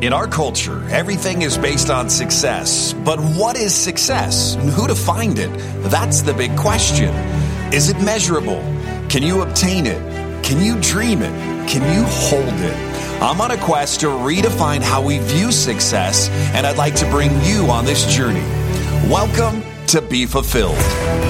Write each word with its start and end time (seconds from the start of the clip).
In 0.00 0.12
our 0.12 0.28
culture, 0.28 0.88
everything 0.90 1.42
is 1.42 1.58
based 1.58 1.90
on 1.90 2.08
success. 2.08 2.92
But 3.04 3.18
what 3.18 3.56
is 3.56 3.74
success? 3.74 4.54
And 4.54 4.70
who 4.70 4.86
defined 4.86 5.40
it? 5.40 5.50
That's 5.90 6.22
the 6.22 6.32
big 6.32 6.56
question. 6.56 7.12
Is 7.74 7.88
it 7.90 8.00
measurable? 8.00 8.60
Can 9.08 9.24
you 9.24 9.42
obtain 9.42 9.86
it? 9.86 9.98
Can 10.44 10.64
you 10.64 10.80
dream 10.80 11.20
it? 11.20 11.68
Can 11.68 11.82
you 11.92 12.04
hold 12.06 12.44
it? 12.44 13.20
I'm 13.20 13.40
on 13.40 13.50
a 13.50 13.58
quest 13.58 13.98
to 14.00 14.06
redefine 14.06 14.82
how 14.82 15.02
we 15.02 15.18
view 15.18 15.50
success, 15.50 16.28
and 16.54 16.64
I'd 16.64 16.76
like 16.76 16.94
to 16.94 17.10
bring 17.10 17.32
you 17.42 17.68
on 17.68 17.84
this 17.84 18.06
journey. 18.14 18.46
Welcome 19.10 19.64
to 19.88 20.00
Be 20.00 20.26
Fulfilled. 20.26 21.27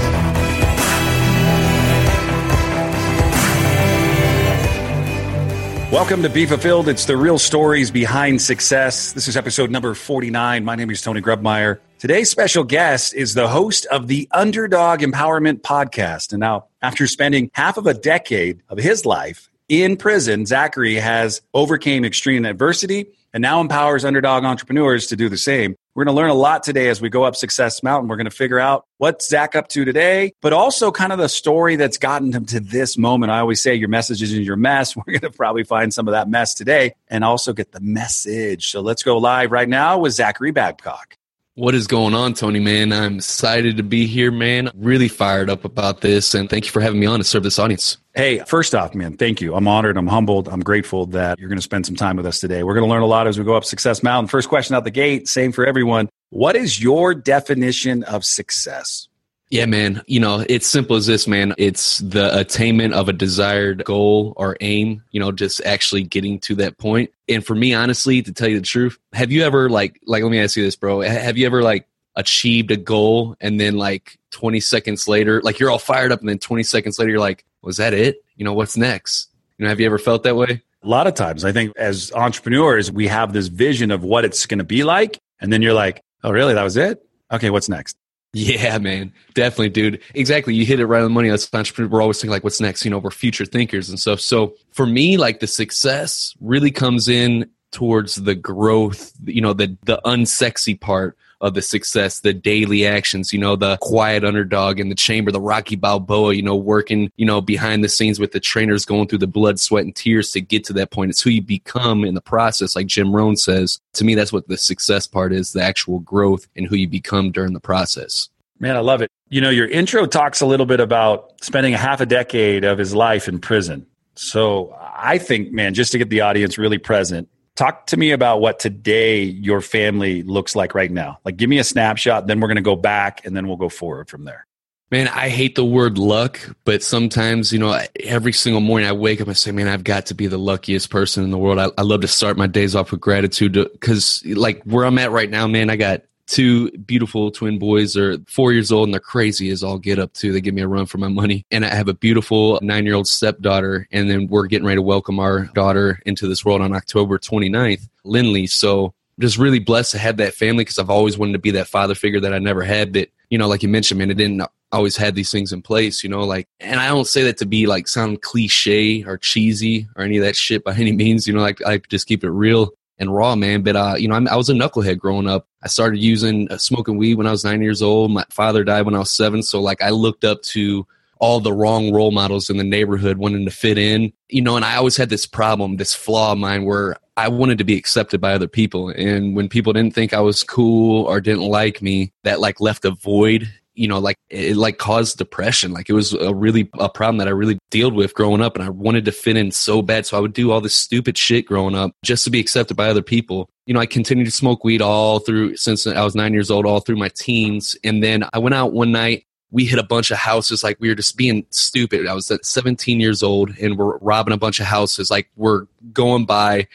Welcome 5.90 6.20
to 6.20 6.28
Be 6.28 6.44
Fulfilled. 6.44 6.86
It's 6.86 7.06
the 7.06 7.16
real 7.16 7.38
stories 7.38 7.90
behind 7.90 8.42
success. 8.42 9.12
This 9.12 9.26
is 9.26 9.38
episode 9.38 9.70
number 9.70 9.94
49. 9.94 10.62
My 10.62 10.74
name 10.74 10.90
is 10.90 11.00
Tony 11.00 11.22
Grubmeyer. 11.22 11.78
Today's 11.98 12.30
special 12.30 12.62
guest 12.62 13.14
is 13.14 13.32
the 13.32 13.48
host 13.48 13.86
of 13.86 14.06
the 14.06 14.28
Underdog 14.32 15.00
Empowerment 15.00 15.62
Podcast. 15.62 16.32
And 16.32 16.40
now, 16.40 16.66
after 16.82 17.06
spending 17.06 17.50
half 17.54 17.78
of 17.78 17.86
a 17.86 17.94
decade 17.94 18.62
of 18.68 18.76
his 18.76 19.06
life 19.06 19.48
in 19.70 19.96
prison, 19.96 20.44
Zachary 20.44 20.96
has 20.96 21.40
overcame 21.54 22.04
extreme 22.04 22.44
adversity 22.44 23.06
and 23.32 23.40
now 23.40 23.62
empowers 23.62 24.04
underdog 24.04 24.44
entrepreneurs 24.44 25.06
to 25.06 25.16
do 25.16 25.30
the 25.30 25.38
same. 25.38 25.74
We're 25.98 26.04
going 26.04 26.14
to 26.14 26.20
learn 26.22 26.30
a 26.30 26.34
lot 26.34 26.62
today 26.62 26.90
as 26.90 27.00
we 27.00 27.08
go 27.08 27.24
up 27.24 27.34
Success 27.34 27.82
Mountain. 27.82 28.06
We're 28.06 28.18
going 28.18 28.26
to 28.26 28.30
figure 28.30 28.60
out 28.60 28.86
what 28.98 29.20
Zach 29.20 29.56
up 29.56 29.66
to 29.70 29.84
today, 29.84 30.32
but 30.40 30.52
also 30.52 30.92
kind 30.92 31.10
of 31.10 31.18
the 31.18 31.28
story 31.28 31.74
that's 31.74 31.98
gotten 31.98 32.32
him 32.32 32.46
to 32.46 32.60
this 32.60 32.96
moment. 32.96 33.32
I 33.32 33.40
always 33.40 33.60
say 33.60 33.74
your 33.74 33.88
message 33.88 34.22
is 34.22 34.32
in 34.32 34.44
your 34.44 34.54
mess. 34.54 34.94
We're 34.96 35.02
going 35.18 35.20
to 35.22 35.30
probably 35.30 35.64
find 35.64 35.92
some 35.92 36.06
of 36.06 36.12
that 36.12 36.28
mess 36.28 36.54
today 36.54 36.94
and 37.08 37.24
also 37.24 37.52
get 37.52 37.72
the 37.72 37.80
message. 37.80 38.70
So 38.70 38.80
let's 38.80 39.02
go 39.02 39.18
live 39.18 39.50
right 39.50 39.68
now 39.68 39.98
with 39.98 40.12
Zachary 40.12 40.52
Babcock. 40.52 41.17
What 41.58 41.74
is 41.74 41.88
going 41.88 42.14
on, 42.14 42.34
Tony, 42.34 42.60
man? 42.60 42.92
I'm 42.92 43.16
excited 43.16 43.78
to 43.78 43.82
be 43.82 44.06
here, 44.06 44.30
man. 44.30 44.70
Really 44.76 45.08
fired 45.08 45.50
up 45.50 45.64
about 45.64 46.02
this. 46.02 46.32
And 46.32 46.48
thank 46.48 46.66
you 46.66 46.70
for 46.70 46.80
having 46.80 47.00
me 47.00 47.06
on 47.06 47.18
to 47.18 47.24
serve 47.24 47.42
this 47.42 47.58
audience. 47.58 47.98
Hey, 48.14 48.38
first 48.46 48.76
off, 48.76 48.94
man, 48.94 49.16
thank 49.16 49.40
you. 49.40 49.56
I'm 49.56 49.66
honored. 49.66 49.96
I'm 49.96 50.06
humbled. 50.06 50.46
I'm 50.46 50.60
grateful 50.60 51.06
that 51.06 51.36
you're 51.40 51.48
going 51.48 51.58
to 51.58 51.62
spend 51.62 51.84
some 51.84 51.96
time 51.96 52.16
with 52.16 52.26
us 52.26 52.38
today. 52.38 52.62
We're 52.62 52.74
going 52.74 52.86
to 52.86 52.88
learn 52.88 53.02
a 53.02 53.06
lot 53.06 53.26
as 53.26 53.40
we 53.40 53.44
go 53.44 53.56
up 53.56 53.64
Success 53.64 54.04
Mountain. 54.04 54.28
First 54.28 54.48
question 54.48 54.76
out 54.76 54.84
the 54.84 54.92
gate, 54.92 55.26
same 55.26 55.50
for 55.50 55.66
everyone. 55.66 56.08
What 56.30 56.54
is 56.54 56.80
your 56.80 57.12
definition 57.12 58.04
of 58.04 58.24
success? 58.24 59.08
Yeah, 59.50 59.64
man. 59.64 60.02
You 60.06 60.20
know, 60.20 60.44
it's 60.46 60.66
simple 60.66 60.96
as 60.96 61.06
this, 61.06 61.26
man. 61.26 61.54
It's 61.56 61.98
the 61.98 62.38
attainment 62.38 62.92
of 62.92 63.08
a 63.08 63.14
desired 63.14 63.82
goal 63.84 64.34
or 64.36 64.58
aim, 64.60 65.02
you 65.10 65.20
know, 65.20 65.32
just 65.32 65.62
actually 65.64 66.02
getting 66.02 66.38
to 66.40 66.54
that 66.56 66.76
point. 66.76 67.10
And 67.28 67.44
for 67.44 67.54
me, 67.54 67.72
honestly, 67.72 68.20
to 68.22 68.32
tell 68.32 68.48
you 68.48 68.60
the 68.60 68.66
truth, 68.66 68.98
have 69.14 69.32
you 69.32 69.42
ever 69.44 69.70
like 69.70 69.98
like 70.06 70.22
let 70.22 70.30
me 70.30 70.38
ask 70.38 70.56
you 70.56 70.64
this, 70.64 70.76
bro. 70.76 71.00
Have 71.00 71.38
you 71.38 71.46
ever 71.46 71.62
like 71.62 71.88
achieved 72.14 72.70
a 72.70 72.76
goal 72.76 73.36
and 73.40 73.58
then 73.58 73.78
like 73.78 74.18
20 74.32 74.60
seconds 74.60 75.08
later, 75.08 75.40
like 75.42 75.58
you're 75.58 75.70
all 75.70 75.78
fired 75.78 76.12
up 76.12 76.20
and 76.20 76.28
then 76.28 76.38
20 76.38 76.62
seconds 76.64 76.98
later 76.98 77.12
you're 77.12 77.20
like, 77.20 77.44
was 77.62 77.78
that 77.78 77.94
it? 77.94 78.22
You 78.36 78.44
know, 78.44 78.52
what's 78.52 78.76
next? 78.76 79.30
You 79.56 79.64
know, 79.64 79.70
have 79.70 79.80
you 79.80 79.86
ever 79.86 79.98
felt 79.98 80.24
that 80.24 80.36
way? 80.36 80.62
A 80.82 80.88
lot 80.88 81.06
of 81.06 81.14
times, 81.14 81.44
I 81.44 81.52
think 81.52 81.76
as 81.76 82.12
entrepreneurs, 82.12 82.92
we 82.92 83.08
have 83.08 83.32
this 83.32 83.48
vision 83.48 83.90
of 83.90 84.04
what 84.04 84.24
it's 84.24 84.46
going 84.46 84.58
to 84.58 84.64
be 84.64 84.84
like. 84.84 85.18
And 85.40 85.52
then 85.52 85.62
you're 85.62 85.74
like, 85.74 86.02
oh, 86.22 86.30
really? 86.30 86.54
That 86.54 86.62
was 86.62 86.76
it? 86.76 87.04
Okay, 87.32 87.50
what's 87.50 87.68
next? 87.68 87.96
Yeah, 88.34 88.78
man. 88.78 89.12
Definitely, 89.34 89.70
dude. 89.70 90.02
Exactly. 90.14 90.54
You 90.54 90.66
hit 90.66 90.80
it 90.80 90.86
right 90.86 90.98
on 90.98 91.04
the 91.04 91.10
money. 91.10 91.30
As 91.30 91.48
entrepreneurs, 91.52 91.90
we're 91.90 92.02
always 92.02 92.18
thinking 92.18 92.30
like, 92.32 92.44
what's 92.44 92.60
next? 92.60 92.84
You 92.84 92.90
know, 92.90 92.98
we're 92.98 93.10
future 93.10 93.46
thinkers 93.46 93.88
and 93.88 93.98
stuff. 93.98 94.20
So 94.20 94.54
for 94.72 94.86
me, 94.86 95.16
like 95.16 95.40
the 95.40 95.46
success 95.46 96.34
really 96.40 96.70
comes 96.70 97.08
in 97.08 97.50
towards 97.70 98.16
the 98.16 98.34
growth, 98.34 99.12
you 99.24 99.40
know, 99.40 99.52
the 99.52 99.76
the 99.84 100.00
unsexy 100.04 100.78
part 100.78 101.16
of 101.40 101.54
the 101.54 101.62
success, 101.62 102.20
the 102.20 102.32
daily 102.32 102.86
actions, 102.86 103.32
you 103.32 103.38
know, 103.38 103.56
the 103.56 103.76
quiet 103.80 104.24
underdog 104.24 104.80
in 104.80 104.88
the 104.88 104.94
chamber, 104.94 105.30
the 105.30 105.40
Rocky 105.40 105.76
Balboa, 105.76 106.34
you 106.34 106.42
know, 106.42 106.56
working, 106.56 107.10
you 107.16 107.24
know, 107.24 107.40
behind 107.40 107.84
the 107.84 107.88
scenes 107.88 108.18
with 108.18 108.32
the 108.32 108.40
trainers 108.40 108.84
going 108.84 109.08
through 109.08 109.18
the 109.18 109.26
blood, 109.26 109.60
sweat, 109.60 109.84
and 109.84 109.94
tears 109.94 110.30
to 110.32 110.40
get 110.40 110.64
to 110.64 110.72
that 110.74 110.90
point. 110.90 111.10
It's 111.10 111.22
who 111.22 111.30
you 111.30 111.42
become 111.42 112.04
in 112.04 112.14
the 112.14 112.20
process, 112.20 112.74
like 112.74 112.86
Jim 112.86 113.14
Rohn 113.14 113.36
says. 113.36 113.80
To 113.94 114.04
me, 114.04 114.14
that's 114.14 114.32
what 114.32 114.48
the 114.48 114.56
success 114.56 115.06
part 115.06 115.32
is, 115.32 115.52
the 115.52 115.62
actual 115.62 116.00
growth 116.00 116.48
and 116.56 116.66
who 116.66 116.76
you 116.76 116.88
become 116.88 117.30
during 117.30 117.52
the 117.52 117.60
process. 117.60 118.28
Man, 118.60 118.76
I 118.76 118.80
love 118.80 119.02
it. 119.02 119.10
You 119.28 119.40
know, 119.40 119.50
your 119.50 119.68
intro 119.68 120.06
talks 120.06 120.40
a 120.40 120.46
little 120.46 120.66
bit 120.66 120.80
about 120.80 121.32
spending 121.42 121.74
a 121.74 121.78
half 121.78 122.00
a 122.00 122.06
decade 122.06 122.64
of 122.64 122.78
his 122.78 122.94
life 122.94 123.28
in 123.28 123.38
prison. 123.38 123.86
So 124.16 124.76
I 124.80 125.18
think, 125.18 125.52
man, 125.52 125.74
just 125.74 125.92
to 125.92 125.98
get 125.98 126.10
the 126.10 126.22
audience 126.22 126.58
really 126.58 126.78
present, 126.78 127.28
Talk 127.58 127.88
to 127.88 127.96
me 127.96 128.12
about 128.12 128.40
what 128.40 128.60
today 128.60 129.24
your 129.24 129.60
family 129.60 130.22
looks 130.22 130.54
like 130.54 130.76
right 130.76 130.92
now. 130.92 131.18
Like, 131.24 131.36
give 131.36 131.50
me 131.50 131.58
a 131.58 131.64
snapshot, 131.64 132.28
then 132.28 132.38
we're 132.38 132.46
going 132.46 132.54
to 132.54 132.62
go 132.62 132.76
back 132.76 133.26
and 133.26 133.36
then 133.36 133.48
we'll 133.48 133.56
go 133.56 133.68
forward 133.68 134.08
from 134.08 134.22
there. 134.22 134.46
Man, 134.92 135.08
I 135.08 135.28
hate 135.28 135.56
the 135.56 135.64
word 135.64 135.98
luck, 135.98 136.38
but 136.64 136.84
sometimes, 136.84 137.52
you 137.52 137.58
know, 137.58 137.76
every 137.98 138.32
single 138.32 138.60
morning 138.60 138.88
I 138.88 138.92
wake 138.92 139.20
up 139.20 139.26
and 139.26 139.36
say, 139.36 139.50
man, 139.50 139.66
I've 139.66 139.82
got 139.82 140.06
to 140.06 140.14
be 140.14 140.28
the 140.28 140.38
luckiest 140.38 140.88
person 140.88 141.24
in 141.24 141.32
the 141.32 141.36
world. 141.36 141.58
I, 141.58 141.70
I 141.76 141.82
love 141.82 142.02
to 142.02 142.06
start 142.06 142.36
my 142.36 142.46
days 142.46 142.76
off 142.76 142.92
with 142.92 143.00
gratitude 143.00 143.54
because, 143.54 144.22
like, 144.24 144.62
where 144.62 144.84
I'm 144.84 144.96
at 144.98 145.10
right 145.10 145.28
now, 145.28 145.48
man, 145.48 145.68
I 145.68 145.74
got 145.74 146.02
two 146.28 146.70
beautiful 146.70 147.30
twin 147.30 147.58
boys 147.58 147.96
are 147.96 148.18
four 148.28 148.52
years 148.52 148.70
old 148.70 148.86
and 148.86 148.94
they're 148.94 149.00
crazy 149.00 149.50
as 149.50 149.64
all 149.64 149.78
get 149.78 149.98
up 149.98 150.12
to. 150.12 150.30
They 150.30 150.40
give 150.40 150.54
me 150.54 150.62
a 150.62 150.68
run 150.68 150.86
for 150.86 150.98
my 150.98 151.08
money. 151.08 151.44
And 151.50 151.64
I 151.64 151.74
have 151.74 151.88
a 151.88 151.94
beautiful 151.94 152.60
nine 152.62 152.84
year 152.84 152.94
old 152.94 153.08
stepdaughter. 153.08 153.88
And 153.90 154.08
then 154.08 154.28
we're 154.28 154.46
getting 154.46 154.66
ready 154.66 154.76
to 154.76 154.82
welcome 154.82 155.18
our 155.18 155.46
daughter 155.54 156.00
into 156.06 156.28
this 156.28 156.44
world 156.44 156.60
on 156.60 156.74
October 156.74 157.18
29th, 157.18 157.88
Lindley. 158.04 158.46
So 158.46 158.86
I'm 158.86 159.22
just 159.22 159.38
really 159.38 159.58
blessed 159.58 159.92
to 159.92 159.98
have 159.98 160.18
that 160.18 160.34
family 160.34 160.62
because 160.62 160.78
I've 160.78 160.90
always 160.90 161.18
wanted 161.18 161.32
to 161.32 161.38
be 161.40 161.50
that 161.52 161.66
father 161.66 161.94
figure 161.94 162.20
that 162.20 162.34
I 162.34 162.38
never 162.38 162.62
had. 162.62 162.92
That, 162.92 163.10
you 163.30 163.38
know, 163.38 163.48
like 163.48 163.62
you 163.62 163.68
mentioned, 163.68 163.98
man, 163.98 164.10
it 164.10 164.14
didn't 164.14 164.42
always 164.70 164.96
had 164.96 165.14
these 165.14 165.30
things 165.30 165.52
in 165.52 165.62
place, 165.62 166.04
you 166.04 166.10
know, 166.10 166.24
like, 166.24 166.46
and 166.60 166.78
I 166.78 166.88
don't 166.88 167.06
say 167.06 167.22
that 167.24 167.38
to 167.38 167.46
be 167.46 167.66
like 167.66 167.88
sound 167.88 168.20
cliche 168.20 169.02
or 169.04 169.16
cheesy 169.16 169.88
or 169.96 170.04
any 170.04 170.18
of 170.18 170.24
that 170.24 170.36
shit 170.36 170.62
by 170.62 170.74
any 170.74 170.92
means, 170.92 171.26
you 171.26 171.32
know, 171.32 171.40
like 171.40 171.62
I 171.64 171.78
just 171.78 172.06
keep 172.06 172.22
it 172.22 172.30
real 172.30 172.70
and 172.98 173.14
raw, 173.14 173.36
man. 173.36 173.62
But 173.62 173.76
uh, 173.76 173.94
you 173.98 174.08
know, 174.08 174.14
I'm, 174.14 174.28
i 174.28 174.36
was 174.36 174.50
a 174.50 174.54
knucklehead 174.54 174.98
growing 174.98 175.28
up. 175.28 175.46
I 175.62 175.68
started 175.68 175.98
using 175.98 176.50
uh, 176.50 176.58
smoking 176.58 176.96
weed 176.96 177.14
when 177.14 177.26
I 177.26 177.30
was 177.30 177.44
nine 177.44 177.62
years 177.62 177.82
old. 177.82 178.10
My 178.10 178.24
father 178.30 178.64
died 178.64 178.82
when 178.82 178.94
I 178.94 178.98
was 178.98 179.10
seven, 179.10 179.42
so 179.42 179.60
like 179.60 179.82
I 179.82 179.90
looked 179.90 180.24
up 180.24 180.42
to 180.42 180.86
all 181.20 181.40
the 181.40 181.52
wrong 181.52 181.92
role 181.92 182.12
models 182.12 182.48
in 182.48 182.58
the 182.58 182.64
neighborhood, 182.64 183.18
wanting 183.18 183.44
to 183.44 183.50
fit 183.50 183.76
in. 183.76 184.12
You 184.28 184.42
know, 184.42 184.56
and 184.56 184.64
I 184.64 184.76
always 184.76 184.96
had 184.96 185.08
this 185.08 185.26
problem, 185.26 185.76
this 185.76 185.94
flaw 185.94 186.32
of 186.32 186.38
mine, 186.38 186.64
where 186.64 186.96
I 187.16 187.28
wanted 187.28 187.58
to 187.58 187.64
be 187.64 187.76
accepted 187.76 188.20
by 188.20 188.34
other 188.34 188.48
people, 188.48 188.90
and 188.90 189.34
when 189.34 189.48
people 189.48 189.72
didn't 189.72 189.94
think 189.94 190.12
I 190.12 190.20
was 190.20 190.44
cool 190.44 191.04
or 191.04 191.20
didn't 191.20 191.42
like 191.42 191.82
me, 191.82 192.12
that 192.24 192.40
like 192.40 192.60
left 192.60 192.84
a 192.84 192.90
void 192.90 193.52
you 193.78 193.86
know 193.86 193.98
like 193.98 194.16
it 194.28 194.56
like 194.56 194.78
caused 194.78 195.18
depression. 195.18 195.72
Like 195.72 195.88
it 195.88 195.92
was 195.92 196.12
a 196.12 196.34
really 196.34 196.68
a 196.78 196.88
problem 196.88 197.18
that 197.18 197.28
i 197.28 197.30
really 197.30 197.58
dealt 197.70 197.94
with 197.94 198.14
growing 198.14 198.42
up 198.42 198.56
and 198.56 198.64
i 198.64 198.68
wanted 198.68 199.04
to 199.04 199.12
fit 199.12 199.36
in 199.36 199.52
so 199.52 199.82
bad. 199.82 200.04
So 200.04 200.16
i 200.16 200.20
would 200.20 200.32
do 200.32 200.50
all 200.50 200.60
this 200.60 200.74
stupid 200.74 201.16
shit 201.16 201.46
growing 201.46 201.74
up 201.74 201.92
just 202.04 202.24
to 202.24 202.30
be 202.30 202.40
accepted 202.40 202.76
by 202.76 202.88
other 202.88 203.02
people. 203.02 203.48
You 203.66 203.74
know 203.74 203.80
i 203.80 203.86
continued 203.86 204.24
to 204.24 204.30
smoke 204.30 204.64
weed 204.64 204.82
all 204.82 205.20
through 205.20 205.56
since 205.56 205.86
i 205.86 206.02
was 206.02 206.14
nine 206.14 206.32
years 206.32 206.50
old 206.50 206.66
all 206.66 206.80
through 206.80 206.96
my 206.96 207.10
teens. 207.10 207.76
And 207.84 208.02
then 208.02 208.24
i 208.32 208.38
went 208.38 208.54
out 208.54 208.72
one 208.72 208.92
night. 208.92 209.24
We 209.50 209.64
hit 209.64 209.78
a 209.78 209.84
bunch 209.84 210.10
of 210.10 210.18
houses 210.18 210.62
like 210.62 210.76
we 210.78 210.88
were 210.88 210.94
just 210.94 211.16
being 211.16 211.46
stupid. 211.50 212.06
I 212.06 212.12
was 212.12 212.30
at 212.30 212.44
17 212.44 213.00
years 213.00 213.22
old 213.22 213.56
and 213.58 213.78
we're 213.78 213.96
robbing 213.98 214.34
a 214.34 214.38
bunch 214.38 214.60
of 214.60 214.66
houses. 214.66 215.10
Like 215.10 215.30
we're 215.36 215.64
going 215.94 216.26
by 216.26 216.68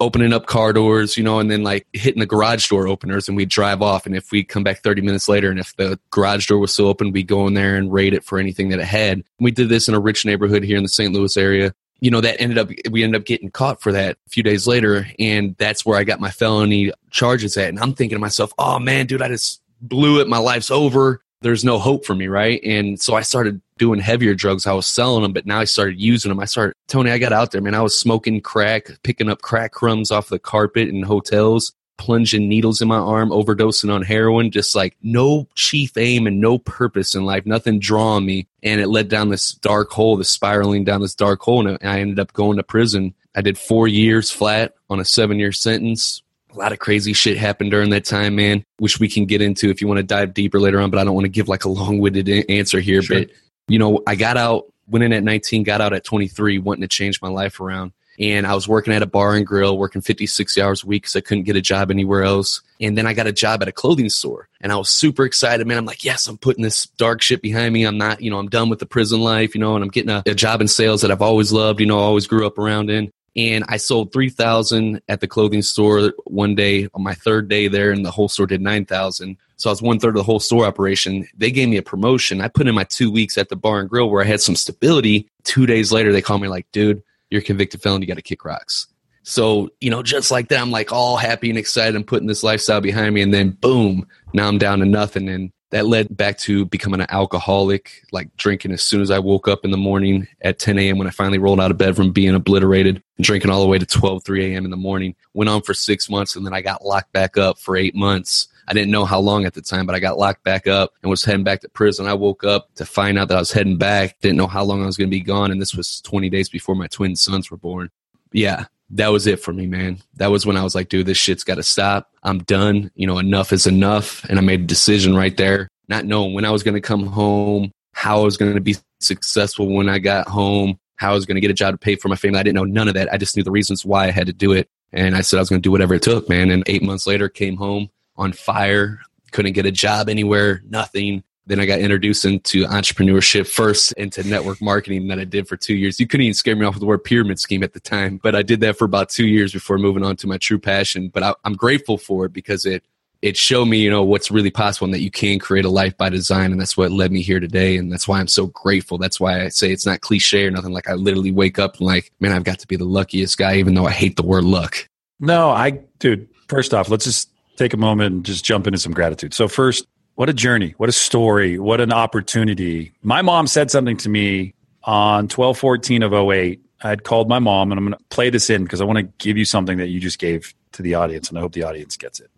opening 0.00 0.32
up 0.32 0.46
car 0.46 0.72
doors, 0.72 1.16
you 1.16 1.22
know, 1.22 1.38
and 1.38 1.50
then 1.50 1.62
like 1.62 1.86
hitting 1.92 2.20
the 2.20 2.26
garage 2.26 2.68
door 2.68 2.88
openers 2.88 3.28
and 3.28 3.36
we'd 3.36 3.48
drive 3.48 3.82
off. 3.82 4.06
And 4.06 4.16
if 4.16 4.30
we 4.32 4.44
come 4.44 4.64
back 4.64 4.82
30 4.82 5.02
minutes 5.02 5.28
later 5.28 5.50
and 5.50 5.60
if 5.60 5.74
the 5.76 5.98
garage 6.10 6.46
door 6.46 6.58
was 6.58 6.72
still 6.72 6.88
open, 6.88 7.12
we'd 7.12 7.26
go 7.26 7.46
in 7.46 7.54
there 7.54 7.76
and 7.76 7.92
raid 7.92 8.14
it 8.14 8.24
for 8.24 8.38
anything 8.38 8.70
that 8.70 8.80
it 8.80 8.86
had. 8.86 9.22
We 9.38 9.50
did 9.50 9.68
this 9.68 9.88
in 9.88 9.94
a 9.94 10.00
rich 10.00 10.24
neighborhood 10.24 10.62
here 10.62 10.76
in 10.76 10.82
the 10.82 10.88
St. 10.88 11.12
Louis 11.12 11.36
area. 11.36 11.74
You 12.00 12.10
know, 12.10 12.20
that 12.20 12.40
ended 12.40 12.58
up, 12.58 12.70
we 12.90 13.04
ended 13.04 13.20
up 13.20 13.26
getting 13.26 13.50
caught 13.50 13.80
for 13.80 13.92
that 13.92 14.18
a 14.26 14.30
few 14.30 14.42
days 14.42 14.66
later. 14.66 15.06
And 15.18 15.56
that's 15.58 15.86
where 15.86 15.98
I 15.98 16.04
got 16.04 16.20
my 16.20 16.30
felony 16.30 16.92
charges 17.10 17.56
at. 17.56 17.68
And 17.68 17.78
I'm 17.78 17.94
thinking 17.94 18.16
to 18.16 18.20
myself, 18.20 18.52
oh 18.58 18.78
man, 18.78 19.06
dude, 19.06 19.22
I 19.22 19.28
just 19.28 19.62
blew 19.80 20.20
it. 20.20 20.28
My 20.28 20.38
life's 20.38 20.70
over 20.70 21.24
there's 21.44 21.62
no 21.62 21.78
hope 21.78 22.06
for 22.06 22.14
me, 22.14 22.26
right? 22.26 22.58
And 22.64 22.98
so 22.98 23.14
I 23.14 23.20
started 23.20 23.60
doing 23.78 24.00
heavier 24.00 24.34
drugs. 24.34 24.66
I 24.66 24.72
was 24.72 24.86
selling 24.86 25.22
them, 25.22 25.32
but 25.32 25.46
now 25.46 25.60
I 25.60 25.64
started 25.64 26.00
using 26.00 26.28
them. 26.28 26.40
I 26.40 26.44
started, 26.44 26.74
Tony, 26.88 27.10
I 27.10 27.18
got 27.18 27.32
out 27.32 27.50
there, 27.50 27.60
man. 27.60 27.74
I 27.74 27.82
was 27.82 27.98
smoking 27.98 28.40
crack, 28.40 28.88
picking 29.02 29.28
up 29.28 29.42
crack 29.42 29.72
crumbs 29.72 30.10
off 30.10 30.28
the 30.28 30.38
carpet 30.38 30.88
in 30.88 31.02
hotels, 31.02 31.72
plunging 31.96 32.48
needles 32.48 32.80
in 32.80 32.88
my 32.88 32.98
arm, 32.98 33.30
overdosing 33.30 33.92
on 33.92 34.02
heroin, 34.02 34.50
just 34.50 34.74
like 34.74 34.96
no 35.02 35.48
chief 35.54 35.96
aim 35.96 36.26
and 36.26 36.40
no 36.40 36.58
purpose 36.58 37.14
in 37.14 37.24
life, 37.24 37.46
nothing 37.46 37.78
drawing 37.78 38.26
me. 38.26 38.46
And 38.62 38.80
it 38.80 38.88
led 38.88 39.08
down 39.08 39.28
this 39.28 39.52
dark 39.52 39.90
hole, 39.90 40.16
this 40.16 40.30
spiraling 40.30 40.84
down 40.84 41.00
this 41.00 41.14
dark 41.14 41.40
hole. 41.40 41.66
And 41.66 41.78
I 41.82 42.00
ended 42.00 42.18
up 42.18 42.32
going 42.32 42.56
to 42.56 42.62
prison. 42.62 43.14
I 43.34 43.40
did 43.40 43.58
four 43.58 43.88
years 43.88 44.30
flat 44.30 44.74
on 44.88 45.00
a 45.00 45.04
seven 45.04 45.38
year 45.38 45.52
sentence, 45.52 46.22
a 46.54 46.58
lot 46.58 46.72
of 46.72 46.78
crazy 46.78 47.12
shit 47.12 47.36
happened 47.36 47.70
during 47.70 47.90
that 47.90 48.04
time, 48.04 48.36
man, 48.36 48.64
which 48.78 49.00
we 49.00 49.08
can 49.08 49.26
get 49.26 49.42
into 49.42 49.70
if 49.70 49.80
you 49.80 49.88
want 49.88 49.98
to 49.98 50.04
dive 50.04 50.34
deeper 50.34 50.60
later 50.60 50.80
on, 50.80 50.90
but 50.90 50.98
I 50.98 51.04
don't 51.04 51.14
want 51.14 51.24
to 51.24 51.30
give 51.30 51.48
like 51.48 51.64
a 51.64 51.68
long 51.68 51.98
winded 51.98 52.28
answer 52.48 52.80
here. 52.80 53.02
Sure. 53.02 53.20
But, 53.20 53.30
you 53.68 53.78
know, 53.78 54.02
I 54.06 54.14
got 54.14 54.36
out, 54.36 54.72
went 54.88 55.04
in 55.04 55.12
at 55.12 55.22
19, 55.24 55.62
got 55.62 55.80
out 55.80 55.92
at 55.92 56.04
23, 56.04 56.58
wanting 56.58 56.82
to 56.82 56.88
change 56.88 57.22
my 57.22 57.28
life 57.28 57.60
around. 57.60 57.92
and 58.18 58.46
I 58.46 58.54
was 58.54 58.68
working 58.68 58.92
at 58.92 59.02
a 59.02 59.06
bar 59.06 59.34
and 59.34 59.46
grill, 59.46 59.76
working 59.76 60.00
50, 60.00 60.26
60 60.26 60.62
hours 60.62 60.84
a 60.84 60.86
week 60.86 61.02
because 61.02 61.16
I 61.16 61.20
couldn't 61.20 61.44
get 61.44 61.56
a 61.56 61.60
job 61.60 61.90
anywhere 61.90 62.22
else. 62.22 62.62
And 62.80 62.96
then 62.96 63.06
I 63.06 63.12
got 63.12 63.26
a 63.26 63.32
job 63.32 63.60
at 63.62 63.68
a 63.68 63.72
clothing 63.72 64.08
store 64.08 64.48
and 64.60 64.70
I 64.70 64.76
was 64.76 64.90
super 64.90 65.24
excited, 65.24 65.66
man. 65.66 65.78
I'm 65.78 65.84
like, 65.84 66.04
yes, 66.04 66.26
I'm 66.26 66.38
putting 66.38 66.62
this 66.62 66.86
dark 66.96 67.22
shit 67.22 67.42
behind 67.42 67.72
me. 67.74 67.84
I'm 67.84 67.98
not, 67.98 68.20
you 68.20 68.30
know, 68.30 68.38
I'm 68.38 68.48
done 68.48 68.68
with 68.68 68.78
the 68.78 68.86
prison 68.86 69.20
life, 69.20 69.54
you 69.54 69.60
know, 69.60 69.74
and 69.74 69.82
I'm 69.82 69.90
getting 69.90 70.10
a, 70.10 70.22
a 70.26 70.34
job 70.34 70.60
in 70.60 70.68
sales 70.68 71.02
that 71.02 71.10
I've 71.10 71.22
always 71.22 71.50
loved, 71.50 71.80
you 71.80 71.86
know, 71.86 71.98
always 71.98 72.26
grew 72.26 72.46
up 72.46 72.58
around 72.58 72.90
in. 72.90 73.10
And 73.36 73.64
I 73.66 73.78
sold 73.78 74.12
3000 74.12 75.02
at 75.08 75.20
the 75.20 75.26
clothing 75.26 75.62
store 75.62 76.12
one 76.24 76.54
day 76.54 76.88
on 76.94 77.02
my 77.02 77.14
third 77.14 77.48
day 77.48 77.66
there 77.66 77.90
and 77.90 78.04
the 78.04 78.12
whole 78.12 78.28
store 78.28 78.46
did 78.46 78.60
9000 78.60 79.36
so 79.56 79.70
I 79.70 79.72
was 79.72 79.82
one 79.82 79.98
third 79.98 80.10
of 80.10 80.16
the 80.16 80.22
whole 80.22 80.40
store 80.40 80.64
operation. 80.64 81.28
They 81.36 81.50
gave 81.50 81.68
me 81.68 81.76
a 81.76 81.82
promotion. 81.82 82.40
I 82.40 82.48
put 82.48 82.66
in 82.66 82.74
my 82.74 82.84
two 82.84 83.10
weeks 83.10 83.38
at 83.38 83.48
the 83.48 83.56
bar 83.56 83.80
and 83.80 83.88
grill 83.88 84.10
where 84.10 84.22
I 84.22 84.26
had 84.26 84.40
some 84.40 84.56
stability. 84.56 85.28
Two 85.44 85.66
days 85.66 85.92
later, 85.92 86.12
they 86.12 86.22
called 86.22 86.42
me 86.42 86.48
like, 86.48 86.66
dude, 86.72 87.02
you're 87.30 87.40
a 87.40 87.44
convicted 87.44 87.82
felon. 87.82 88.02
You 88.02 88.08
got 88.08 88.16
to 88.16 88.22
kick 88.22 88.44
rocks. 88.44 88.86
So, 89.22 89.70
you 89.80 89.90
know, 89.90 90.02
just 90.02 90.30
like 90.30 90.48
that, 90.48 90.60
I'm 90.60 90.70
like 90.70 90.92
all 90.92 91.16
happy 91.16 91.48
and 91.48 91.58
excited 91.58 91.96
and 91.96 92.06
putting 92.06 92.28
this 92.28 92.42
lifestyle 92.42 92.80
behind 92.80 93.14
me. 93.14 93.22
And 93.22 93.32
then 93.32 93.50
boom, 93.50 94.06
now 94.34 94.48
I'm 94.48 94.58
down 94.58 94.80
to 94.80 94.84
nothing. 94.84 95.28
And 95.28 95.50
that 95.70 95.86
led 95.86 96.14
back 96.14 96.38
to 96.38 96.66
becoming 96.66 97.00
an 97.00 97.06
alcoholic, 97.08 98.04
like 98.12 98.36
drinking 98.36 98.72
as 98.72 98.82
soon 98.82 99.00
as 99.00 99.10
I 99.10 99.18
woke 99.18 99.48
up 99.48 99.64
in 99.64 99.70
the 99.70 99.76
morning 99.78 100.28
at 100.42 100.58
10 100.58 100.78
a.m. 100.78 100.98
when 100.98 101.08
I 101.08 101.10
finally 101.10 101.38
rolled 101.38 101.60
out 101.60 101.70
of 101.70 101.78
bed 101.78 101.96
from 101.96 102.12
being 102.12 102.34
obliterated, 102.34 103.02
and 103.16 103.24
drinking 103.24 103.50
all 103.50 103.62
the 103.62 103.66
way 103.66 103.78
to 103.78 103.86
12, 103.86 104.22
3 104.24 104.52
a.m. 104.52 104.66
in 104.66 104.70
the 104.70 104.76
morning. 104.76 105.16
Went 105.32 105.48
on 105.48 105.62
for 105.62 105.74
six 105.74 106.10
months 106.10 106.36
and 106.36 106.44
then 106.44 106.52
I 106.52 106.60
got 106.60 106.84
locked 106.84 107.12
back 107.12 107.38
up 107.38 107.58
for 107.58 107.76
eight 107.76 107.94
months. 107.94 108.46
I 108.66 108.72
didn't 108.72 108.90
know 108.90 109.04
how 109.04 109.20
long 109.20 109.44
at 109.44 109.54
the 109.54 109.62
time, 109.62 109.86
but 109.86 109.94
I 109.94 110.00
got 110.00 110.18
locked 110.18 110.42
back 110.44 110.66
up 110.66 110.92
and 111.02 111.10
was 111.10 111.24
heading 111.24 111.44
back 111.44 111.60
to 111.60 111.68
prison. 111.68 112.06
I 112.06 112.14
woke 112.14 112.44
up 112.44 112.74
to 112.76 112.86
find 112.86 113.18
out 113.18 113.28
that 113.28 113.36
I 113.36 113.40
was 113.40 113.52
heading 113.52 113.76
back. 113.76 114.18
Didn't 114.20 114.38
know 114.38 114.46
how 114.46 114.64
long 114.64 114.82
I 114.82 114.86
was 114.86 114.96
going 114.96 115.10
to 115.10 115.16
be 115.16 115.20
gone. 115.20 115.50
And 115.50 115.60
this 115.60 115.74
was 115.74 116.00
20 116.02 116.30
days 116.30 116.48
before 116.48 116.74
my 116.74 116.86
twin 116.86 117.16
sons 117.16 117.50
were 117.50 117.56
born. 117.56 117.90
Yeah, 118.32 118.64
that 118.90 119.08
was 119.08 119.26
it 119.26 119.40
for 119.40 119.52
me, 119.52 119.66
man. 119.66 119.98
That 120.16 120.30
was 120.30 120.46
when 120.46 120.56
I 120.56 120.62
was 120.62 120.74
like, 120.74 120.88
dude, 120.88 121.06
this 121.06 121.18
shit's 121.18 121.44
got 121.44 121.56
to 121.56 121.62
stop. 121.62 122.10
I'm 122.22 122.38
done. 122.38 122.90
You 122.94 123.06
know, 123.06 123.18
enough 123.18 123.52
is 123.52 123.66
enough. 123.66 124.24
And 124.24 124.38
I 124.38 124.42
made 124.42 124.60
a 124.60 124.66
decision 124.66 125.14
right 125.14 125.36
there, 125.36 125.68
not 125.88 126.04
knowing 126.04 126.34
when 126.34 126.44
I 126.44 126.50
was 126.50 126.62
going 126.62 126.74
to 126.74 126.80
come 126.80 127.06
home, 127.06 127.72
how 127.92 128.20
I 128.20 128.24
was 128.24 128.36
going 128.36 128.54
to 128.54 128.60
be 128.60 128.76
successful 129.00 129.72
when 129.72 129.88
I 129.88 129.98
got 129.98 130.28
home, 130.28 130.78
how 130.96 131.12
I 131.12 131.14
was 131.14 131.26
going 131.26 131.36
to 131.36 131.40
get 131.40 131.50
a 131.50 131.54
job 131.54 131.74
to 131.74 131.78
pay 131.78 131.96
for 131.96 132.08
my 132.08 132.16
family. 132.16 132.40
I 132.40 132.42
didn't 132.42 132.56
know 132.56 132.64
none 132.64 132.88
of 132.88 132.94
that. 132.94 133.12
I 133.12 133.18
just 133.18 133.36
knew 133.36 133.42
the 133.42 133.50
reasons 133.50 133.84
why 133.84 134.06
I 134.06 134.10
had 134.10 134.26
to 134.26 134.32
do 134.32 134.52
it. 134.52 134.68
And 134.92 135.16
I 135.16 135.22
said 135.22 135.38
I 135.38 135.40
was 135.40 135.48
going 135.48 135.60
to 135.60 135.66
do 135.66 135.72
whatever 135.72 135.94
it 135.94 136.02
took, 136.02 136.28
man. 136.28 136.50
And 136.50 136.62
eight 136.66 136.82
months 136.82 137.06
later, 137.06 137.28
came 137.28 137.56
home 137.56 137.90
on 138.16 138.32
fire, 138.32 139.00
couldn't 139.32 139.52
get 139.52 139.66
a 139.66 139.72
job 139.72 140.08
anywhere, 140.08 140.62
nothing. 140.68 141.22
Then 141.46 141.60
I 141.60 141.66
got 141.66 141.80
introduced 141.80 142.24
into 142.24 142.64
entrepreneurship 142.64 143.46
first 143.46 143.92
into 143.92 144.22
network 144.26 144.62
marketing 144.62 145.08
that 145.08 145.18
I 145.18 145.24
did 145.24 145.46
for 145.46 145.58
two 145.58 145.74
years. 145.74 146.00
You 146.00 146.06
couldn't 146.06 146.24
even 146.24 146.34
scare 146.34 146.56
me 146.56 146.64
off 146.64 146.74
with 146.74 146.80
the 146.80 146.86
word 146.86 147.04
pyramid 147.04 147.38
scheme 147.38 147.62
at 147.62 147.74
the 147.74 147.80
time, 147.80 148.18
but 148.22 148.34
I 148.34 148.42
did 148.42 148.60
that 148.60 148.78
for 148.78 148.86
about 148.86 149.10
two 149.10 149.26
years 149.26 149.52
before 149.52 149.76
moving 149.76 150.04
on 150.04 150.16
to 150.16 150.26
my 150.26 150.38
true 150.38 150.58
passion. 150.58 151.08
But 151.08 151.22
I, 151.22 151.34
I'm 151.44 151.52
grateful 151.54 151.98
for 151.98 152.24
it 152.24 152.32
because 152.32 152.64
it 152.64 152.84
it 153.20 153.38
showed 153.38 153.64
me, 153.64 153.78
you 153.78 153.88
know, 153.88 154.02
what's 154.02 154.30
really 154.30 154.50
possible 154.50 154.84
and 154.84 154.92
that 154.92 155.00
you 155.00 155.10
can 155.10 155.38
create 155.38 155.64
a 155.64 155.70
life 155.70 155.96
by 155.96 156.10
design. 156.10 156.52
And 156.52 156.60
that's 156.60 156.76
what 156.76 156.92
led 156.92 157.10
me 157.10 157.22
here 157.22 157.40
today. 157.40 157.78
And 157.78 157.90
that's 157.90 158.06
why 158.06 158.20
I'm 158.20 158.28
so 158.28 158.48
grateful. 158.48 158.98
That's 158.98 159.18
why 159.18 159.44
I 159.44 159.48
say 159.48 159.72
it's 159.72 159.86
not 159.86 160.02
cliche 160.02 160.44
or 160.46 160.50
nothing. 160.50 160.72
Like 160.72 160.90
I 160.90 160.92
literally 160.92 161.32
wake 161.32 161.58
up 161.58 161.78
and 161.78 161.86
like, 161.86 162.12
man, 162.20 162.32
I've 162.32 162.44
got 162.44 162.58
to 162.58 162.66
be 162.66 162.76
the 162.76 162.84
luckiest 162.84 163.38
guy, 163.38 163.56
even 163.56 163.72
though 163.72 163.86
I 163.86 163.92
hate 163.92 164.16
the 164.16 164.26
word 164.26 164.44
luck. 164.44 164.90
No, 165.20 165.48
I, 165.48 165.80
dude, 166.00 166.28
first 166.48 166.74
off, 166.74 166.90
let's 166.90 167.06
just 167.06 167.30
take 167.56 167.72
a 167.72 167.76
moment 167.76 168.14
and 168.14 168.24
just 168.24 168.44
jump 168.44 168.66
into 168.66 168.78
some 168.78 168.92
gratitude. 168.92 169.34
So 169.34 169.48
first, 169.48 169.86
what 170.14 170.28
a 170.28 170.32
journey, 170.32 170.74
what 170.76 170.88
a 170.88 170.92
story, 170.92 171.58
what 171.58 171.80
an 171.80 171.92
opportunity. 171.92 172.92
My 173.02 173.22
mom 173.22 173.46
said 173.46 173.70
something 173.70 173.96
to 173.98 174.08
me 174.08 174.54
on 174.84 175.28
12 175.28 175.58
14 175.58 176.02
of 176.02 176.12
08. 176.12 176.60
I 176.82 176.88
had 176.88 177.04
called 177.04 177.28
my 177.28 177.38
mom 177.38 177.72
and 177.72 177.78
I'm 177.78 177.86
going 177.86 177.98
to 177.98 178.04
play 178.10 178.30
this 178.30 178.50
in 178.50 178.62
because 178.62 178.80
I 178.80 178.84
want 178.84 178.98
to 178.98 179.04
give 179.24 179.38
you 179.38 179.44
something 179.44 179.78
that 179.78 179.88
you 179.88 180.00
just 180.00 180.18
gave 180.18 180.54
to 180.72 180.82
the 180.82 180.94
audience 180.94 181.28
and 181.28 181.38
I 181.38 181.40
hope 181.40 181.52
the 181.52 181.64
audience 181.64 181.96
gets 181.96 182.20
it. 182.20 182.30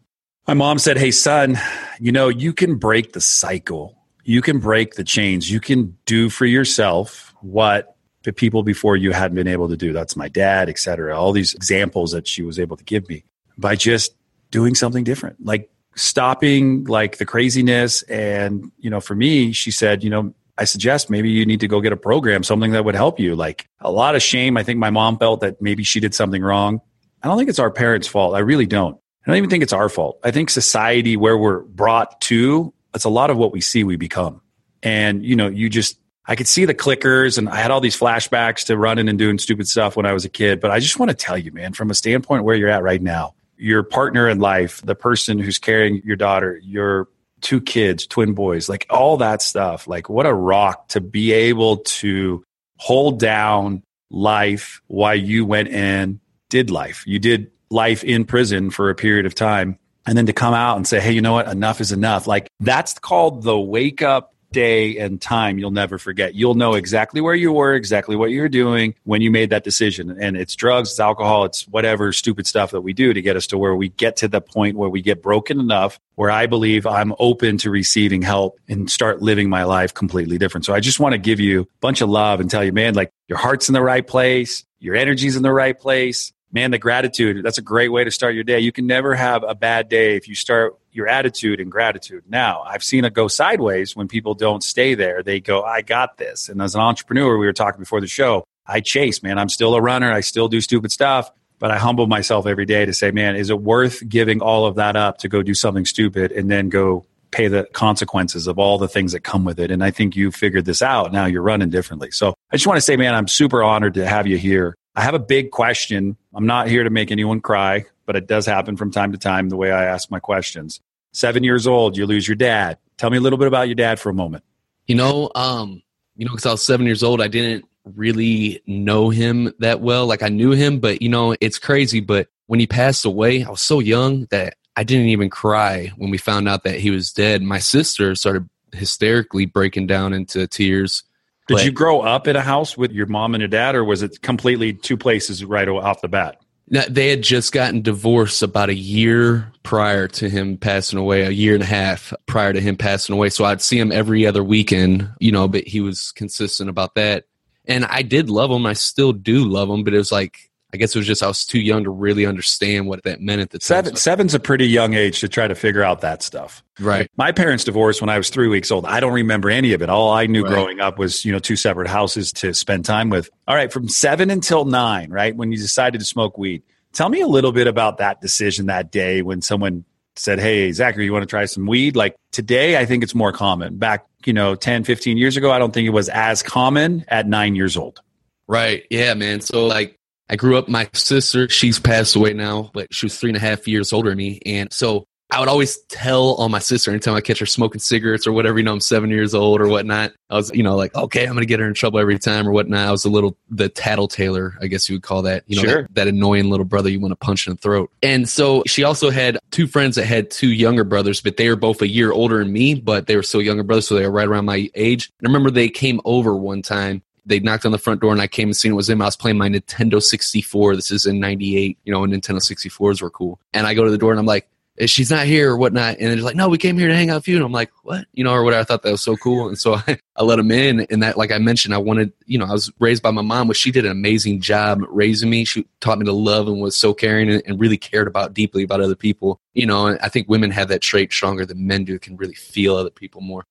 My 0.46 0.54
mom 0.54 0.78
said, 0.78 0.96
Hey, 0.96 1.10
son, 1.10 1.58
you 1.98 2.12
know, 2.12 2.28
you 2.28 2.52
can 2.52 2.76
break 2.76 3.12
the 3.12 3.20
cycle. 3.20 3.98
You 4.22 4.42
can 4.42 4.58
break 4.58 4.94
the 4.94 5.04
chains. 5.04 5.50
You 5.50 5.60
can 5.60 5.96
do 6.06 6.30
for 6.30 6.46
yourself 6.46 7.34
what 7.40 7.96
the 8.22 8.32
people 8.32 8.62
before 8.62 8.96
you 8.96 9.12
hadn't 9.12 9.36
been 9.36 9.48
able 9.48 9.68
to 9.68 9.76
do. 9.76 9.92
That's 9.92 10.16
my 10.16 10.28
dad, 10.28 10.68
et 10.68 10.78
cetera. 10.78 11.18
All 11.18 11.32
these 11.32 11.54
examples 11.54 12.12
that 12.12 12.26
she 12.26 12.42
was 12.42 12.58
able 12.58 12.76
to 12.76 12.84
give 12.84 13.08
me 13.08 13.24
by 13.58 13.76
just 13.76 14.14
doing 14.56 14.74
something 14.74 15.04
different, 15.04 15.36
like 15.44 15.70
stopping 15.96 16.84
like 16.84 17.18
the 17.18 17.26
craziness. 17.26 18.00
And, 18.04 18.72
you 18.78 18.88
know, 18.88 19.02
for 19.02 19.14
me, 19.14 19.52
she 19.52 19.70
said, 19.70 20.02
you 20.02 20.08
know, 20.08 20.32
I 20.56 20.64
suggest 20.64 21.10
maybe 21.10 21.28
you 21.28 21.44
need 21.44 21.60
to 21.60 21.68
go 21.68 21.82
get 21.82 21.92
a 21.92 21.96
program, 22.10 22.42
something 22.42 22.70
that 22.70 22.82
would 22.82 22.94
help 22.94 23.20
you. 23.20 23.36
Like 23.36 23.68
a 23.82 23.90
lot 23.90 24.16
of 24.16 24.22
shame. 24.22 24.56
I 24.56 24.62
think 24.62 24.78
my 24.78 24.88
mom 24.88 25.18
felt 25.18 25.42
that 25.42 25.60
maybe 25.60 25.82
she 25.84 26.00
did 26.00 26.14
something 26.14 26.42
wrong. 26.42 26.80
I 27.22 27.28
don't 27.28 27.36
think 27.36 27.50
it's 27.50 27.58
our 27.58 27.70
parents' 27.70 28.08
fault. 28.08 28.34
I 28.34 28.38
really 28.38 28.64
don't. 28.64 28.96
I 28.96 29.30
don't 29.30 29.36
even 29.36 29.50
think 29.50 29.62
it's 29.62 29.74
our 29.74 29.90
fault. 29.90 30.20
I 30.24 30.30
think 30.30 30.48
society 30.48 31.18
where 31.18 31.36
we're 31.36 31.60
brought 31.60 32.18
to, 32.22 32.72
it's 32.94 33.04
a 33.04 33.10
lot 33.10 33.28
of 33.28 33.36
what 33.36 33.52
we 33.52 33.60
see 33.60 33.84
we 33.84 33.96
become. 33.96 34.40
And, 34.82 35.22
you 35.22 35.36
know, 35.36 35.48
you 35.48 35.68
just, 35.68 36.00
I 36.24 36.34
could 36.34 36.48
see 36.48 36.64
the 36.64 36.74
clickers 36.74 37.36
and 37.36 37.46
I 37.50 37.56
had 37.56 37.70
all 37.70 37.82
these 37.82 37.98
flashbacks 37.98 38.64
to 38.68 38.78
running 38.78 39.10
and 39.10 39.18
doing 39.18 39.38
stupid 39.38 39.68
stuff 39.68 39.96
when 39.96 40.06
I 40.06 40.14
was 40.14 40.24
a 40.24 40.30
kid. 40.30 40.62
But 40.62 40.70
I 40.70 40.80
just 40.80 40.98
want 40.98 41.10
to 41.10 41.14
tell 41.14 41.36
you, 41.36 41.52
man, 41.52 41.74
from 41.74 41.90
a 41.90 41.94
standpoint 41.94 42.44
where 42.44 42.56
you're 42.56 42.70
at 42.70 42.82
right 42.82 43.02
now, 43.02 43.34
your 43.56 43.82
partner 43.82 44.28
in 44.28 44.38
life, 44.38 44.82
the 44.82 44.94
person 44.94 45.38
who's 45.38 45.58
carrying 45.58 46.02
your 46.04 46.16
daughter, 46.16 46.60
your 46.62 47.08
two 47.40 47.60
kids, 47.60 48.06
twin 48.06 48.32
boys, 48.32 48.68
like 48.68 48.86
all 48.90 49.18
that 49.18 49.42
stuff, 49.42 49.86
like 49.86 50.08
what 50.08 50.26
a 50.26 50.34
rock 50.34 50.88
to 50.88 51.00
be 51.00 51.32
able 51.32 51.78
to 51.78 52.44
hold 52.78 53.18
down 53.18 53.82
life 54.10 54.80
while 54.86 55.14
you 55.14 55.44
went 55.44 55.68
and 55.68 56.20
did 56.48 56.70
life. 56.70 57.04
You 57.06 57.18
did 57.18 57.50
life 57.70 58.04
in 58.04 58.24
prison 58.24 58.70
for 58.70 58.90
a 58.90 58.94
period 58.94 59.26
of 59.26 59.34
time 59.34 59.78
and 60.06 60.16
then 60.16 60.26
to 60.26 60.32
come 60.32 60.54
out 60.54 60.76
and 60.76 60.86
say, 60.86 61.00
hey, 61.00 61.12
you 61.12 61.20
know 61.20 61.32
what? 61.32 61.48
Enough 61.48 61.80
is 61.80 61.92
enough. 61.92 62.26
Like 62.26 62.48
that's 62.60 62.98
called 62.98 63.42
the 63.42 63.58
wake 63.58 64.02
up 64.02 64.34
day 64.52 64.98
and 64.98 65.20
time 65.20 65.58
you'll 65.58 65.70
never 65.70 65.98
forget. 65.98 66.34
You'll 66.34 66.54
know 66.54 66.74
exactly 66.74 67.20
where 67.20 67.34
you 67.34 67.52
were, 67.52 67.74
exactly 67.74 68.16
what 68.16 68.30
you 68.30 68.40
were 68.40 68.48
doing 68.48 68.94
when 69.04 69.20
you 69.20 69.30
made 69.30 69.50
that 69.50 69.64
decision. 69.64 70.16
And 70.20 70.36
it's 70.36 70.54
drugs, 70.54 70.90
it's 70.90 71.00
alcohol, 71.00 71.44
it's 71.44 71.66
whatever 71.68 72.12
stupid 72.12 72.46
stuff 72.46 72.70
that 72.70 72.80
we 72.80 72.92
do 72.92 73.12
to 73.12 73.22
get 73.22 73.36
us 73.36 73.46
to 73.48 73.58
where 73.58 73.74
we 73.74 73.88
get 73.90 74.16
to 74.16 74.28
the 74.28 74.40
point 74.40 74.76
where 74.76 74.88
we 74.88 75.02
get 75.02 75.22
broken 75.22 75.60
enough 75.60 75.98
where 76.14 76.30
I 76.30 76.46
believe 76.46 76.86
I'm 76.86 77.12
open 77.18 77.58
to 77.58 77.70
receiving 77.70 78.22
help 78.22 78.58
and 78.68 78.90
start 78.90 79.20
living 79.20 79.50
my 79.50 79.64
life 79.64 79.92
completely 79.92 80.38
different. 80.38 80.64
So 80.64 80.72
I 80.72 80.80
just 80.80 80.98
want 80.98 81.12
to 81.12 81.18
give 81.18 81.40
you 81.40 81.62
a 81.62 81.66
bunch 81.80 82.00
of 82.00 82.08
love 82.08 82.40
and 82.40 82.50
tell 82.50 82.64
you, 82.64 82.72
man, 82.72 82.94
like 82.94 83.12
your 83.28 83.38
heart's 83.38 83.68
in 83.68 83.74
the 83.74 83.82
right 83.82 84.06
place, 84.06 84.64
your 84.78 84.94
energy's 84.94 85.36
in 85.36 85.42
the 85.42 85.52
right 85.52 85.78
place 85.78 86.32
man, 86.52 86.70
the 86.70 86.78
gratitude, 86.78 87.44
that's 87.44 87.58
a 87.58 87.62
great 87.62 87.88
way 87.88 88.02
to 88.02 88.10
start 88.10 88.34
your 88.34 88.44
day. 88.44 88.60
You 88.60 88.72
can 88.72 88.86
never 88.86 89.14
have 89.14 89.44
a 89.46 89.54
bad 89.54 89.90
day 89.90 90.16
if 90.16 90.26
you 90.26 90.34
start 90.34 90.74
your 90.96 91.06
attitude 91.06 91.60
and 91.60 91.70
gratitude. 91.70 92.24
Now, 92.28 92.62
I've 92.62 92.82
seen 92.82 93.04
it 93.04 93.12
go 93.12 93.28
sideways 93.28 93.94
when 93.94 94.08
people 94.08 94.34
don't 94.34 94.64
stay 94.64 94.94
there. 94.94 95.22
They 95.22 95.40
go, 95.40 95.62
I 95.62 95.82
got 95.82 96.16
this. 96.16 96.48
And 96.48 96.60
as 96.62 96.74
an 96.74 96.80
entrepreneur, 96.80 97.36
we 97.36 97.46
were 97.46 97.52
talking 97.52 97.80
before 97.80 98.00
the 98.00 98.06
show, 98.06 98.44
I 98.66 98.80
chase, 98.80 99.22
man. 99.22 99.38
I'm 99.38 99.48
still 99.48 99.74
a 99.74 99.80
runner. 99.80 100.12
I 100.12 100.20
still 100.20 100.48
do 100.48 100.60
stupid 100.60 100.90
stuff, 100.90 101.30
but 101.58 101.70
I 101.70 101.78
humble 101.78 102.06
myself 102.06 102.46
every 102.46 102.66
day 102.66 102.84
to 102.86 102.92
say, 102.92 103.10
man, 103.10 103.36
is 103.36 103.50
it 103.50 103.60
worth 103.60 104.06
giving 104.08 104.40
all 104.40 104.66
of 104.66 104.76
that 104.76 104.96
up 104.96 105.18
to 105.18 105.28
go 105.28 105.42
do 105.42 105.54
something 105.54 105.84
stupid 105.84 106.32
and 106.32 106.50
then 106.50 106.68
go 106.68 107.04
pay 107.30 107.48
the 107.48 107.64
consequences 107.72 108.46
of 108.46 108.58
all 108.58 108.78
the 108.78 108.88
things 108.88 109.12
that 109.12 109.20
come 109.20 109.44
with 109.44 109.60
it? 109.60 109.70
And 109.70 109.84
I 109.84 109.90
think 109.90 110.16
you 110.16 110.32
figured 110.32 110.64
this 110.64 110.82
out. 110.82 111.12
Now 111.12 111.26
you're 111.26 111.42
running 111.42 111.70
differently. 111.70 112.10
So 112.10 112.34
I 112.50 112.56
just 112.56 112.66
want 112.66 112.78
to 112.78 112.82
say, 112.82 112.96
man, 112.96 113.14
I'm 113.14 113.28
super 113.28 113.62
honored 113.62 113.94
to 113.94 114.06
have 114.06 114.26
you 114.26 114.38
here. 114.38 114.74
I 114.96 115.02
have 115.02 115.14
a 115.14 115.20
big 115.20 115.50
question. 115.50 116.16
I'm 116.34 116.46
not 116.46 116.68
here 116.68 116.82
to 116.82 116.90
make 116.90 117.10
anyone 117.10 117.40
cry, 117.40 117.84
but 118.06 118.16
it 118.16 118.26
does 118.26 118.46
happen 118.46 118.76
from 118.76 118.90
time 118.90 119.12
to 119.12 119.18
time 119.18 119.48
the 119.48 119.56
way 119.56 119.70
I 119.72 119.84
ask 119.84 120.10
my 120.10 120.20
questions. 120.20 120.80
Seven 121.12 121.44
years 121.44 121.66
old, 121.66 121.96
you 121.96 122.06
lose 122.06 122.26
your 122.26 122.36
dad. 122.36 122.78
Tell 122.96 123.10
me 123.10 123.18
a 123.18 123.20
little 123.20 123.38
bit 123.38 123.48
about 123.48 123.68
your 123.68 123.74
dad 123.74 124.00
for 124.00 124.10
a 124.10 124.14
moment. 124.14 124.44
You 124.86 124.94
know, 124.94 125.30
um, 125.34 125.82
you 126.14 126.24
know, 126.24 126.32
because 126.32 126.46
I 126.46 126.52
was 126.52 126.64
seven 126.64 126.86
years 126.86 127.02
old, 127.02 127.20
I 127.20 127.28
didn't 127.28 127.64
really 127.84 128.62
know 128.66 129.10
him 129.10 129.52
that 129.58 129.80
well. 129.80 130.06
Like 130.06 130.22
I 130.22 130.28
knew 130.28 130.52
him, 130.52 130.78
but 130.78 131.02
you 131.02 131.08
know, 131.08 131.34
it's 131.40 131.58
crazy. 131.58 132.00
But 132.00 132.28
when 132.46 132.60
he 132.60 132.66
passed 132.66 133.04
away, 133.04 133.44
I 133.44 133.50
was 133.50 133.60
so 133.60 133.80
young 133.80 134.26
that 134.30 134.54
I 134.76 134.84
didn't 134.84 135.08
even 135.08 135.30
cry 135.30 135.92
when 135.96 136.10
we 136.10 136.18
found 136.18 136.48
out 136.48 136.64
that 136.64 136.78
he 136.78 136.90
was 136.90 137.12
dead. 137.12 137.42
My 137.42 137.58
sister 137.58 138.14
started 138.14 138.48
hysterically 138.72 139.46
breaking 139.46 139.86
down 139.86 140.12
into 140.12 140.46
tears 140.46 141.02
did 141.46 141.54
but, 141.54 141.64
you 141.64 141.70
grow 141.70 142.00
up 142.00 142.26
in 142.26 142.34
a 142.34 142.40
house 142.40 142.76
with 142.76 142.90
your 142.90 143.06
mom 143.06 143.34
and 143.34 143.40
your 143.40 143.48
dad, 143.48 143.76
or 143.76 143.84
was 143.84 144.02
it 144.02 144.20
completely 144.20 144.72
two 144.72 144.96
places 144.96 145.44
right 145.44 145.68
off 145.68 146.00
the 146.00 146.08
bat? 146.08 146.40
They 146.68 147.10
had 147.10 147.22
just 147.22 147.52
gotten 147.52 147.82
divorced 147.82 148.42
about 148.42 148.70
a 148.70 148.74
year 148.74 149.52
prior 149.62 150.08
to 150.08 150.28
him 150.28 150.56
passing 150.56 150.98
away, 150.98 151.22
a 151.22 151.30
year 151.30 151.54
and 151.54 151.62
a 151.62 151.66
half 151.66 152.12
prior 152.26 152.52
to 152.52 152.60
him 152.60 152.76
passing 152.76 153.14
away. 153.14 153.30
So 153.30 153.44
I'd 153.44 153.62
see 153.62 153.78
him 153.78 153.92
every 153.92 154.26
other 154.26 154.42
weekend, 154.42 155.08
you 155.20 155.30
know, 155.30 155.46
but 155.46 155.66
he 155.66 155.80
was 155.80 156.10
consistent 156.12 156.68
about 156.68 156.96
that. 156.96 157.24
And 157.66 157.84
I 157.84 158.02
did 158.02 158.30
love 158.30 158.50
him. 158.50 158.66
I 158.66 158.72
still 158.72 159.12
do 159.12 159.44
love 159.44 159.70
him, 159.70 159.84
but 159.84 159.94
it 159.94 159.98
was 159.98 160.10
like, 160.10 160.50
I 160.74 160.78
guess 160.78 160.94
it 160.94 160.98
was 160.98 161.06
just 161.06 161.22
I 161.22 161.28
was 161.28 161.44
too 161.44 161.60
young 161.60 161.84
to 161.84 161.90
really 161.90 162.26
understand 162.26 162.86
what 162.88 163.02
that 163.04 163.20
meant 163.20 163.40
at 163.40 163.50
the 163.50 163.58
time. 163.58 163.66
Seven, 163.84 163.96
seven's 163.96 164.34
a 164.34 164.40
pretty 164.40 164.66
young 164.66 164.94
age 164.94 165.20
to 165.20 165.28
try 165.28 165.46
to 165.46 165.54
figure 165.54 165.82
out 165.82 166.00
that 166.00 166.22
stuff. 166.22 166.62
Right. 166.80 167.08
My 167.16 167.30
parents 167.32 167.64
divorced 167.64 168.00
when 168.00 168.10
I 168.10 168.18
was 168.18 168.30
three 168.30 168.48
weeks 168.48 168.70
old. 168.70 168.84
I 168.84 168.98
don't 169.00 169.12
remember 169.12 169.48
any 169.48 169.72
of 169.74 169.82
it. 169.82 169.88
All 169.88 170.12
I 170.12 170.26
knew 170.26 170.42
Right. 170.42 170.52
growing 170.52 170.80
up 170.80 170.98
was, 170.98 171.24
you 171.24 171.32
know, 171.32 171.38
two 171.38 171.56
separate 171.56 171.88
houses 171.88 172.32
to 172.34 172.52
spend 172.52 172.84
time 172.84 173.10
with. 173.10 173.30
All 173.46 173.54
right, 173.54 173.72
from 173.72 173.88
seven 173.88 174.28
until 174.28 174.64
nine, 174.64 175.10
right? 175.10 175.34
When 175.36 175.52
you 175.52 175.58
decided 175.58 175.98
to 176.00 176.04
smoke 176.04 176.36
weed. 176.36 176.62
Tell 176.92 177.08
me 177.08 177.20
a 177.20 177.26
little 177.28 177.52
bit 177.52 177.66
about 177.68 177.98
that 177.98 178.20
decision 178.20 178.66
that 178.66 178.90
day 178.90 179.22
when 179.22 179.42
someone 179.42 179.84
said, 180.16 180.40
Hey, 180.40 180.72
Zachary, 180.72 181.04
you 181.04 181.12
want 181.12 181.22
to 181.22 181.26
try 181.26 181.44
some 181.44 181.66
weed? 181.66 181.94
Like 181.94 182.16
today, 182.32 182.76
I 182.78 182.86
think 182.86 183.02
it's 183.04 183.14
more 183.14 183.32
common. 183.32 183.76
Back, 183.76 184.04
you 184.24 184.32
know, 184.32 184.54
10, 184.56 184.82
15 184.84 185.16
years 185.16 185.36
ago, 185.36 185.52
I 185.52 185.58
don't 185.58 185.72
think 185.72 185.86
it 185.86 185.90
was 185.90 186.08
as 186.08 186.42
common 186.42 187.04
at 187.08 187.28
nine 187.28 187.54
years 187.54 187.76
old. 187.76 188.00
Right. 188.48 188.84
Yeah, 188.90 189.14
man. 189.14 189.40
So 189.40 189.66
like 189.66 189.95
I 190.28 190.36
grew 190.36 190.56
up, 190.56 190.68
my 190.68 190.88
sister, 190.92 191.48
she's 191.48 191.78
passed 191.78 192.16
away 192.16 192.32
now, 192.32 192.70
but 192.74 192.92
she 192.92 193.06
was 193.06 193.18
three 193.18 193.30
and 193.30 193.36
a 193.36 193.40
half 193.40 193.68
years 193.68 193.92
older 193.92 194.10
than 194.10 194.18
me. 194.18 194.40
And 194.44 194.72
so 194.72 195.06
I 195.30 195.40
would 195.40 195.48
always 195.48 195.78
tell 195.88 196.34
on 196.36 196.52
my 196.52 196.60
sister 196.60 196.92
anytime 196.92 197.14
I 197.14 197.20
catch 197.20 197.40
her 197.40 197.46
smoking 197.46 197.80
cigarettes 197.80 198.28
or 198.28 198.32
whatever, 198.32 198.58
you 198.58 198.64
know, 198.64 198.72
I'm 198.72 198.80
seven 198.80 199.10
years 199.10 199.34
old 199.34 199.60
or 199.60 199.66
whatnot. 199.66 200.12
I 200.30 200.34
was, 200.36 200.52
you 200.54 200.62
know, 200.62 200.76
like, 200.76 200.94
okay, 200.94 201.24
I'm 201.24 201.32
going 201.32 201.40
to 201.40 201.46
get 201.46 201.58
her 201.58 201.66
in 201.66 201.74
trouble 201.74 201.98
every 201.98 202.18
time 202.18 202.46
or 202.46 202.52
whatnot. 202.52 202.86
I 202.86 202.90
was 202.92 203.04
a 203.04 203.08
little, 203.08 203.36
the 203.50 203.68
tattletailer, 203.68 204.54
I 204.60 204.68
guess 204.68 204.88
you 204.88 204.94
would 204.94 205.02
call 205.02 205.22
that, 205.22 205.42
you 205.48 205.56
know, 205.56 205.62
Sure. 205.62 205.82
that, 205.82 205.94
that 205.94 206.08
annoying 206.08 206.48
little 206.48 206.64
brother 206.64 206.88
you 206.90 207.00
want 207.00 207.10
to 207.10 207.16
punch 207.16 207.48
in 207.48 207.54
the 207.54 207.56
throat. 207.60 207.90
And 208.04 208.28
so 208.28 208.62
she 208.66 208.84
also 208.84 209.10
had 209.10 209.38
two 209.50 209.66
friends 209.66 209.96
that 209.96 210.06
had 210.06 210.30
two 210.30 210.52
younger 210.52 210.84
brothers, 210.84 211.20
but 211.20 211.36
they 211.36 211.48
were 211.48 211.56
both 211.56 211.82
a 211.82 211.88
year 211.88 212.12
older 212.12 212.38
than 212.38 212.52
me, 212.52 212.74
but 212.74 213.08
they 213.08 213.16
were 213.16 213.24
still 213.24 213.42
younger 213.42 213.64
brothers. 213.64 213.88
So 213.88 213.96
they 213.96 214.06
were 214.06 214.12
right 214.12 214.28
around 214.28 214.44
my 214.44 214.70
age. 214.76 215.10
And 215.18 215.26
I 215.26 215.28
remember 215.28 215.50
they 215.50 215.68
came 215.68 216.00
over 216.04 216.36
one 216.36 216.62
time 216.62 217.02
they 217.26 217.40
knocked 217.40 217.66
on 217.66 217.72
the 217.72 217.78
front 217.78 218.00
door 218.00 218.12
and 218.12 218.22
I 218.22 218.28
came 218.28 218.48
and 218.48 218.56
seen 218.56 218.72
it 218.72 218.76
was 218.76 218.88
him. 218.88 219.02
I 219.02 219.06
was 219.06 219.16
playing 219.16 219.36
my 219.36 219.48
Nintendo 219.48 220.02
64. 220.02 220.76
This 220.76 220.90
is 220.90 221.06
in 221.06 221.20
98, 221.20 221.76
you 221.84 221.92
know, 221.92 222.00
Nintendo 222.00 222.36
64s 222.36 223.02
were 223.02 223.10
cool. 223.10 223.40
And 223.52 223.66
I 223.66 223.74
go 223.74 223.84
to 223.84 223.90
the 223.90 223.98
door 223.98 224.12
and 224.12 224.20
I'm 224.20 224.26
like, 224.26 224.48
"Eh, 224.78 224.86
she's 224.86 225.10
not 225.10 225.26
here 225.26 225.50
or 225.50 225.56
whatnot. 225.56 225.96
And 225.98 226.08
they're 226.08 226.24
like, 226.24 226.36
no, 226.36 226.48
we 226.48 226.56
came 226.56 226.78
here 226.78 226.86
to 226.86 226.94
hang 226.94 227.10
out 227.10 227.16
with 227.16 227.28
you. 227.28 227.36
And 227.36 227.44
I'm 227.44 227.52
like, 227.52 227.72
what? 227.82 228.06
You 228.12 228.22
know, 228.22 228.32
or 228.32 228.44
whatever. 228.44 228.60
I 228.60 228.64
thought 228.64 228.82
that 228.84 228.92
was 228.92 229.02
so 229.02 229.16
cool. 229.16 229.48
And 229.48 229.58
so 229.58 229.74
I, 229.88 229.98
I 230.14 230.22
let 230.22 230.38
him 230.38 230.52
in. 230.52 230.86
And 230.88 231.02
that, 231.02 231.18
like 231.18 231.32
I 231.32 231.38
mentioned, 231.38 231.74
I 231.74 231.78
wanted, 231.78 232.12
you 232.26 232.38
know, 232.38 232.46
I 232.46 232.52
was 232.52 232.70
raised 232.78 233.02
by 233.02 233.10
my 233.10 233.22
mom, 233.22 233.48
which 233.48 233.58
she 233.58 233.72
did 233.72 233.84
an 233.84 233.90
amazing 233.90 234.40
job 234.40 234.82
raising 234.88 235.28
me. 235.28 235.44
She 235.44 235.66
taught 235.80 235.98
me 235.98 236.04
to 236.04 236.12
love 236.12 236.46
and 236.46 236.60
was 236.60 236.78
so 236.78 236.94
caring 236.94 237.28
and, 237.28 237.42
and 237.44 237.58
really 237.58 237.76
cared 237.76 238.06
about 238.06 238.34
deeply 238.34 238.62
about 238.62 238.80
other 238.80 238.94
people. 238.94 239.40
You 239.52 239.66
know, 239.66 239.98
I 240.00 240.08
think 240.08 240.28
women 240.28 240.52
have 240.52 240.68
that 240.68 240.80
trait 240.80 241.12
stronger 241.12 241.44
than 241.44 241.66
men 241.66 241.84
do, 241.84 241.98
can 241.98 242.16
really 242.16 242.34
feel 242.34 242.76
other 242.76 242.90
people 242.90 243.20
more. 243.20 243.44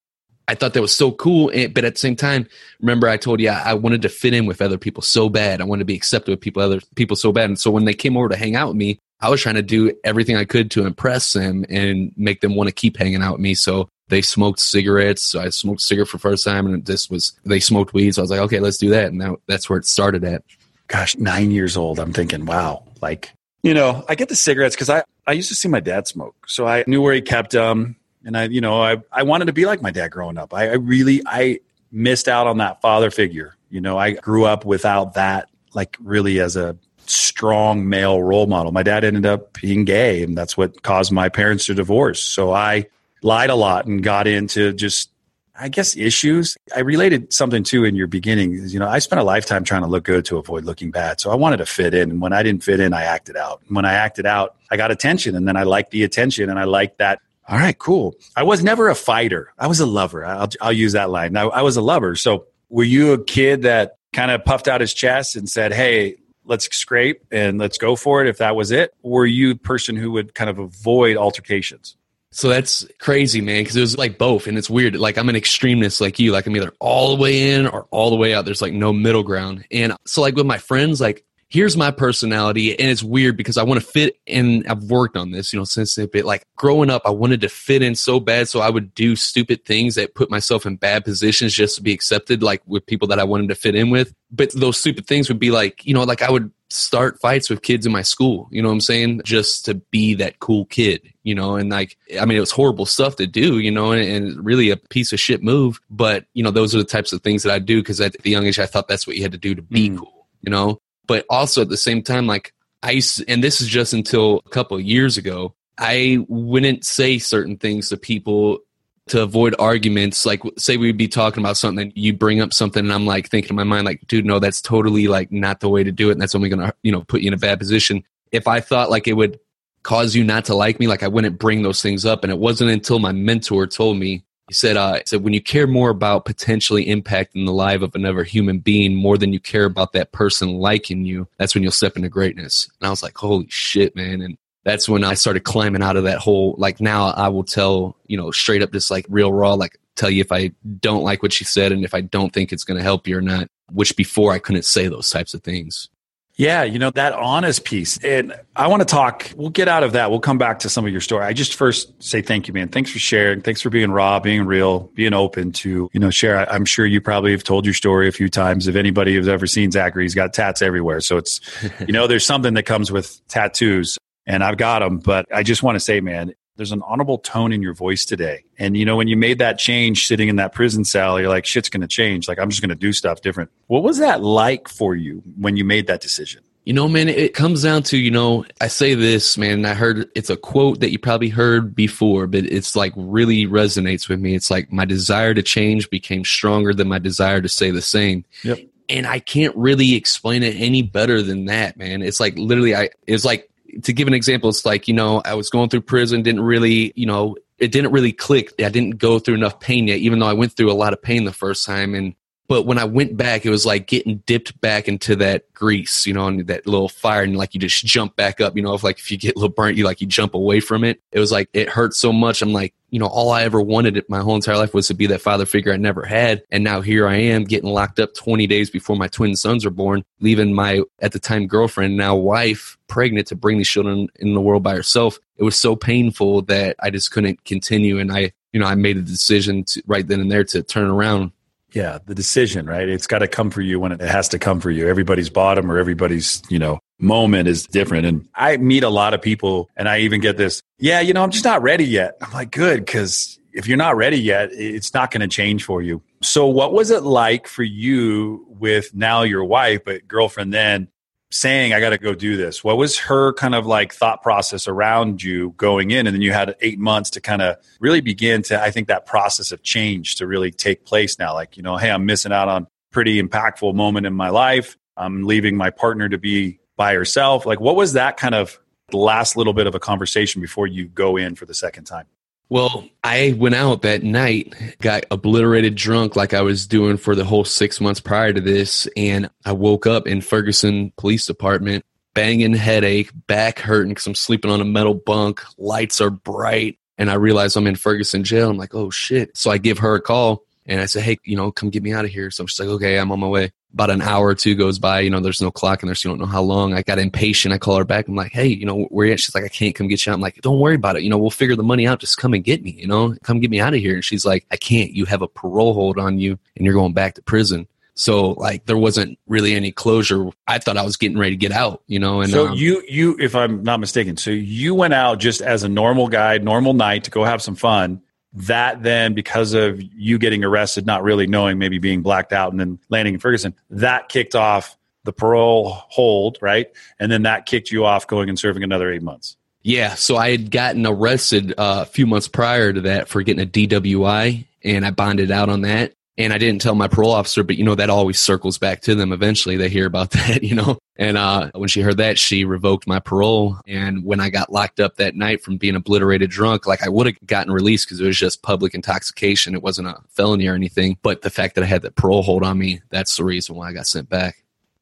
I 0.48 0.56
thought 0.56 0.74
that 0.74 0.82
was 0.82 0.96
so 0.96 1.12
cool. 1.12 1.50
And, 1.54 1.74
but 1.74 1.86
at 1.86 1.96
the 1.96 2.00
same 2.00 2.16
time, 2.16 2.48
remember 2.80 3.08
I 3.08 3.18
told 3.18 3.40
you 3.40 3.50
I, 3.50 3.72
I 3.72 3.74
wanted 3.74 4.02
to 4.04 4.10
fit 4.10 4.34
in 4.34 4.46
with 4.46 4.62
other 4.62 4.78
people 4.78 5.02
so 5.02 5.30
bad. 5.30 5.62
I 5.62 5.64
wanted 5.64 5.82
to 5.82 5.86
be 5.86 5.96
accepted 5.96 6.32
with 6.32 6.42
people, 6.42 6.62
other 6.62 6.82
people 6.96 7.16
so 7.16 7.32
bad. 7.32 7.50
And 7.50 7.60
so 7.60 7.72
when 7.72 7.86
they 7.86 7.94
came 7.94 8.16
over 8.16 8.30
to 8.30 8.36
hang 8.36 8.56
out 8.56 8.70
with 8.70 8.78
me, 8.78 9.00
I 9.22 9.30
was 9.30 9.42
trying 9.42 9.56
to 9.56 9.64
do 9.64 9.92
everything 10.04 10.36
I 10.36 10.46
could 10.46 10.70
to 10.72 10.86
impress 10.86 11.34
them 11.34 11.66
and 11.70 12.12
make 12.16 12.42
them 12.42 12.56
want 12.56 12.68
to 12.68 12.74
keep 12.74 12.98
hanging 12.98 13.22
out 13.22 13.34
with 13.34 13.42
me. 13.42 13.56
So 13.56 13.90
they 14.10 14.22
smoked 14.22 14.60
cigarettes. 14.60 15.26
So 15.26 15.40
I 15.42 15.50
smoked 15.50 15.82
a 15.82 15.84
cigarette 15.84 16.10
for 16.10 16.18
the 16.18 16.22
first 16.22 16.44
time, 16.44 16.68
and 16.68 16.86
this 16.86 17.10
was 17.10 17.34
they 17.44 17.60
smoked 17.60 17.94
weed. 17.94 18.14
So 18.14 18.22
I 18.22 18.24
was 18.24 18.32
like, 18.32 18.42
okay, 18.42 18.60
let's 18.60 18.78
do 18.78 18.90
that. 18.90 19.08
And 19.08 19.22
that, 19.22 19.36
that's 19.48 19.70
where 19.70 19.80
it 19.80 19.86
started 19.86 20.24
at. 20.24 20.44
gosh, 20.88 21.18
nine 21.18 21.52
years 21.52 21.78
old, 21.78 22.00
I'm 22.00 22.14
thinking, 22.14 22.46
wow, 22.46 22.84
like, 23.02 23.32
you 23.64 23.74
know, 23.74 24.06
I 24.08 24.16
get 24.16 24.30
the 24.30 24.36
cigarettes 24.36 24.76
because 24.76 24.90
I, 24.90 25.04
I 25.26 25.32
used 25.32 25.50
to 25.50 25.56
see 25.56 25.70
my 25.70 25.80
dad 25.80 26.08
smoke. 26.08 26.36
So 26.48 26.68
I 26.68 26.84
knew 26.86 27.02
where 27.02 27.14
he 27.14 27.22
kept 27.22 27.52
them. 27.52 27.96
And 28.26 28.36
I, 28.36 28.46
you 28.46 28.60
know, 28.60 28.82
I, 28.82 28.98
I 29.12 29.24
wanted 29.24 29.46
to 29.46 29.54
be 29.54 29.66
like 29.66 29.82
my 29.82 29.92
dad 29.92 30.10
growing 30.10 30.38
up. 30.38 30.54
I, 30.54 30.70
I 30.70 30.74
really, 30.74 31.22
I 31.26 31.60
missed 31.92 32.28
out 32.28 32.48
on 32.48 32.58
that 32.58 32.82
father 32.82 33.12
figure. 33.12 33.56
You 33.70 33.82
know, 33.82 33.98
I 33.98 34.12
grew 34.12 34.46
up 34.46 34.66
without 34.66 35.14
that, 35.14 35.50
like, 35.74 35.96
really 36.02 36.40
as 36.40 36.56
a 36.56 36.78
strong 37.08 37.88
male 37.88 38.22
role 38.22 38.48
model. 38.48 38.72
My 38.72 38.84
dad 38.84 39.04
ended 39.04 39.26
up 39.26 39.54
being 39.54 39.86
gay, 39.86 40.24
and 40.24 40.38
that's 40.38 40.58
what 40.58 40.82
caused 40.82 41.12
my 41.12 41.30
parents 41.30 41.68
to 41.68 41.74
divorce. 41.76 42.24
So 42.24 42.52
I 42.52 42.88
lied 43.22 43.50
a 43.50 43.56
lot 43.56 43.86
and 43.86 44.04
got 44.04 44.28
into 44.28 44.74
just 44.74 45.12
I 45.58 45.70
guess 45.70 45.96
issues. 45.96 46.58
I 46.76 46.82
related 46.82 47.32
something 47.32 47.64
too 47.64 47.86
in 47.86 47.96
your 47.96 48.08
beginning. 48.08 48.68
You 48.68 48.80
know, 48.80 48.88
I 48.88 49.00
spent 49.00 49.22
a 49.22 49.24
lifetime 49.24 49.64
trying 49.64 49.84
to 49.84 49.88
look 49.88 50.04
good 50.04 50.26
to 50.26 50.38
avoid 50.38 50.66
looking 50.66 50.92
bad. 50.92 51.22
So 51.22 51.32
I 51.32 51.36
wanted 51.36 51.58
to 51.58 51.66
fit 51.66 51.94
in. 51.94 52.12
And 52.12 52.22
when 52.22 52.34
I 52.34 52.44
didn't 52.44 52.64
fit 52.64 52.82
in, 52.82 52.94
I 52.94 53.04
acted 53.04 53.38
out. 53.38 53.62
And 53.68 53.76
when 53.76 53.86
I 53.86 53.94
acted 53.94 54.26
out, 54.26 54.56
I 54.70 54.76
got 54.76 54.92
attention. 54.92 55.36
And 55.36 55.48
then 55.48 55.56
I 55.56 55.64
liked 55.64 55.92
the 55.92 56.04
attention 56.04 56.50
and 56.50 56.60
I 56.60 56.66
liked 56.66 56.98
that. 56.98 57.22
All 57.48 57.58
right, 57.58 57.78
cool. 57.78 58.16
I 58.36 58.44
was 58.44 58.64
never 58.64 58.90
a 58.90 58.96
fighter. 58.96 59.54
I 59.58 59.68
was 59.68 59.80
a 59.80 59.86
lover. 59.86 60.26
I'll, 60.26 60.50
I'll 60.62 60.74
use 60.74 60.94
that 60.94 61.10
line. 61.10 61.32
Now, 61.32 61.50
I 61.50 61.62
was 61.62 61.78
a 61.78 61.82
lover. 61.82 62.16
So 62.16 62.48
were 62.70 62.84
you 62.84 63.14
a 63.14 63.24
kid 63.24 63.64
that 63.64 63.98
kind 64.14 64.32
of 64.32 64.44
puffed 64.44 64.68
out 64.68 64.82
his 64.82 64.94
chest 64.94 65.36
and 65.36 65.48
said, 65.48 65.72
Hey, 65.72 66.16
let's 66.46 66.66
scrape 66.76 67.22
and 67.32 67.60
let's 67.60 67.78
go 67.78 67.96
for 67.96 68.22
it 68.22 68.28
if 68.28 68.40
that 68.40 68.56
was 68.56 68.72
it? 68.72 68.94
Were 69.04 69.26
you 69.26 69.52
a 69.52 69.56
person 69.56 69.96
who 69.96 70.12
would 70.12 70.34
kind 70.34 70.50
of 70.50 70.58
avoid 70.58 71.18
altercations? 71.18 71.96
So 72.32 72.50
that's 72.50 72.86
crazy, 73.00 73.40
man, 73.40 73.62
because 73.62 73.78
it 73.78 73.82
was 73.82 73.98
like 73.98 74.18
both. 74.18 74.48
And 74.48 74.58
it's 74.58 74.70
weird. 74.70 74.96
Like 74.98 75.18
I'm 75.18 75.30
an 75.30 75.38
extremist 75.38 76.02
like 76.02 76.20
you. 76.20 76.32
Like 76.34 76.46
I'm 76.46 76.56
either 76.56 76.74
all 76.80 77.16
the 77.16 77.22
way 77.22 77.52
in 77.52 77.66
or 77.66 77.88
all 77.92 78.10
the 78.10 78.18
way 78.18 78.34
out. 78.34 78.44
There's 78.44 78.62
like 78.62 78.74
no 78.74 78.92
middle 78.92 79.24
ground. 79.24 79.66
And 79.72 79.94
so 80.06 80.22
like 80.22 80.36
with 80.36 80.46
my 80.46 80.58
friends, 80.58 81.00
like 81.00 81.24
here's 81.56 81.78
my 81.78 81.90
personality. 81.90 82.78
And 82.78 82.90
it's 82.90 83.02
weird 83.02 83.38
because 83.38 83.58
I 83.58 83.64
want 83.64 83.80
to 83.80 83.88
fit 83.88 84.20
in. 84.26 84.68
I've 84.68 84.84
worked 84.84 85.16
on 85.16 85.32
this, 85.32 85.54
you 85.54 85.60
know, 85.60 85.64
since 85.64 85.98
a 85.98 86.06
bit. 86.06 86.26
Like 86.26 86.44
growing 86.58 86.90
up, 86.90 87.02
I 87.06 87.12
wanted 87.12 87.40
to 87.42 87.50
fit 87.50 87.82
in 87.82 87.96
so 87.96 88.20
bad. 88.20 88.50
So 88.50 88.60
I 88.60 88.70
would 88.70 88.94
do 88.94 89.16
stupid 89.16 89.64
things 89.64 89.96
that 89.96 90.16
put 90.16 90.30
myself 90.30 90.66
in 90.66 90.76
bad 90.76 91.06
positions 91.06 91.54
just 91.54 91.78
to 91.78 91.82
be 91.82 91.94
accepted, 91.94 92.44
like 92.44 92.62
with 92.66 92.86
people 92.86 93.08
that 93.08 93.20
I 93.20 93.24
wanted 93.24 93.48
to 93.48 93.56
fit 93.56 93.74
in 93.74 93.90
with. 93.90 94.14
But 94.32 94.52
those 94.52 94.78
stupid 94.78 95.08
things 95.08 95.30
would 95.30 95.40
be 95.40 95.50
like, 95.50 95.86
you 95.86 95.94
know, 95.94 96.04
like 96.04 96.22
I 96.22 96.30
would 96.30 96.52
start 96.70 97.22
fights 97.22 97.50
with 97.50 97.62
kids 97.62 97.86
in 97.86 97.92
my 97.94 98.02
school, 98.02 98.50
you 98.52 98.62
know 98.62 98.68
what 98.68 98.74
I'm 98.74 98.82
saying? 98.82 99.22
Just 99.24 99.64
to 99.66 99.76
be 99.76 100.14
that 100.16 100.40
cool 100.40 100.66
kid, 100.66 101.02
you 101.24 101.34
know, 101.34 101.56
and 101.56 101.70
like, 101.70 101.96
I 102.20 102.26
mean, 102.26 102.36
it 102.36 102.42
was 102.42 102.52
horrible 102.52 102.86
stuff 102.86 103.16
to 103.18 103.28
do, 103.28 103.60
you 103.60 103.72
know, 103.72 103.94
and, 103.94 104.04
and 104.04 104.46
really 104.46 104.72
a 104.72 104.78
piece 104.78 105.14
of 105.14 105.22
shit 105.22 105.42
move. 105.42 105.80
But, 105.90 106.26
you 106.34 106.44
know, 106.44 106.52
those 106.52 106.76
are 106.76 106.80
the 106.80 106.84
types 106.84 107.14
of 107.14 107.22
things 107.22 107.44
that 107.44 107.54
I 107.54 107.60
do 107.60 107.82
because 107.82 108.02
at 108.02 108.14
the 108.24 108.30
young 108.30 108.46
age, 108.46 108.60
I 108.60 108.66
thought 108.66 108.90
that's 108.90 109.08
what 109.08 109.16
you 109.16 109.22
had 109.22 109.32
to 109.32 109.38
do 109.38 109.56
to 109.56 109.62
be 109.62 109.92
Mm. 109.92 110.00
cool, 110.00 110.28
you 110.42 110.50
know? 110.50 110.82
But 111.08 111.26
also 111.30 111.62
at 111.62 111.70
the 111.70 111.78
same 111.78 112.02
time, 112.02 112.28
like, 112.28 112.54
I 112.84 112.92
used, 112.92 113.24
and 113.28 113.44
this 113.44 113.62
is 113.62 113.68
just 113.68 113.94
until 113.94 114.42
a 114.46 114.50
couple 114.50 114.78
of 114.78 114.84
years 114.84 115.18
ago, 115.18 115.56
I 115.78 116.20
wouldn't 116.28 116.86
say 116.86 117.18
certain 117.20 117.58
things 117.58 117.90
to 117.90 117.98
people 117.98 118.60
to 119.08 119.22
avoid 119.22 119.56
arguments. 119.60 120.26
Like, 120.26 120.42
say 120.58 120.78
we'd 120.78 120.98
be 120.98 121.08
talking 121.08 121.44
about 121.44 121.58
something, 121.58 121.92
you 121.96 122.14
bring 122.14 122.42
up 122.42 122.54
something, 122.54 122.84
and 122.84 122.94
I'm 122.94 123.06
like 123.06 123.30
thinking 123.30 123.52
in 123.52 123.56
my 123.56 123.64
mind, 123.64 123.86
like, 123.86 124.08
dude, 124.08 124.26
no, 124.26 124.40
that's 124.40 124.62
totally 124.62 125.08
like 125.08 125.32
not 125.32 125.60
the 125.60 125.70
way 125.70 125.84
to 125.84 125.92
do 125.92 126.10
it, 126.10 126.14
and 126.14 126.22
that's 126.22 126.36
only 126.36 126.50
gonna, 126.50 126.74
you 126.84 126.92
know, 126.92 127.02
put 127.02 127.22
you 127.22 127.28
in 127.28 127.34
a 127.34 127.38
bad 127.38 127.60
position. 127.60 128.04
If 128.32 128.48
I 128.48 128.60
thought 128.60 128.90
like 128.90 129.08
it 129.08 129.14
would 129.14 129.40
cause 129.86 130.16
you 130.16 130.24
not 130.24 130.46
to 130.46 130.56
like 130.56 130.80
me, 130.80 130.88
like 130.88 131.04
I 131.04 131.08
wouldn't 131.08 131.38
bring 131.38 131.62
those 131.62 131.82
things 131.82 132.06
up. 132.06 132.24
And 132.24 132.34
it 132.34 132.40
wasn't 132.40 132.72
until 132.72 132.98
my 132.98 133.12
mentor 133.12 133.68
told 133.68 133.98
me, 133.98 134.25
he 134.48 134.54
said, 134.54 134.78
uh, 134.78 134.96
he 134.96 135.02
said, 135.06 135.24
when 135.24 135.34
you 135.34 135.42
care 135.42 135.66
more 135.66 135.90
about 135.90 136.26
potentially 136.26 136.86
impacting 136.86 137.46
the 137.46 137.52
life 137.52 137.82
of 137.82 137.96
another 137.96 138.24
human 138.24 138.60
being 138.60 138.96
more 138.96 139.18
than 139.18 139.34
you 139.34 139.40
care 139.40 139.66
about 139.66 139.94
that 139.94 140.12
person 140.12 140.60
liking 140.60 141.04
you, 141.04 141.28
that's 141.38 141.56
when 141.56 141.64
you'll 141.64 141.72
step 141.72 141.96
into 141.96 142.10
greatness. 142.10 142.70
And 142.80 142.88
I 142.88 142.92
was 142.92 143.02
like, 143.02 143.18
holy 143.18 143.48
shit, 143.50 143.96
man. 143.96 144.22
And 144.22 144.38
that's 144.64 144.88
when 144.88 145.04
I 145.04 145.16
started 145.16 145.42
climbing 145.42 145.82
out 145.82 145.98
of 145.98 146.04
that 146.04 146.20
hole. 146.20 146.56
Like 146.58 146.80
now 146.80 147.08
I 147.10 147.30
will 147.30 147.44
tell, 147.44 147.96
you 148.08 148.18
know, 148.18 148.30
straight 148.32 148.62
up 148.62 148.72
just 148.72 148.92
like 148.92 149.06
real 149.10 149.34
raw, 149.34 149.54
like 149.54 149.80
tell 149.96 150.10
you 150.10 150.22
if 150.22 150.32
I 150.32 150.52
don't 150.80 151.04
like 151.04 151.24
what 151.24 151.34
she 151.34 151.44
said 151.44 151.72
and 151.72 151.84
if 151.84 151.94
I 151.94 152.02
don't 152.02 152.34
think 152.34 152.52
it's 152.52 152.64
going 152.64 152.78
to 152.78 152.84
help 152.84 153.08
you 153.08 153.18
or 153.18 153.22
not, 153.22 153.48
which 153.72 153.96
before 153.96 154.32
I 154.32 154.40
couldn't 154.40 154.66
say 154.66 154.88
those 154.88 155.10
types 155.10 155.34
of 155.34 155.42
things. 155.44 155.90
Yeah, 156.38 156.64
you 156.64 156.80
know, 156.80 156.90
that 156.92 157.14
honest 157.14 157.64
piece. 157.64 157.98
And 158.04 158.34
I 158.58 158.68
want 158.68 158.82
to 158.82 158.86
talk, 158.86 159.32
we'll 159.38 159.52
get 159.52 159.70
out 159.70 159.84
of 159.84 159.94
that. 159.94 160.12
We'll 160.12 160.20
come 160.20 160.38
back 160.38 160.60
to 160.60 160.70
some 160.70 160.86
of 160.86 160.92
your 160.92 161.00
story. 161.00 161.24
I 161.24 161.32
just 161.32 161.56
first 161.56 162.04
say 162.04 162.22
thank 162.22 162.50
you, 162.50 162.54
man. 162.54 162.68
Thanks 162.68 162.92
for 162.92 163.00
sharing. 163.00 163.42
Thanks 163.42 163.62
for 163.62 163.70
being 163.70 163.90
raw, 163.90 164.20
being 164.20 164.46
real, 164.46 164.92
being 164.96 165.14
open 165.14 165.54
to, 165.54 165.90
you 165.94 166.00
know, 166.00 166.10
share. 166.10 166.52
I'm 166.52 166.66
sure 166.66 166.86
you 166.86 167.00
probably 167.00 167.32
have 167.32 167.46
told 167.46 167.64
your 167.64 167.74
story 167.74 168.10
a 168.10 168.12
few 168.12 168.28
times. 168.28 168.68
If 168.68 168.76
anybody 168.76 169.16
has 169.16 169.30
ever 169.30 169.48
seen 169.48 169.72
Zachary, 169.72 170.04
he's 170.04 170.16
got 170.16 170.34
tats 170.34 170.62
everywhere. 170.62 171.00
So 171.00 171.16
it's, 171.18 171.40
you 171.80 171.94
know, 171.94 172.06
there's 172.06 172.26
something 172.26 172.54
that 172.56 172.64
comes 172.64 172.92
with 172.92 173.26
tattoos 173.30 173.98
and 174.26 174.44
I've 174.44 174.58
got 174.58 174.80
them. 174.80 174.98
But 174.98 175.34
I 175.34 175.44
just 175.44 175.64
want 175.64 175.78
to 175.78 175.80
say, 175.80 176.02
man, 176.02 176.34
there's 176.58 176.72
an 176.72 176.82
honorable 176.84 177.18
tone 177.18 177.52
in 177.52 177.62
your 177.62 177.74
voice 177.74 178.06
today. 178.06 178.46
And, 178.58 178.78
you 178.78 178.86
know, 178.86 178.96
when 178.96 179.08
you 179.08 179.18
made 179.18 179.40
that 179.40 179.60
change 179.60 180.08
sitting 180.08 180.30
in 180.30 180.38
that 180.38 180.54
prison 180.54 180.86
cell, 180.86 181.20
you're 181.20 181.30
like, 181.30 181.46
shit's 181.46 181.70
going 181.70 181.82
to 181.82 181.88
change. 181.88 182.28
Like, 182.28 182.40
I'm 182.40 182.50
just 182.50 182.62
going 182.62 182.70
to 182.70 182.76
do 182.76 182.94
stuff 182.94 183.22
different. 183.22 183.52
What 183.68 183.84
was 183.84 183.98
that 183.98 184.22
like 184.22 184.70
for 184.70 184.96
you 184.96 185.22
when 185.38 185.58
you 185.58 185.66
made 185.66 185.88
that 185.88 186.02
decision? 186.02 186.44
You 186.64 186.74
know, 186.74 186.88
man, 186.88 187.10
it 187.10 187.36
comes 187.36 187.62
down 187.62 187.84
to, 187.84 187.98
you 187.98 188.10
know, 188.10 188.44
I 188.60 188.70
say 188.70 188.96
this, 188.96 189.38
man, 189.38 189.52
and 189.52 189.68
I 189.68 189.76
heard 189.76 190.10
it's 190.16 190.32
a 190.32 190.38
quote 190.38 190.80
that 190.80 190.92
you 190.92 190.98
probably 190.98 191.30
heard 191.30 191.76
before, 191.76 192.26
but 192.26 192.44
it's 192.46 192.76
like 192.76 192.92
really 192.96 193.46
resonates 193.46 194.10
with 194.10 194.20
me. 194.20 194.34
It's 194.34 194.50
like 194.50 194.72
my 194.72 194.86
desire 194.86 195.36
to 195.36 195.44
change 195.44 195.90
became 195.92 196.26
stronger 196.26 196.74
than 196.74 196.88
my 196.88 196.98
desire 196.98 197.40
to 197.40 197.50
stay 197.50 197.70
the 197.70 197.84
same. 197.84 198.26
Yep. 198.44 198.60
And 198.90 199.06
I 199.06 199.20
can't 199.20 199.56
really 199.56 199.94
explain 199.94 200.42
it 200.42 200.56
any 200.60 200.82
better 200.82 201.22
than 201.22 201.46
that, 201.46 201.78
man. 201.78 202.02
It's 202.02 202.20
like 202.20 202.36
literally, 202.38 202.76
I, 202.76 202.90
it's 203.06 203.26
like, 203.26 203.50
to 203.84 203.94
give 203.94 204.08
an 204.08 204.14
example, 204.14 204.50
it's 204.50 204.66
like, 204.66 204.88
you 204.88 204.94
know, 204.94 205.22
I 205.26 205.34
was 205.34 205.50
going 205.50 205.70
through 205.70 205.82
prison, 205.82 206.24
didn't 206.24 206.44
really, 206.44 206.94
you 206.96 207.06
know, 207.06 207.36
it 207.58 207.72
didn't 207.72 207.92
really 207.92 208.12
click. 208.12 208.54
I 208.60 208.70
didn't 208.70 208.98
go 208.98 209.20
through 209.20 209.36
enough 209.36 209.60
pain 209.60 209.88
yet, 209.88 210.00
even 210.00 210.20
though 210.20 210.28
I 210.28 210.34
went 210.34 210.54
through 210.54 210.72
a 210.72 210.74
lot 210.74 210.94
of 210.94 211.02
pain 211.02 211.24
the 211.24 211.32
first 211.32 211.66
time. 211.66 211.96
And 211.96 212.16
But 212.48 212.64
when 212.64 212.78
I 212.78 212.84
went 212.84 213.18
back, 213.18 213.46
it 213.46 213.50
was 213.50 213.66
like 213.66 213.88
getting 213.88 214.18
dipped 214.26 214.60
back 214.62 214.88
into 214.88 215.16
that 215.18 215.52
grease, 215.54 216.06
you 216.06 216.14
know, 216.14 216.28
and 216.28 216.46
that 216.48 216.68
little 216.68 216.90
fire, 216.90 217.24
and 217.24 217.38
like 217.38 217.54
you 217.54 217.60
just 217.60 217.86
jump 217.86 218.16
back 218.16 218.40
up. 218.42 218.56
You 218.56 218.62
know, 218.62 218.74
if 218.74 218.84
like 218.84 219.00
if 219.00 219.10
you 219.10 219.18
get 219.18 219.36
a 219.36 219.40
little 219.40 219.54
burnt, 219.54 219.78
you 219.78 219.86
like 219.86 220.02
you 220.02 220.08
jump 220.08 220.36
away 220.36 220.60
from 220.60 220.84
it. 220.84 221.02
It 221.12 221.20
was 221.20 221.32
like 221.32 221.50
it 221.54 221.70
hurt 221.70 221.94
so 221.96 222.14
much. 222.14 222.42
I'm 222.42 222.54
like, 222.54 222.74
you 222.96 223.00
know, 223.00 223.08
all 223.08 223.32
I 223.32 223.44
ever 223.44 223.60
wanted 223.60 224.02
my 224.08 224.22
whole 224.22 224.36
entire 224.36 224.56
life 224.56 224.74
was 224.74 224.88
to 224.88 224.94
be 224.94 225.06
that 225.08 225.20
father 225.20 225.46
figure 225.46 225.74
I 225.74 225.76
never 225.76 226.06
had, 226.06 226.44
and 226.50 226.64
now 226.64 226.80
here 226.80 227.10
I 227.10 227.18
am 227.18 227.44
getting 227.44 227.70
locked 227.70 228.00
up 228.00 228.14
20 228.14 228.48
days 228.48 228.70
before 228.70 228.96
my 228.96 229.10
twin 229.10 229.36
sons 229.36 229.66
are 229.66 229.70
born, 229.70 230.06
leaving 230.22 230.54
my 230.54 230.82
at 231.02 231.12
the 231.12 231.20
time 231.20 231.46
girlfriend, 231.46 231.98
now 231.98 232.16
wife, 232.16 232.78
pregnant 232.88 233.28
to 233.28 233.36
bring 233.36 233.58
these 233.58 233.68
children 233.68 234.08
in 234.16 234.34
the 234.34 234.40
world 234.40 234.64
by 234.64 234.76
herself. 234.76 235.20
It 235.36 235.44
was 235.44 235.58
so 235.58 235.76
painful 235.76 236.44
that 236.44 236.78
I 236.82 236.90
just 236.90 237.12
couldn't 237.12 237.44
continue, 237.44 238.00
and 238.00 238.14
I, 238.14 238.32
you 238.54 238.62
know, 238.62 238.66
I 238.66 238.76
made 238.76 238.96
a 238.96 239.02
decision 239.02 239.66
to 239.66 239.84
right 239.86 240.08
then 240.08 240.22
and 240.22 240.32
there 240.32 240.46
to 240.46 240.64
turn 240.64 240.90
around 240.90 241.34
yeah, 241.74 241.98
the 242.06 242.16
decision, 242.16 242.66
right? 242.66 242.88
It's 242.88 243.08
got 243.08 243.20
to 243.20 243.28
come 243.28 243.50
for 243.50 243.60
you 243.60 243.82
when 243.82 243.92
it 243.92 244.00
has 244.00 244.30
to 244.30 244.40
come 244.40 244.62
for 244.62 244.72
you. 244.72 244.88
Everybody's 244.88 245.30
bottom 245.30 245.70
or 245.70 245.78
everybody's, 245.78 246.42
you 246.48 246.60
know, 246.60 246.80
moment 247.00 247.48
is 247.48 247.66
different. 247.68 248.06
And 248.06 248.28
I 248.36 248.58
meet 248.58 248.84
a 248.84 248.90
lot 248.90 249.14
of 249.14 249.22
people 249.22 249.70
and 249.76 249.88
I 249.90 250.00
even 250.00 250.22
get 250.22 250.38
this, 250.38 250.62
yeah, 250.80 251.02
you 251.02 251.14
know, 251.14 251.24
I'm 251.24 251.32
just 251.32 251.46
not 251.46 251.62
ready 251.62 251.86
yet. 251.86 252.18
I'm 252.22 252.32
like, 252.32 252.52
good, 252.52 252.86
because 252.86 253.40
if 253.54 253.68
you're 253.68 253.78
not 253.78 253.96
ready 253.96 254.20
yet, 254.20 254.50
it's 254.52 254.94
not 254.94 255.12
going 255.12 255.22
to 255.22 255.28
change 255.28 255.64
for 255.64 255.82
you. 255.82 256.02
So, 256.22 256.48
what 256.48 256.74
was 256.74 256.92
it 256.92 257.04
like 257.04 257.48
for 257.48 257.64
you 257.64 258.46
with 258.50 258.94
now 258.94 259.24
your 259.24 259.44
wife, 259.44 259.82
but 259.86 260.08
girlfriend 260.08 260.54
then 260.54 260.90
saying 261.32 261.74
i 261.74 261.80
got 261.80 261.90
to 261.90 261.98
go 261.98 262.14
do 262.14 262.38
this 262.38 262.64
what 262.64 262.78
was 262.78 262.98
her 262.98 263.34
kind 263.34 263.56
of 263.56 263.66
like 263.66 263.92
thought 263.94 264.22
process 264.22 264.68
around 264.68 265.22
you 265.22 265.54
going 265.58 265.92
in 265.92 266.06
and 266.06 266.14
then 266.14 266.22
you 266.22 266.32
had 266.32 266.56
eight 266.62 266.80
months 266.80 267.10
to 267.10 267.20
kind 267.20 267.42
of 267.42 267.58
really 267.80 268.00
begin 268.00 268.42
to 268.44 268.62
i 268.62 268.70
think 268.70 268.88
that 268.88 269.06
process 269.06 269.52
of 269.52 269.62
change 269.64 270.16
to 270.16 270.28
really 270.28 270.52
take 270.52 270.86
place 270.86 271.18
now 271.18 271.34
like 271.34 271.58
you 271.58 271.64
know 271.64 271.78
hey 271.78 271.90
i'm 271.90 272.06
missing 272.06 272.32
out 272.32 272.48
on 272.48 272.68
pretty 272.92 273.22
impactful 273.22 273.74
moment 273.74 274.06
in 274.06 274.14
my 274.14 274.30
life 274.30 274.78
i'm 274.98 275.24
leaving 275.24 275.58
my 275.58 275.72
partner 275.72 276.08
to 276.08 276.18
be 276.18 276.60
by 276.78 276.94
herself 276.94 277.46
like 277.46 277.60
what 277.60 277.76
was 277.76 277.94
that 277.94 278.18
kind 278.18 278.36
of 278.36 278.60
last 278.92 279.36
little 279.36 279.54
bit 279.54 279.68
of 279.68 279.76
a 279.76 279.80
conversation 279.80 280.42
before 280.42 280.68
you 280.68 280.86
go 280.86 281.18
in 281.18 281.36
for 281.36 281.46
the 281.46 281.54
second 281.54 281.86
time 281.86 282.06
well, 282.48 282.88
I 283.04 283.36
went 283.38 283.56
out 283.56 283.82
that 283.82 284.04
night, 284.04 284.54
got 284.80 285.06
obliterated 285.10 285.74
drunk 285.74 286.16
like 286.16 286.34
I 286.34 286.42
was 286.42 286.68
doing 286.68 286.98
for 286.98 287.16
the 287.16 287.26
whole 287.26 287.44
six 287.44 287.82
months 287.82 288.00
prior 288.00 288.34
to 288.34 288.42
this. 288.42 288.88
And 288.96 289.30
I 289.46 289.54
woke 289.54 289.88
up 289.88 290.06
in 290.06 290.22
Ferguson 290.22 290.92
Police 290.96 291.26
Department, 291.26 291.84
banging 292.14 292.54
headache, 292.54 293.10
back 293.26 293.60
hurting 293.60 293.90
because 293.90 294.06
I'm 294.06 294.16
sleeping 294.16 294.52
on 294.52 294.62
a 294.62 294.66
metal 294.66 294.94
bunk. 294.94 295.42
Lights 295.58 296.00
are 296.02 296.12
bright. 296.12 296.78
And 297.00 297.10
I 297.10 297.16
realize 297.16 297.56
I'm 297.56 297.68
in 297.68 297.76
Ferguson 297.76 298.24
jail. 298.24 298.52
I'm 298.52 298.58
like, 298.58 298.76
oh 298.76 298.92
shit. 298.92 299.36
So 299.36 299.50
I 299.50 299.58
give 299.58 299.80
her 299.80 299.96
a 299.96 300.02
call 300.02 300.44
and 300.68 300.80
I 300.80 300.86
say, 300.86 301.02
hey, 301.02 301.18
you 301.24 301.36
know, 301.36 301.52
come 301.52 301.72
get 301.72 301.84
me 301.84 301.94
out 301.94 302.06
of 302.06 302.12
here. 302.12 302.30
So 302.30 302.46
she's 302.46 302.60
like, 302.60 302.70
okay, 302.70 302.98
I'm 303.00 303.12
on 303.12 303.20
my 303.20 303.28
way 303.28 303.52
about 303.76 303.92
an 303.92 304.02
hour 304.02 304.28
or 304.28 304.36
two 304.36 304.56
goes 304.56 304.80
by. 304.80 305.02
You 305.02 305.10
know, 305.10 305.20
there's 305.20 305.42
no 305.42 305.52
clock 305.52 305.84
in 305.84 305.88
there, 305.88 305.96
so 305.96 306.08
you 306.08 306.16
don't 306.16 306.26
know 306.26 306.32
how 306.32 306.42
long. 306.42 306.74
I 306.74 306.82
got 306.82 306.98
impatient. 306.98 307.54
I 307.54 307.58
call 307.58 307.78
her 307.78 307.84
back. 307.84 308.08
I'm 308.08 308.16
like, 308.16 308.32
hey, 308.32 308.48
you 308.48 308.66
know, 308.66 308.86
where 308.86 309.06
you 309.06 309.14
at? 309.14 309.20
She's 309.20 309.36
like, 309.36 309.44
I 309.44 309.50
can't 309.50 309.76
come 309.76 309.90
get 309.90 310.06
you. 310.06 310.14
I'm 310.14 310.22
like, 310.22 310.42
don't 310.42 310.60
worry 310.60 310.76
about 310.76 310.96
it. 310.96 311.04
You 311.04 311.10
know, 311.10 311.18
we'll 311.18 311.30
figure 311.30 311.58
the 311.58 311.64
money 311.64 311.86
out. 311.86 312.00
Just 312.00 312.18
come 312.18 312.34
and 312.34 312.44
get 312.44 312.64
me. 312.64 312.72
You 312.72 312.88
know, 312.88 313.16
come 313.24 313.42
get 313.42 313.52
me 313.52 313.60
out 313.60 313.74
of 313.74 313.82
here. 313.82 313.96
And 313.96 314.04
she's 314.04 314.26
like, 314.26 314.46
I 314.50 314.56
can't. 314.56 314.92
You 314.92 315.04
have 315.06 315.22
a 315.22 315.28
parole 315.28 315.74
hold 315.74 316.00
on 316.00 316.18
you, 316.18 316.40
and 316.56 316.66
you're 316.66 316.74
going 316.74 316.94
back 316.94 317.16
to 317.16 317.22
prison. 317.22 317.68
So 317.96 318.32
like 318.32 318.66
there 318.66 318.78
wasn't 318.78 319.18
really 319.28 319.56
any 319.56 319.72
closure. 319.72 320.30
I 320.48 320.60
thought 320.60 320.78
I 320.78 320.84
was 320.84 320.98
getting 320.98 321.18
ready 321.18 321.32
to 321.32 321.38
get 321.38 321.52
out, 321.52 321.82
you 321.88 322.00
know. 322.00 322.22
And 322.22 322.32
so 322.32 322.48
um, 322.48 322.58
you 322.58 322.84
you 322.88 323.18
if 323.20 323.36
I'm 323.36 323.64
not 323.64 323.80
mistaken, 323.80 324.18
so 324.18 324.32
you 324.32 324.76
went 324.76 324.94
out 324.94 325.20
just 325.20 325.42
as 325.42 325.64
a 325.64 325.70
normal 325.70 326.10
guy, 326.10 326.38
normal 326.38 326.74
night 326.74 327.06
to 327.06 327.12
go 327.12 327.24
have 327.24 327.42
some 327.42 327.56
fun, 327.56 328.02
that 328.36 328.84
then 328.84 329.14
because 329.14 329.54
of 329.54 329.82
you 329.82 330.18
getting 330.18 330.44
arrested 330.44 330.86
not 330.86 331.04
really 331.04 331.26
knowing 331.26 331.58
maybe 331.58 331.80
being 331.80 332.02
blacked 332.02 332.34
out 332.34 332.52
and 332.52 332.60
then 332.60 332.78
landing 332.90 333.14
in 333.14 333.20
ferguson 333.20 333.54
that 333.70 334.10
kicked 334.10 334.36
off 334.36 334.78
the 335.06 335.14
parole 335.14 335.70
hold 335.70 336.38
right? 336.42 336.72
And 337.00 337.12
then 337.12 337.24
that 337.24 337.46
kicked 337.46 337.72
you 337.72 337.86
off 337.86 338.08
going 338.08 338.28
and 338.28 338.38
serving 338.38 338.64
another 338.64 338.92
eight 338.92 339.04
months. 339.04 339.38
Yeah 339.64 339.96
so 339.96 340.18
i 340.18 340.32
had 340.32 340.52
gotten 340.52 340.86
arrested 340.86 341.54
uh, 341.58 341.80
a 341.82 341.86
few 341.86 342.06
months 342.06 342.28
prior 342.28 342.74
to 342.74 342.82
that 342.82 343.08
for 343.08 343.24
getting 343.24 343.44
a 343.44 343.50
dwi 343.50 344.46
and 344.64 344.86
i 344.86 344.92
bonded 344.92 345.32
out 345.32 345.50
on 345.50 345.62
that 345.62 345.94
and 346.18 346.32
I 346.32 346.38
didn't 346.38 346.62
tell 346.62 346.76
my 346.76 346.88
parole 346.88 347.12
officer, 347.12 347.44
but 347.44 347.58
you 347.58 347.64
know, 347.64 347.76
that 347.76 347.90
always 347.90 348.20
circles 348.20 348.58
back 348.58 348.82
to 348.84 348.96
them. 348.96 349.12
Eventually 349.12 349.58
they 349.58 349.70
hear 349.70 349.86
about 349.86 350.10
that, 350.12 350.44
you 350.44 350.56
know? 350.56 350.78
And, 350.98 351.18
uh, 351.18 351.52
when 351.54 351.68
she 351.68 351.82
heard 351.82 351.98
that, 351.98 352.18
she 352.18 352.46
revoked 352.46 352.88
my 352.88 353.00
parole. 353.00 353.58
And 353.68 354.06
when 354.06 354.22
I 354.22 354.30
got 354.30 354.52
locked 354.52 354.80
up 354.80 354.96
that 354.96 355.16
night 355.16 355.44
from 355.44 355.58
being 355.58 355.76
obliterated 355.76 356.30
drunk, 356.30 356.66
like 356.66 356.84
I 356.84 356.90
would 356.90 357.08
have 357.08 357.28
gotten 357.28 357.52
released 357.52 357.88
because 357.88 358.00
it 358.00 358.06
was 358.06 358.18
just 358.18 358.44
public 358.44 358.74
intoxication. 358.74 359.56
It 359.56 359.64
wasn't 359.64 359.90
a 359.90 359.98
felony 360.10 360.48
or 360.48 360.56
anything. 360.56 360.98
But 361.02 361.22
the 361.22 361.30
fact 361.30 361.56
that 361.56 361.64
I 361.64 361.68
had 361.68 361.82
that 361.82 361.96
parole 361.96 362.24
hold 362.24 362.44
on 362.44 362.58
me, 362.58 362.82
that's 362.90 363.18
the 363.18 363.26
reason 363.26 363.56
why 363.56 363.70
I 363.70 363.74
got 363.74 363.88
sent 363.88 364.10
back. 364.10 364.38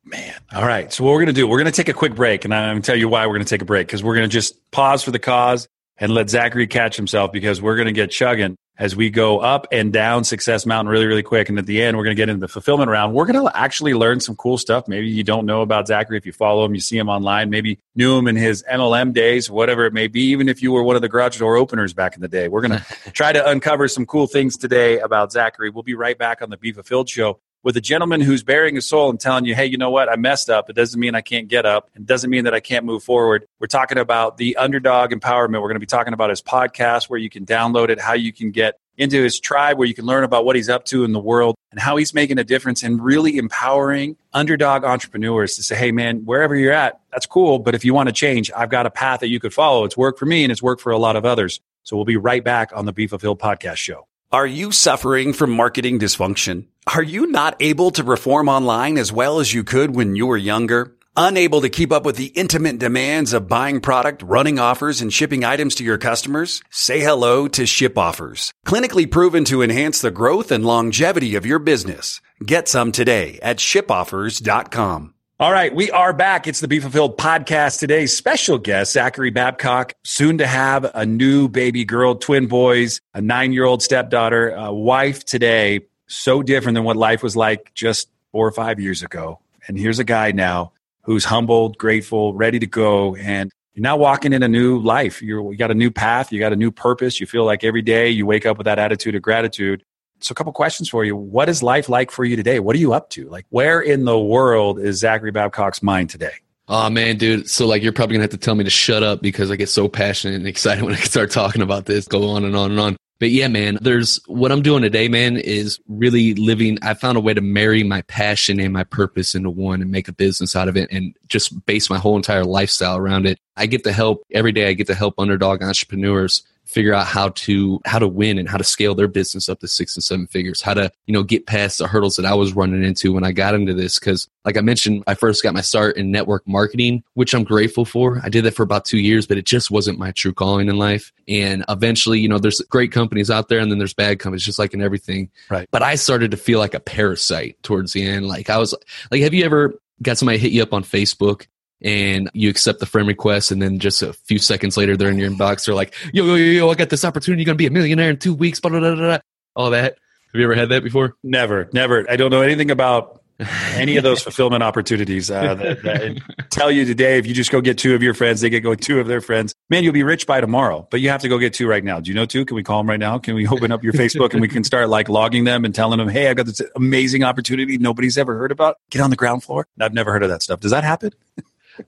Man. 0.06 0.34
All 0.54 0.68
right. 0.68 0.92
So 0.92 1.04
what 1.04 1.12
we're 1.12 1.20
going 1.20 1.28
to 1.28 1.34
do, 1.34 1.48
we're 1.48 1.60
going 1.60 1.72
to 1.72 1.76
take 1.76 1.90
a 1.90 1.98
quick 1.98 2.14
break 2.14 2.46
and 2.46 2.54
I'm 2.54 2.74
going 2.74 2.82
to 2.82 2.86
tell 2.86 2.98
you 2.98 3.08
why 3.08 3.26
we're 3.26 3.36
going 3.36 3.46
to 3.46 3.50
take 3.50 3.62
a 3.62 3.66
break 3.66 3.88
because 3.88 4.04
we're 4.04 4.16
going 4.16 4.30
to 4.30 4.34
just 4.34 4.60
pause 4.70 5.02
for 5.02 5.12
the 5.12 5.20
cause 5.20 5.68
and 5.98 6.14
let 6.14 6.30
Zachary 6.30 6.68
catch 6.68 6.98
himself 6.98 7.32
because 7.32 7.62
we're 7.62 7.78
going 7.78 7.88
to 7.88 7.94
get 7.94 8.12
chugging 8.12 8.58
as 8.78 8.96
we 8.96 9.10
go 9.10 9.40
up 9.40 9.68
and 9.72 9.94
down 9.94 10.24
Success 10.24 10.66
Mountain 10.66 10.92
really, 10.92 11.06
really 11.06 11.24
quick. 11.24 11.50
And 11.50 11.60
at 11.60 11.66
the 11.66 11.82
end, 11.82 11.96
we're 11.96 12.04
going 12.04 12.16
to 12.16 12.20
get 12.20 12.30
into 12.30 12.40
the 12.40 12.48
fulfillment 12.48 12.90
round. 12.90 13.14
We're 13.14 13.26
going 13.26 13.46
to 13.46 13.56
actually 13.56 13.94
learn 13.94 14.20
some 14.20 14.36
cool 14.36 14.58
stuff. 14.58 14.88
Maybe 14.88 15.08
you 15.08 15.24
don't 15.24 15.46
know 15.46 15.62
about 15.62 15.88
Zachary 15.88 16.18
if 16.18 16.26
you 16.26 16.32
follow 16.32 16.66
him, 16.66 16.74
you 16.74 16.82
see 16.82 16.98
him 16.98 17.08
online, 17.08 17.50
maybe 17.50 17.80
knew 17.96 18.18
him 18.18 18.28
in 18.28 18.36
his 18.36 18.64
MLM 18.72 19.14
days, 19.14 19.50
whatever 19.50 19.86
it 19.86 19.94
may 19.94 20.08
be, 20.08 20.22
even 20.32 20.50
if 20.50 20.64
you 20.64 20.72
were 20.72 20.84
one 20.84 20.96
of 20.96 21.04
the 21.04 21.10
garage 21.10 21.38
door 21.38 21.56
openers 21.56 21.94
back 21.94 22.16
in 22.16 22.22
the 22.22 22.28
day. 22.28 22.48
We're 22.48 22.62
going 22.62 22.80
to 23.04 23.12
try 23.12 23.32
to 23.32 23.48
uncover 23.48 23.88
some 23.88 24.06
cool 24.06 24.26
things 24.26 24.58
today 24.58 25.00
about 25.00 25.32
Zachary. 25.32 25.70
We'll 25.70 25.84
be 25.84 25.96
right 25.96 26.18
back 26.18 26.42
on 26.42 26.50
the 26.50 26.58
Be 26.58 26.72
Fulfilled 26.72 27.10
Show 27.10 27.40
with 27.64 27.78
a 27.78 27.82
gentleman 27.82 28.22
who's 28.22 28.44
bearing 28.44 28.76
his 28.76 28.86
soul 28.86 29.10
and 29.10 29.20
telling 29.20 29.46
you, 29.46 29.56
hey, 29.56 29.66
you 29.66 29.78
know 29.78 29.90
what? 29.90 30.10
I 30.10 30.16
messed 30.18 30.50
up. 30.50 30.70
It 30.70 30.76
doesn't 30.76 31.00
mean 31.00 31.16
I 31.16 31.22
can't 31.22 31.48
get 31.48 31.66
up. 31.66 31.90
It 31.96 32.06
doesn't 32.06 32.30
mean 32.30 32.44
that 32.44 32.54
I 32.54 32.60
can't 32.60 32.86
move 32.86 33.04
forward. 33.04 33.48
We're 33.60 33.68
talking 33.68 33.98
about 33.98 34.38
the 34.38 34.58
underdog 34.58 35.12
empowerment. 35.12 35.62
We're 35.62 35.70
going 35.70 35.76
to 35.76 35.80
be 35.80 35.86
talking 35.86 36.14
about 36.14 36.30
his 36.30 36.42
podcast 36.42 37.10
where 37.10 37.20
you 37.20 37.30
can 37.30 37.46
download 37.46 37.90
it, 37.90 38.00
how 38.00 38.14
you 38.14 38.34
can 38.34 38.52
get 38.52 38.78
into 38.98 39.24
his 39.24 39.40
tribe 39.40 39.78
where 39.78 39.88
you 39.88 39.94
can 39.94 40.06
learn 40.06 40.24
about 40.24 40.46
what 40.46 40.56
he's 40.56 40.70
up 40.70 40.86
to 40.86 41.04
in 41.04 41.14
the 41.14 41.20
world 41.20 41.56
and 41.72 41.80
how 41.80 41.96
he's 41.96 42.14
making 42.14 42.38
a 42.38 42.44
difference 42.44 42.84
and 42.84 43.04
really 43.04 43.38
empowering 43.38 44.16
underdog 44.34 44.84
entrepreneurs 44.84 45.56
to 45.56 45.64
say, 45.64 45.76
hey, 45.76 45.92
man, 45.92 46.26
wherever 46.26 46.56
you're 46.56 46.74
at, 46.74 47.00
that's 47.12 47.26
cool. 47.26 47.60
But 47.60 47.74
if 47.74 47.84
you 47.84 47.94
want 47.94 48.10
to 48.10 48.14
change, 48.14 48.52
I've 48.56 48.70
got 48.70 48.86
a 48.86 48.92
path 48.92 49.22
that 49.22 49.30
you 49.30 49.40
could 49.40 49.54
follow. 49.54 49.86
It's 49.86 49.98
worked 49.98 50.20
for 50.20 50.26
me 50.26 50.44
and 50.44 50.52
it's 50.52 50.62
worked 50.62 50.82
for 50.82 50.92
a 50.92 50.98
lot 50.98 51.16
of 51.16 51.26
others. 51.26 51.60
So 51.84 51.96
we'll 51.96 52.06
be 52.06 52.18
right 52.18 52.44
back 52.44 52.72
on 52.76 52.86
the 52.86 52.94
Be 52.94 53.08
Fulfilled 53.08 53.40
podcast 53.40 53.78
show. 53.78 54.08
Are 54.32 54.48
you 54.48 54.72
suffering 54.72 55.34
from 55.34 55.52
marketing 55.52 56.00
dysfunction? 56.00 56.66
Are 56.86 57.04
you 57.04 57.28
not 57.28 57.56
able 57.62 57.92
to 57.92 58.04
perform 58.04 58.50
online 58.50 58.98
as 58.98 59.12
well 59.12 59.40
as 59.40 59.54
you 59.54 59.64
could 59.64 59.96
when 59.96 60.18
you 60.18 60.28
were 60.28 60.38
younger? 60.38 60.96
Unable 61.16 61.62
to 61.62 61.70
keep 61.70 61.94
up 61.94 62.04
with 62.04 62.18
the 62.18 62.26
intimate 62.36 62.78
demands 62.78 63.32
of 63.32 63.48
buying 63.48 63.80
product, 63.80 64.22
running 64.22 64.60
offers, 64.60 65.00
and 65.02 65.14
shipping 65.14 65.46
items 65.46 65.76
to 65.76 65.84
your 65.84 65.98
customers? 65.98 66.62
Say 66.70 67.00
hello 67.00 67.48
to 67.50 67.66
Ship 67.66 67.98
Offers. 67.98 68.54
Clinically 68.66 69.10
proven 69.10 69.46
to 69.46 69.62
enhance 69.62 70.02
the 70.02 70.12
growth 70.12 70.52
and 70.52 70.66
longevity 70.66 71.36
of 71.36 71.46
your 71.46 71.60
business. 71.60 72.20
Get 72.46 72.68
some 72.68 72.92
today 72.92 73.40
at 73.42 73.58
shipoffers.com. 73.58 75.14
All 75.40 75.52
right, 75.52 75.74
we 75.74 75.90
are 75.90 76.14
back. 76.14 76.48
It's 76.48 76.60
the 76.60 76.68
Be 76.68 76.80
Fulfilled 76.80 77.18
podcast 77.18 77.80
today. 77.80 78.08
Special 78.08 78.58
guest, 78.58 78.92
Zachary 78.92 79.30
Babcock, 79.30 79.94
soon 80.04 80.38
to 80.40 80.48
have 80.48 80.92
a 80.94 81.06
new 81.06 81.48
baby 81.48 81.86
girl, 81.86 82.16
twin 82.16 82.48
boys, 82.48 83.00
a 83.14 83.22
nine 83.22 83.54
year 83.54 83.66
old 83.66 83.82
stepdaughter, 83.82 84.50
a 84.50 84.74
wife 84.74 85.24
today. 85.24 85.82
So 86.14 86.44
different 86.44 86.76
than 86.76 86.84
what 86.84 86.96
life 86.96 87.24
was 87.24 87.36
like 87.36 87.74
just 87.74 88.10
four 88.32 88.48
or 88.48 88.52
five 88.52 88.80
years 88.80 89.02
ago. 89.02 89.40
And 89.68 89.78
here's 89.78 90.00
a 90.00 90.04
guy 90.04 90.32
now 90.32 90.74
who's 91.02 91.26
humbled, 91.26 91.78
grateful, 91.78 92.34
ready 92.34 92.60
to 92.60 92.68
go. 92.68 93.16
And 93.16 93.52
you're 93.74 93.82
now 93.82 93.98
walking 93.98 94.32
in 94.32 94.44
a 94.44 94.48
new 94.48 94.80
life. 94.80 95.22
You're, 95.24 95.52
you 95.52 95.58
got 95.58 95.72
a 95.72 95.76
new 95.76 95.90
path. 95.90 96.32
You 96.32 96.40
got 96.40 96.54
a 96.54 96.56
new 96.56 96.72
purpose. 96.72 97.20
You 97.20 97.26
feel 97.26 97.46
like 97.46 97.64
every 97.64 97.82
day 97.82 98.10
you 98.10 98.28
wake 98.28 98.46
up 98.46 98.58
with 98.58 98.66
that 98.66 98.78
attitude 98.78 99.16
of 99.16 99.24
gratitude. 99.24 99.84
So, 100.20 100.32
a 100.32 100.36
couple 100.36 100.54
questions 100.54 100.88
for 100.88 101.04
you. 101.04 101.16
What 101.18 101.50
is 101.50 101.64
life 101.64 101.90
like 101.90 102.12
for 102.12 102.24
you 102.24 102.36
today? 102.36 102.60
What 102.60 102.76
are 102.76 102.80
you 102.80 102.94
up 102.94 103.10
to? 103.12 103.28
Like, 103.28 103.46
where 103.50 103.82
in 103.82 104.06
the 104.06 104.18
world 104.18 104.80
is 104.80 105.00
Zachary 105.00 105.32
Babcock's 105.32 105.82
mind 105.82 106.12
today? 106.12 106.34
Oh 106.68 106.90
man, 106.90 107.18
dude. 107.18 107.50
So 107.50 107.68
like 107.68 107.84
you're 107.84 107.92
probably 107.92 108.16
gonna 108.16 108.24
have 108.24 108.32
to 108.32 108.38
tell 108.38 108.56
me 108.56 108.64
to 108.64 108.70
shut 108.70 109.04
up 109.04 109.22
because 109.22 109.52
I 109.52 109.58
get 109.58 109.68
so 109.68 109.90
passionate 109.90 110.36
and 110.36 110.48
excited 110.48 110.84
when 110.86 110.94
I 110.94 110.98
start 110.98 111.32
talking 111.32 111.62
about 111.62 111.86
this. 111.86 112.08
Go 112.08 112.30
on 112.30 112.46
and 112.46 112.56
on 112.56 112.72
and 112.72 112.80
on. 112.80 112.98
But 113.24 113.32
yeah, 113.32 113.48
man, 113.48 113.78
there's 113.80 114.20
what 114.28 114.52
I'm 114.52 114.62
doing 114.62 114.82
today, 114.82 115.08
man, 115.08 115.38
is 115.38 115.80
really 115.88 116.34
living. 116.34 116.78
I 116.82 116.94
found 116.94 117.18
a 117.18 117.22
way 117.22 117.34
to 117.34 117.40
marry 117.40 117.82
my 117.82 118.02
passion 118.02 118.60
and 118.60 118.74
my 118.74 118.84
purpose 118.84 119.34
into 119.34 119.50
one 119.50 119.82
and 119.82 119.90
make 119.90 120.10
a 120.10 120.12
business 120.12 120.58
out 120.58 120.68
of 120.68 120.76
it 120.76 120.92
and 120.92 121.16
just 121.30 121.66
base 121.66 121.90
my 121.90 121.98
whole 121.98 122.18
entire 122.18 122.44
lifestyle 122.44 122.98
around 122.98 123.26
it. 123.26 123.40
I 123.56 123.66
get 123.66 123.86
to 123.86 123.94
help 123.94 124.24
every 124.32 124.52
day. 124.52 124.68
I 124.68 124.74
get 124.74 124.88
to 124.88 124.94
help 124.94 125.18
underdog 125.18 125.64
entrepreneurs 125.64 126.44
figure 126.66 126.94
out 126.94 127.06
how 127.06 127.30
to 127.30 127.80
how 127.86 128.00
to 128.00 128.08
win 128.08 128.38
and 128.38 128.48
how 128.48 128.58
to 128.58 128.64
scale 128.64 128.96
their 128.96 129.08
business 129.08 129.50
up 129.50 129.60
to 129.60 129.68
six 129.68 129.96
and 129.96 130.04
seven 130.04 130.28
figures 130.28 130.62
how 130.62 130.74
to 130.74 130.92
you 131.06 131.14
know 131.14 131.24
get 131.24 131.46
past 131.46 131.78
the 131.78 131.88
hurdles 131.88 132.16
that 132.16 132.26
i 132.26 132.34
was 132.34 132.54
running 132.54 132.84
into 132.84 133.12
when 133.14 133.24
i 133.24 133.32
got 133.32 133.54
into 133.54 133.74
this. 133.74 134.00
Because 134.00 134.30
like 134.46 134.58
i 134.58 134.62
mentioned 134.62 135.04
i 135.08 135.14
first 135.14 135.44
got 135.44 135.54
my 135.54 135.62
start 135.62 135.98
in 135.98 136.12
network 136.12 136.48
marketing 136.48 137.04
which 137.14 137.34
i'm 137.34 137.44
grateful 137.44 137.86
for. 137.86 138.20
I 138.24 138.30
did 138.30 138.46
that 138.46 138.56
for 138.56 138.64
about 138.64 138.86
two 138.86 139.00
years 139.00 139.28
but 139.28 139.38
it 139.38 139.46
just 139.46 139.72
wasn't 139.72 140.00
my 140.00 140.12
true 140.12 140.34
calling 140.34 140.70
in 140.70 140.78
life. 140.78 141.12
And 141.28 141.64
eventually 141.70 142.20
you 142.20 142.28
know 142.28 142.40
there's 142.40 142.62
great 142.62 142.92
companies 142.92 143.30
out 143.30 143.50
there 143.50 143.60
and 143.60 143.72
then 143.72 143.78
there's 143.78 143.94
bad 143.94 144.20
companies 144.20 144.44
just 144.44 144.60
like 144.60 144.74
in 144.74 144.82
everything. 144.82 145.30
Right. 145.50 145.68
But 145.72 145.84
i 145.84 145.96
started 145.96 146.32
to 146.32 146.38
feel 146.38 146.60
like 146.60 146.74
a 146.74 146.80
parasite 146.80 147.62
towards 147.64 147.94
the 147.94 148.06
end. 148.06 148.28
Like 148.28 148.50
i 148.50 148.58
was 148.58 148.74
like 149.12 149.22
have 149.22 149.34
you 149.34 149.46
ever 149.46 149.80
got 150.02 150.18
somebody 150.18 150.38
hit 150.38 150.52
you 150.52 150.62
up 150.62 150.74
on 150.74 150.84
facebook 150.84 151.46
and 151.84 152.30
you 152.34 152.50
accept 152.50 152.80
the 152.80 152.86
friend 152.86 153.08
request 153.08 153.52
and 153.52 153.62
then 153.62 153.80
just 153.80 154.02
a 154.02 154.14
few 154.14 154.40
seconds 154.40 154.78
later 154.78 154.96
they're 154.96 155.10
in 155.10 155.18
your 155.18 155.30
inbox. 155.30 155.66
They're 155.66 155.76
like 155.76 155.94
yo 156.14 156.26
yo 156.26 156.36
yo 156.36 156.52
yo 156.52 156.70
i 156.70 156.76
got 156.76 156.90
this 156.90 157.04
opportunity. 157.06 157.42
You're 157.42 157.48
gonna 157.48 157.58
be 157.58 157.68
a 157.68 157.72
millionaire 157.72 158.10
in 158.10 158.18
two 158.18 158.34
weeks 158.34 158.60
blah, 158.60 158.72
blah, 158.72 158.80
blah, 158.80 158.96
blah. 158.96 159.18
all 159.56 159.72
that. 159.72 159.98
Have 160.34 160.40
you 160.40 160.44
ever 160.46 160.56
had 160.56 160.70
that 160.70 160.84
before? 160.84 161.16
Never 161.24 161.70
never. 161.74 162.10
I 162.10 162.16
don't 162.16 162.32
know 162.32 162.42
anything 162.42 162.72
about 162.72 163.22
any 163.74 163.98
of 163.98 164.04
those 164.04 164.22
fulfillment 164.22 164.62
opportunities 164.62 165.30
uh, 165.30 165.56
that, 165.56 165.84
that 165.84 166.50
tell 166.52 166.72
you 166.72 166.86
today 166.86 167.18
if 167.18 167.26
you 167.26 167.34
just 167.34 167.52
go 167.52 167.62
get 167.62 167.80
two 167.80 167.96
of 167.96 168.04
your 168.04 168.14
friends 168.14 168.42
they 168.42 168.50
get 168.50 168.62
go 168.62 168.76
two 168.76 169.00
of 169.00 169.08
their 169.08 169.22
friends. 169.22 169.54
Man 169.70 169.84
you'll 169.84 169.92
be 169.92 170.04
rich 170.04 170.26
by 170.26 170.40
tomorrow 170.40 170.88
but 170.90 171.02
you 171.02 171.10
have 171.10 171.22
to 171.22 171.28
go 171.28 171.38
get 171.38 171.54
two 171.54 171.68
right 171.68 171.84
now. 171.84 172.00
Do 172.00 172.10
you 172.10 172.16
know 172.16 172.26
two? 172.26 172.46
Can 172.46 172.56
we 172.56 172.64
call 172.64 172.80
them 172.80 172.90
right 172.90 173.00
now? 173.00 173.18
Can 173.18 173.36
we 173.36 173.48
open 173.48 173.72
up 173.72 173.84
your 173.84 173.94
facebook 173.94 174.32
and 174.32 174.42
we 174.42 174.48
can 174.48 174.64
start 174.64 174.88
like 174.88 175.10
logging 175.10 175.44
them 175.44 175.66
and 175.66 175.76
telling 175.76 176.00
them 176.00 176.08
hey 176.08 176.30
i've 176.30 176.38
got 176.38 176.46
this 176.46 176.62
amazing 176.76 177.24
opportunity 177.24 177.78
nobody's 177.78 178.18
ever 178.18 178.38
heard 178.38 178.52
about. 178.52 178.78
Get 178.90 179.02
on 179.02 179.10
the 179.10 179.18
ground 179.18 179.44
floor. 179.44 179.68
I've 179.80 179.94
never 179.94 180.14
heard 180.14 180.24
of 180.24 180.30
that 180.30 180.42
stuff. 180.42 180.62
Does 180.62 180.72
that 180.72 180.86
happen 180.86 181.12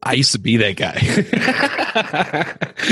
I 0.04 0.13
used 0.13 0.32
to 0.32 0.39
be 0.39 0.58
that 0.58 0.76
guy. 0.78 0.95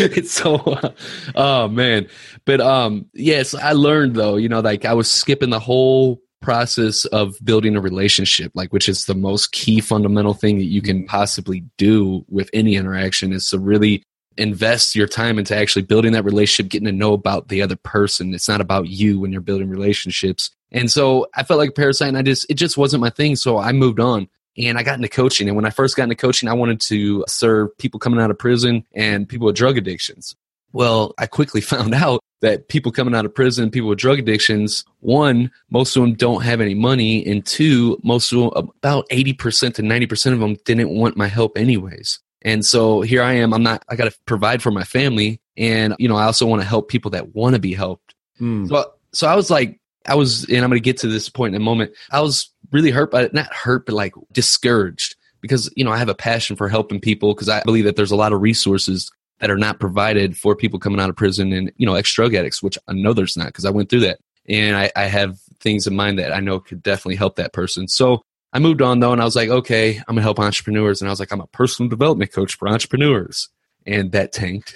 it's 0.06 0.32
so, 0.34 0.56
uh, 0.56 0.92
oh 1.36 1.68
man. 1.68 2.08
But 2.46 2.62
um, 2.62 3.08
yes, 3.14 3.54
I 3.54 3.72
learned 3.74 4.16
though. 4.16 4.36
You 4.36 4.50
know, 4.50 4.60
like 4.60 4.86
I 4.86 4.94
was 4.94 5.10
skipping 5.10 5.50
the 5.50 5.60
whole 5.60 6.22
process 6.42 7.06
of 7.06 7.36
building 7.44 7.76
a 7.76 7.82
relationship, 7.82 8.52
like 8.54 8.72
which 8.72 8.88
is 8.88 9.06
the 9.06 9.16
most 9.16 9.52
key 9.52 9.80
fundamental 9.80 10.34
thing 10.34 10.58
that 10.58 10.66
you 10.66 10.82
can 10.82 11.06
possibly 11.06 11.64
do 11.78 12.26
with 12.30 12.50
any 12.54 12.76
interaction 12.76 13.34
is 13.34 13.50
to 13.50 13.60
really 13.60 14.04
invest 14.38 14.96
your 14.96 15.08
time 15.08 15.38
into 15.38 15.56
actually 15.56 15.84
building 15.84 16.12
that 16.14 16.26
relationship, 16.26 16.72
getting 16.72 16.86
to 16.86 16.92
know 16.92 17.14
about 17.14 17.48
the 17.48 17.62
other 17.62 17.76
person. 17.76 18.34
It's 18.34 18.50
not 18.50 18.62
about 18.62 18.88
you 18.88 19.20
when 19.20 19.32
you're 19.32 19.42
building 19.42 19.70
relationships. 19.70 20.52
And 20.72 20.92
so 20.92 21.28
I 21.36 21.44
felt 21.44 21.60
like 21.60 21.70
a 21.70 21.74
parasite 21.74 22.10
and 22.10 22.18
I 22.18 22.24
just 22.24 22.46
it 22.50 22.56
just 22.56 22.78
wasn't 22.78 23.02
my 23.02 23.10
thing. 23.10 23.36
So 23.36 23.58
I 23.58 23.72
moved 23.72 24.00
on 24.00 24.28
and 24.58 24.78
I 24.78 24.84
got 24.84 24.96
into 24.96 25.10
coaching. 25.10 25.48
And 25.48 25.56
when 25.56 25.66
I 25.66 25.70
first 25.70 25.96
got 25.96 26.04
into 26.04 26.16
coaching, 26.16 26.50
I 26.50 26.54
wanted 26.54 26.80
to 26.82 27.24
serve 27.28 27.76
people 27.78 28.00
coming 28.00 28.20
out 28.20 28.32
of 28.32 28.38
prison 28.38 28.86
and 28.94 29.28
people 29.28 29.48
with 29.48 29.56
drug 29.56 29.78
addictions. 29.78 30.36
Well, 30.72 31.14
I 31.18 31.28
quickly 31.28 31.62
found 31.62 31.94
out 31.94 32.22
that 32.42 32.68
people 32.68 32.92
coming 32.92 33.16
out 33.16 33.26
of 33.26 33.34
prison, 33.34 33.72
people 33.72 33.90
with 33.90 34.00
drug 34.00 34.20
addictions, 34.20 34.84
one, 35.00 35.50
most 35.70 35.96
of 35.96 36.02
them 36.02 36.14
don't 36.14 36.44
have 36.44 36.60
any 36.60 36.74
money, 36.74 37.26
and 37.26 37.46
two, 37.46 37.98
most 38.04 38.34
of 38.34 38.40
them, 38.40 38.52
about 38.56 39.08
80% 39.10 39.76
to 39.76 39.82
90% 39.82 40.34
of 40.34 40.40
them 40.40 40.58
didn't 40.66 40.90
want 40.90 41.16
my 41.16 41.28
help 41.28 41.58
anyways. 41.58 42.20
And 42.42 42.66
so 42.66 43.02
here 43.02 43.24
I 43.24 43.34
am, 43.34 43.54
I'm 43.54 43.64
not, 43.64 43.86
I 43.88 43.96
got 43.96 44.12
to 44.12 44.18
provide 44.26 44.62
for 44.62 44.72
my 44.72 44.84
family. 44.84 45.40
And, 45.56 45.96
you 46.00 46.10
know, 46.10 46.18
I 46.18 46.26
also 46.26 46.46
want 46.46 46.62
to 46.62 46.68
help 46.68 46.90
people 46.90 47.12
that 47.12 47.34
want 47.34 47.56
to 47.56 47.62
be 47.62 47.74
helped. 47.74 48.14
Mm. 48.42 48.68
So, 48.68 48.92
so 49.14 49.28
I 49.28 49.36
was 49.36 49.50
like, 49.50 49.80
I 50.06 50.16
was, 50.16 50.46
and 50.46 50.58
I'm 50.58 50.70
going 50.70 50.82
to 50.82 50.84
get 50.84 50.98
to 50.98 51.08
this 51.08 51.30
point 51.30 51.56
in 51.56 51.62
a 51.62 51.64
moment. 51.64 51.94
I 52.12 52.22
was 52.22 52.50
really 52.72 52.92
hurt 52.92 53.12
by 53.12 53.24
it, 53.24 53.34
not 53.34 53.54
hurt, 53.54 53.86
but 53.86 53.96
like 53.96 54.14
discouraged 54.32 55.16
because, 55.42 55.72
you 55.76 55.84
know, 55.84 55.92
I 55.92 55.98
have 55.98 56.10
a 56.10 56.16
passion 56.16 56.56
for 56.56 56.70
helping 56.70 57.00
people 57.00 57.34
because 57.34 57.50
I 57.50 57.62
believe 57.64 57.86
that 57.86 57.96
there's 57.96 58.12
a 58.12 58.16
lot 58.16 58.34
of 58.34 58.42
resources 58.42 59.12
that 59.40 59.52
are 59.52 59.58
not 59.58 59.80
provided 59.80 60.38
for 60.38 60.56
people 60.56 60.80
coming 60.80 61.00
out 61.00 61.10
of 61.10 61.16
prison 61.16 61.52
and, 61.52 61.72
you 61.78 61.86
know, 61.86 61.96
ex 61.96 62.14
drug 62.14 62.34
addicts, 62.34 62.64
which 62.64 62.78
I 62.88 62.94
know 62.94 63.14
there's 63.14 63.38
not 63.38 63.48
because 63.48 63.66
I 63.66 63.72
went 63.72 63.90
through 63.90 64.02
that. 64.02 64.20
And 64.48 64.76
I, 64.76 64.92
I 64.96 65.04
have 65.04 65.40
things 65.60 65.88
in 65.88 65.96
mind 65.96 66.20
that 66.20 66.34
I 66.34 66.40
know 66.40 66.60
could 66.60 66.84
definitely 66.84 67.16
help 67.16 67.38
that 67.38 67.54
person. 67.54 67.88
So 67.88 68.24
I 68.52 68.60
moved 68.60 68.82
on 68.82 69.00
though, 69.00 69.14
and 69.14 69.22
I 69.22 69.26
was 69.26 69.36
like, 69.36 69.50
okay, 69.50 69.98
I'm 69.98 70.16
gonna 70.16 70.22
help 70.22 70.40
entrepreneurs. 70.40 71.02
And 71.02 71.10
I 71.10 71.12
was 71.12 71.20
like, 71.20 71.32
I'm 71.32 71.42
a 71.42 71.48
personal 71.48 71.90
development 71.90 72.32
coach 72.32 72.56
for 72.56 72.68
entrepreneurs 72.68 73.50
and 73.86 74.12
that 74.12 74.32
tanked. 74.32 74.74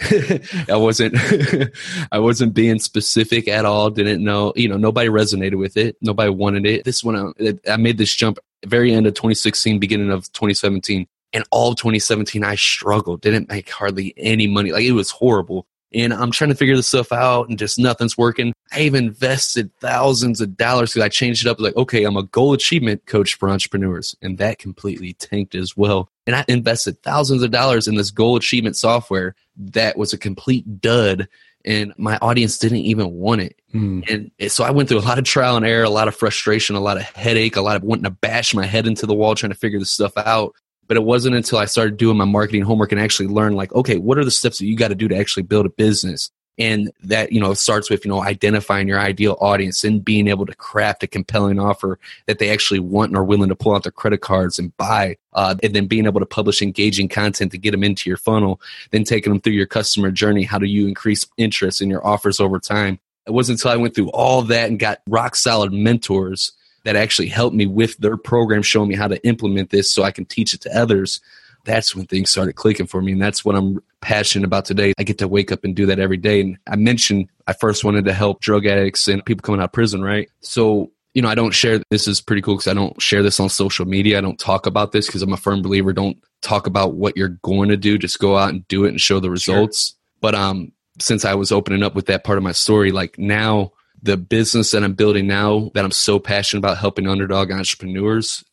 I 0.69 0.75
wasn't 0.75 1.15
I 2.11 2.19
wasn't 2.19 2.53
being 2.53 2.79
specific 2.79 3.47
at 3.47 3.65
all. 3.65 3.89
Didn't 3.89 4.23
know, 4.23 4.53
you 4.55 4.67
know, 4.69 4.77
nobody 4.77 5.09
resonated 5.09 5.57
with 5.57 5.77
it. 5.77 5.97
Nobody 6.01 6.29
wanted 6.29 6.65
it. 6.65 6.83
This 6.83 7.03
one 7.03 7.15
uh, 7.15 7.51
I 7.69 7.77
made 7.77 7.97
this 7.97 8.15
jump 8.15 8.39
very 8.65 8.93
end 8.93 9.07
of 9.07 9.13
2016, 9.13 9.79
beginning 9.79 10.11
of 10.11 10.31
2017. 10.33 11.07
And 11.33 11.43
all 11.51 11.75
2017 11.75 12.43
I 12.43 12.55
struggled. 12.55 13.21
Didn't 13.21 13.49
make 13.49 13.69
hardly 13.69 14.13
any 14.17 14.47
money. 14.47 14.71
Like 14.71 14.83
it 14.83 14.93
was 14.93 15.11
horrible 15.11 15.67
and 15.93 16.13
I'm 16.13 16.31
trying 16.31 16.49
to 16.49 16.55
figure 16.55 16.75
this 16.75 16.87
stuff 16.87 17.11
out 17.11 17.47
and 17.49 17.57
just 17.57 17.79
nothing's 17.79 18.17
working. 18.17 18.53
I've 18.71 18.95
invested 18.95 19.71
thousands 19.79 20.41
of 20.41 20.57
dollars 20.57 20.91
because 20.91 21.05
I 21.05 21.09
changed 21.09 21.45
it 21.45 21.49
up 21.49 21.59
like, 21.59 21.75
okay, 21.75 22.03
I'm 22.03 22.17
a 22.17 22.23
goal 22.23 22.53
achievement 22.53 23.05
coach 23.05 23.35
for 23.35 23.49
entrepreneurs. 23.49 24.15
And 24.21 24.37
that 24.37 24.59
completely 24.59 25.13
tanked 25.13 25.55
as 25.55 25.77
well. 25.77 26.09
And 26.25 26.35
I 26.35 26.43
invested 26.47 27.01
thousands 27.03 27.41
of 27.41 27.51
dollars 27.51 27.87
in 27.87 27.95
this 27.95 28.11
goal 28.11 28.35
achievement 28.35 28.75
software 28.75 29.35
that 29.55 29.97
was 29.97 30.11
a 30.11 30.17
complete 30.17 30.81
dud. 30.81 31.27
And 31.63 31.93
my 31.97 32.17
audience 32.21 32.57
didn't 32.57 32.79
even 32.79 33.11
want 33.11 33.41
it. 33.41 33.59
Mm. 33.73 34.31
And 34.39 34.51
so 34.51 34.63
I 34.63 34.71
went 34.71 34.89
through 34.89 34.99
a 34.99 35.01
lot 35.01 35.17
of 35.19 35.25
trial 35.25 35.57
and 35.57 35.65
error, 35.65 35.83
a 35.83 35.89
lot 35.89 36.07
of 36.07 36.15
frustration, 36.15 36.75
a 36.75 36.81
lot 36.81 36.97
of 36.97 37.03
headache, 37.03 37.55
a 37.55 37.61
lot 37.61 37.75
of 37.75 37.83
wanting 37.83 38.03
to 38.03 38.09
bash 38.09 38.53
my 38.53 38.65
head 38.65 38.87
into 38.87 39.05
the 39.05 39.13
wall 39.13 39.35
trying 39.35 39.51
to 39.51 39.57
figure 39.57 39.79
this 39.79 39.91
stuff 39.91 40.13
out. 40.17 40.53
But 40.87 40.97
it 40.97 41.03
wasn't 41.03 41.35
until 41.35 41.59
I 41.59 41.65
started 41.65 41.97
doing 41.97 42.17
my 42.17 42.25
marketing 42.25 42.63
homework 42.63 42.91
and 42.91 43.01
actually 43.01 43.27
learned 43.27 43.55
like, 43.55 43.73
okay, 43.73 43.97
what 43.97 44.17
are 44.17 44.25
the 44.25 44.31
steps 44.31 44.59
that 44.59 44.65
you 44.65 44.75
got 44.75 44.89
to 44.89 44.95
do 44.95 45.07
to 45.07 45.17
actually 45.17 45.43
build 45.43 45.65
a 45.65 45.69
business? 45.69 46.31
And 46.59 46.91
that, 47.03 47.31
you 47.31 47.39
know, 47.39 47.53
starts 47.53 47.87
with, 47.87 48.03
you 48.03 48.09
know, 48.09 48.23
identifying 48.23 48.87
your 48.87 48.99
ideal 48.99 49.37
audience 49.39 49.83
and 49.83 50.03
being 50.03 50.27
able 50.27 50.47
to 50.47 50.55
craft 50.55 51.03
a 51.03 51.07
compelling 51.07 51.59
offer 51.59 51.99
that 52.25 52.39
they 52.39 52.49
actually 52.49 52.79
want 52.79 53.11
and 53.11 53.17
are 53.17 53.23
willing 53.23 53.49
to 53.49 53.55
pull 53.55 53.75
out 53.75 53.83
their 53.83 53.91
credit 53.91 54.21
cards 54.21 54.57
and 54.57 54.75
buy. 54.75 55.17
Uh, 55.33 55.53
and 55.61 55.75
then 55.75 55.85
being 55.85 56.07
able 56.07 56.19
to 56.19 56.25
publish 56.25 56.63
engaging 56.63 57.09
content 57.09 57.51
to 57.51 57.59
get 57.59 57.71
them 57.71 57.83
into 57.83 58.09
your 58.09 58.17
funnel, 58.17 58.59
then 58.89 59.03
taking 59.03 59.31
them 59.31 59.39
through 59.39 59.53
your 59.53 59.67
customer 59.67 60.09
journey. 60.09 60.43
How 60.43 60.57
do 60.57 60.65
you 60.65 60.87
increase 60.87 61.27
interest 61.37 61.79
in 61.79 61.91
your 61.91 62.05
offers 62.05 62.39
over 62.39 62.59
time? 62.59 62.97
It 63.27 63.31
wasn't 63.31 63.59
until 63.59 63.71
I 63.71 63.75
went 63.75 63.93
through 63.93 64.09
all 64.09 64.41
that 64.43 64.69
and 64.69 64.79
got 64.79 65.01
rock 65.07 65.35
solid 65.35 65.73
mentors 65.73 66.53
that 66.83 66.95
actually 66.95 67.27
helped 67.27 67.55
me 67.55 67.65
with 67.65 67.97
their 67.97 68.17
program, 68.17 68.61
showing 68.61 68.89
me 68.89 68.95
how 68.95 69.07
to 69.07 69.25
implement 69.25 69.69
this 69.69 69.91
so 69.91 70.03
I 70.03 70.11
can 70.11 70.25
teach 70.25 70.53
it 70.53 70.61
to 70.61 70.77
others. 70.77 71.19
That's 71.65 71.95
when 71.95 72.05
things 72.05 72.29
started 72.29 72.53
clicking 72.53 72.87
for 72.87 73.01
me. 73.01 73.11
And 73.11 73.21
that's 73.21 73.43
what 73.43 73.55
I'm 73.55 73.83
passionate 74.01 74.45
about 74.45 74.65
today. 74.65 74.93
I 74.97 75.03
get 75.03 75.17
to 75.17 75.27
wake 75.27 75.51
up 75.51 75.63
and 75.63 75.75
do 75.75 75.85
that 75.87 75.99
every 75.99 76.17
day. 76.17 76.39
And 76.39 76.57
I 76.67 76.77
mentioned 76.77 77.29
I 77.45 77.53
first 77.53 77.83
wanted 77.83 78.05
to 78.05 78.13
help 78.13 78.39
drug 78.39 78.65
addicts 78.65 79.07
and 79.07 79.25
people 79.25 79.41
coming 79.41 79.59
out 79.59 79.65
of 79.65 79.71
prison, 79.73 80.01
right? 80.01 80.29
So 80.39 80.91
you 81.17 81.23
know, 81.23 81.29
I 81.29 81.35
don't 81.35 81.51
share 81.51 81.81
this 81.89 82.07
is 82.07 82.21
pretty 82.21 82.43
cool 82.43 82.57
because 82.57 82.67
I 82.67 82.75
don't 82.75 83.01
share 83.01 83.23
this 83.23 83.39
on 83.39 83.49
social 83.49 83.87
media. 83.87 84.19
I 84.19 84.21
don't 84.21 84.37
talk 84.37 84.67
about 84.67 84.91
this 84.91 85.07
because 85.07 85.23
I'm 85.23 85.33
a 85.33 85.37
firm 85.37 85.63
believer. 85.63 85.91
Don't 85.91 86.21
talk 86.41 86.67
about 86.67 86.93
what 86.93 87.17
you're 87.17 87.39
going 87.41 87.69
to 87.69 87.75
do. 87.75 87.97
Just 87.97 88.19
go 88.19 88.37
out 88.37 88.49
and 88.49 88.67
do 88.67 88.85
it 88.85 88.89
and 88.89 89.01
show 89.01 89.19
the 89.19 89.31
results. 89.31 89.87
Sure. 89.87 89.97
But 90.21 90.35
um, 90.35 90.71
since 90.99 91.25
I 91.25 91.33
was 91.33 91.51
opening 91.51 91.81
up 91.81 91.95
with 91.95 92.05
that 92.05 92.23
part 92.23 92.37
of 92.37 92.43
my 92.43 92.51
story, 92.51 92.91
like 92.91 93.17
now 93.17 93.71
the 94.01 94.17
business 94.17 94.71
that 94.71 94.83
I'm 94.83 94.93
building 94.93 95.27
now 95.27 95.71
that 95.73 95.83
I'm 95.83 95.91
so 95.91 96.19
passionate 96.19 96.59
about 96.59 96.77
helping 96.77 97.07
underdog 97.07 97.51
entrepreneurs, 97.51 98.43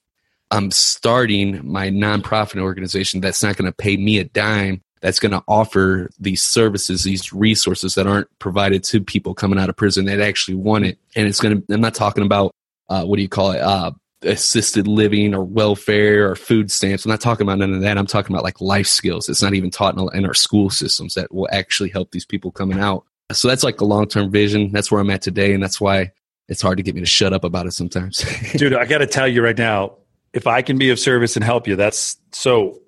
I'm 0.50 0.70
starting 0.70 1.66
my 1.66 1.88
nonprofit 1.88 2.61
organization 2.61 3.20
that's 3.20 3.42
not 3.42 3.57
going 3.57 3.66
to 3.66 3.76
pay 3.76 3.96
me 3.96 4.18
a 4.18 4.24
dime. 4.24 4.83
That's 5.00 5.18
going 5.18 5.33
to 5.33 5.42
offer 5.46 6.11
these 6.18 6.42
services, 6.42 7.02
these 7.02 7.33
resources 7.33 7.94
that 7.94 8.07
aren't 8.07 8.28
provided 8.38 8.83
to 8.85 9.02
people 9.02 9.35
coming 9.35 9.59
out 9.59 9.68
of 9.68 9.76
prison 9.76 10.07
that 10.07 10.20
actually 10.20 10.54
want 10.54 10.87
it. 10.87 10.98
And 11.14 11.28
it's 11.28 11.40
going 11.40 11.61
to, 11.61 11.74
I'm 11.74 11.80
not 11.83 11.94
talking 11.94 12.24
about, 12.24 12.52
uh, 12.88 13.04
what 13.04 13.16
do 13.16 13.22
you 13.22 13.28
call 13.28 13.50
it? 13.50 13.61
Uh, 13.61 13.90
assisted 14.22 14.88
living 14.88 15.35
or 15.35 15.44
welfare 15.44 16.30
or 16.30 16.37
food 16.37 16.70
stamps. 16.70 17.04
I'm 17.04 17.11
not 17.11 17.20
talking 17.20 17.46
about 17.46 17.59
none 17.59 17.74
of 17.74 17.83
that. 17.83 17.98
I'm 17.98 18.07
talking 18.07 18.35
about 18.35 18.44
like 18.44 18.61
life 18.61 18.87
skills. 18.87 19.28
It's 19.28 19.42
not 19.42 19.52
even 19.52 19.70
taught 19.70 19.98
in 20.14 20.24
our 20.24 20.33
school 20.33 20.70
systems 20.70 21.14
that 21.14 21.35
will 21.35 21.48
actually 21.52 21.90
help 21.90 22.11
these 22.11 22.24
people 22.24 22.50
coming 22.50 22.80
out. 22.80 23.04
So 23.32 23.48
that's 23.48 23.64
like 23.64 23.78
the 23.78 23.84
long 23.84 24.06
term 24.06 24.30
vision. 24.30 24.70
That's 24.72 24.90
where 24.90 25.00
I'm 25.00 25.10
at 25.10 25.22
today. 25.22 25.54
And 25.54 25.62
that's 25.62 25.80
why 25.80 26.12
it's 26.48 26.60
hard 26.62 26.76
to 26.76 26.82
get 26.82 26.94
me 26.94 27.00
to 27.00 27.06
shut 27.06 27.32
up 27.32 27.44
about 27.44 27.66
it 27.66 27.72
sometimes. 27.72 28.24
Dude, 28.52 28.74
I 28.74 28.84
got 28.84 28.98
to 28.98 29.06
tell 29.06 29.26
you 29.26 29.42
right 29.42 29.56
now, 29.56 29.96
if 30.32 30.46
I 30.46 30.62
can 30.62 30.78
be 30.78 30.90
of 30.90 30.98
service 30.98 31.37
and 31.37 31.44
help 31.44 31.66
you, 31.66 31.76
that's 31.76 32.18
so, 32.32 32.80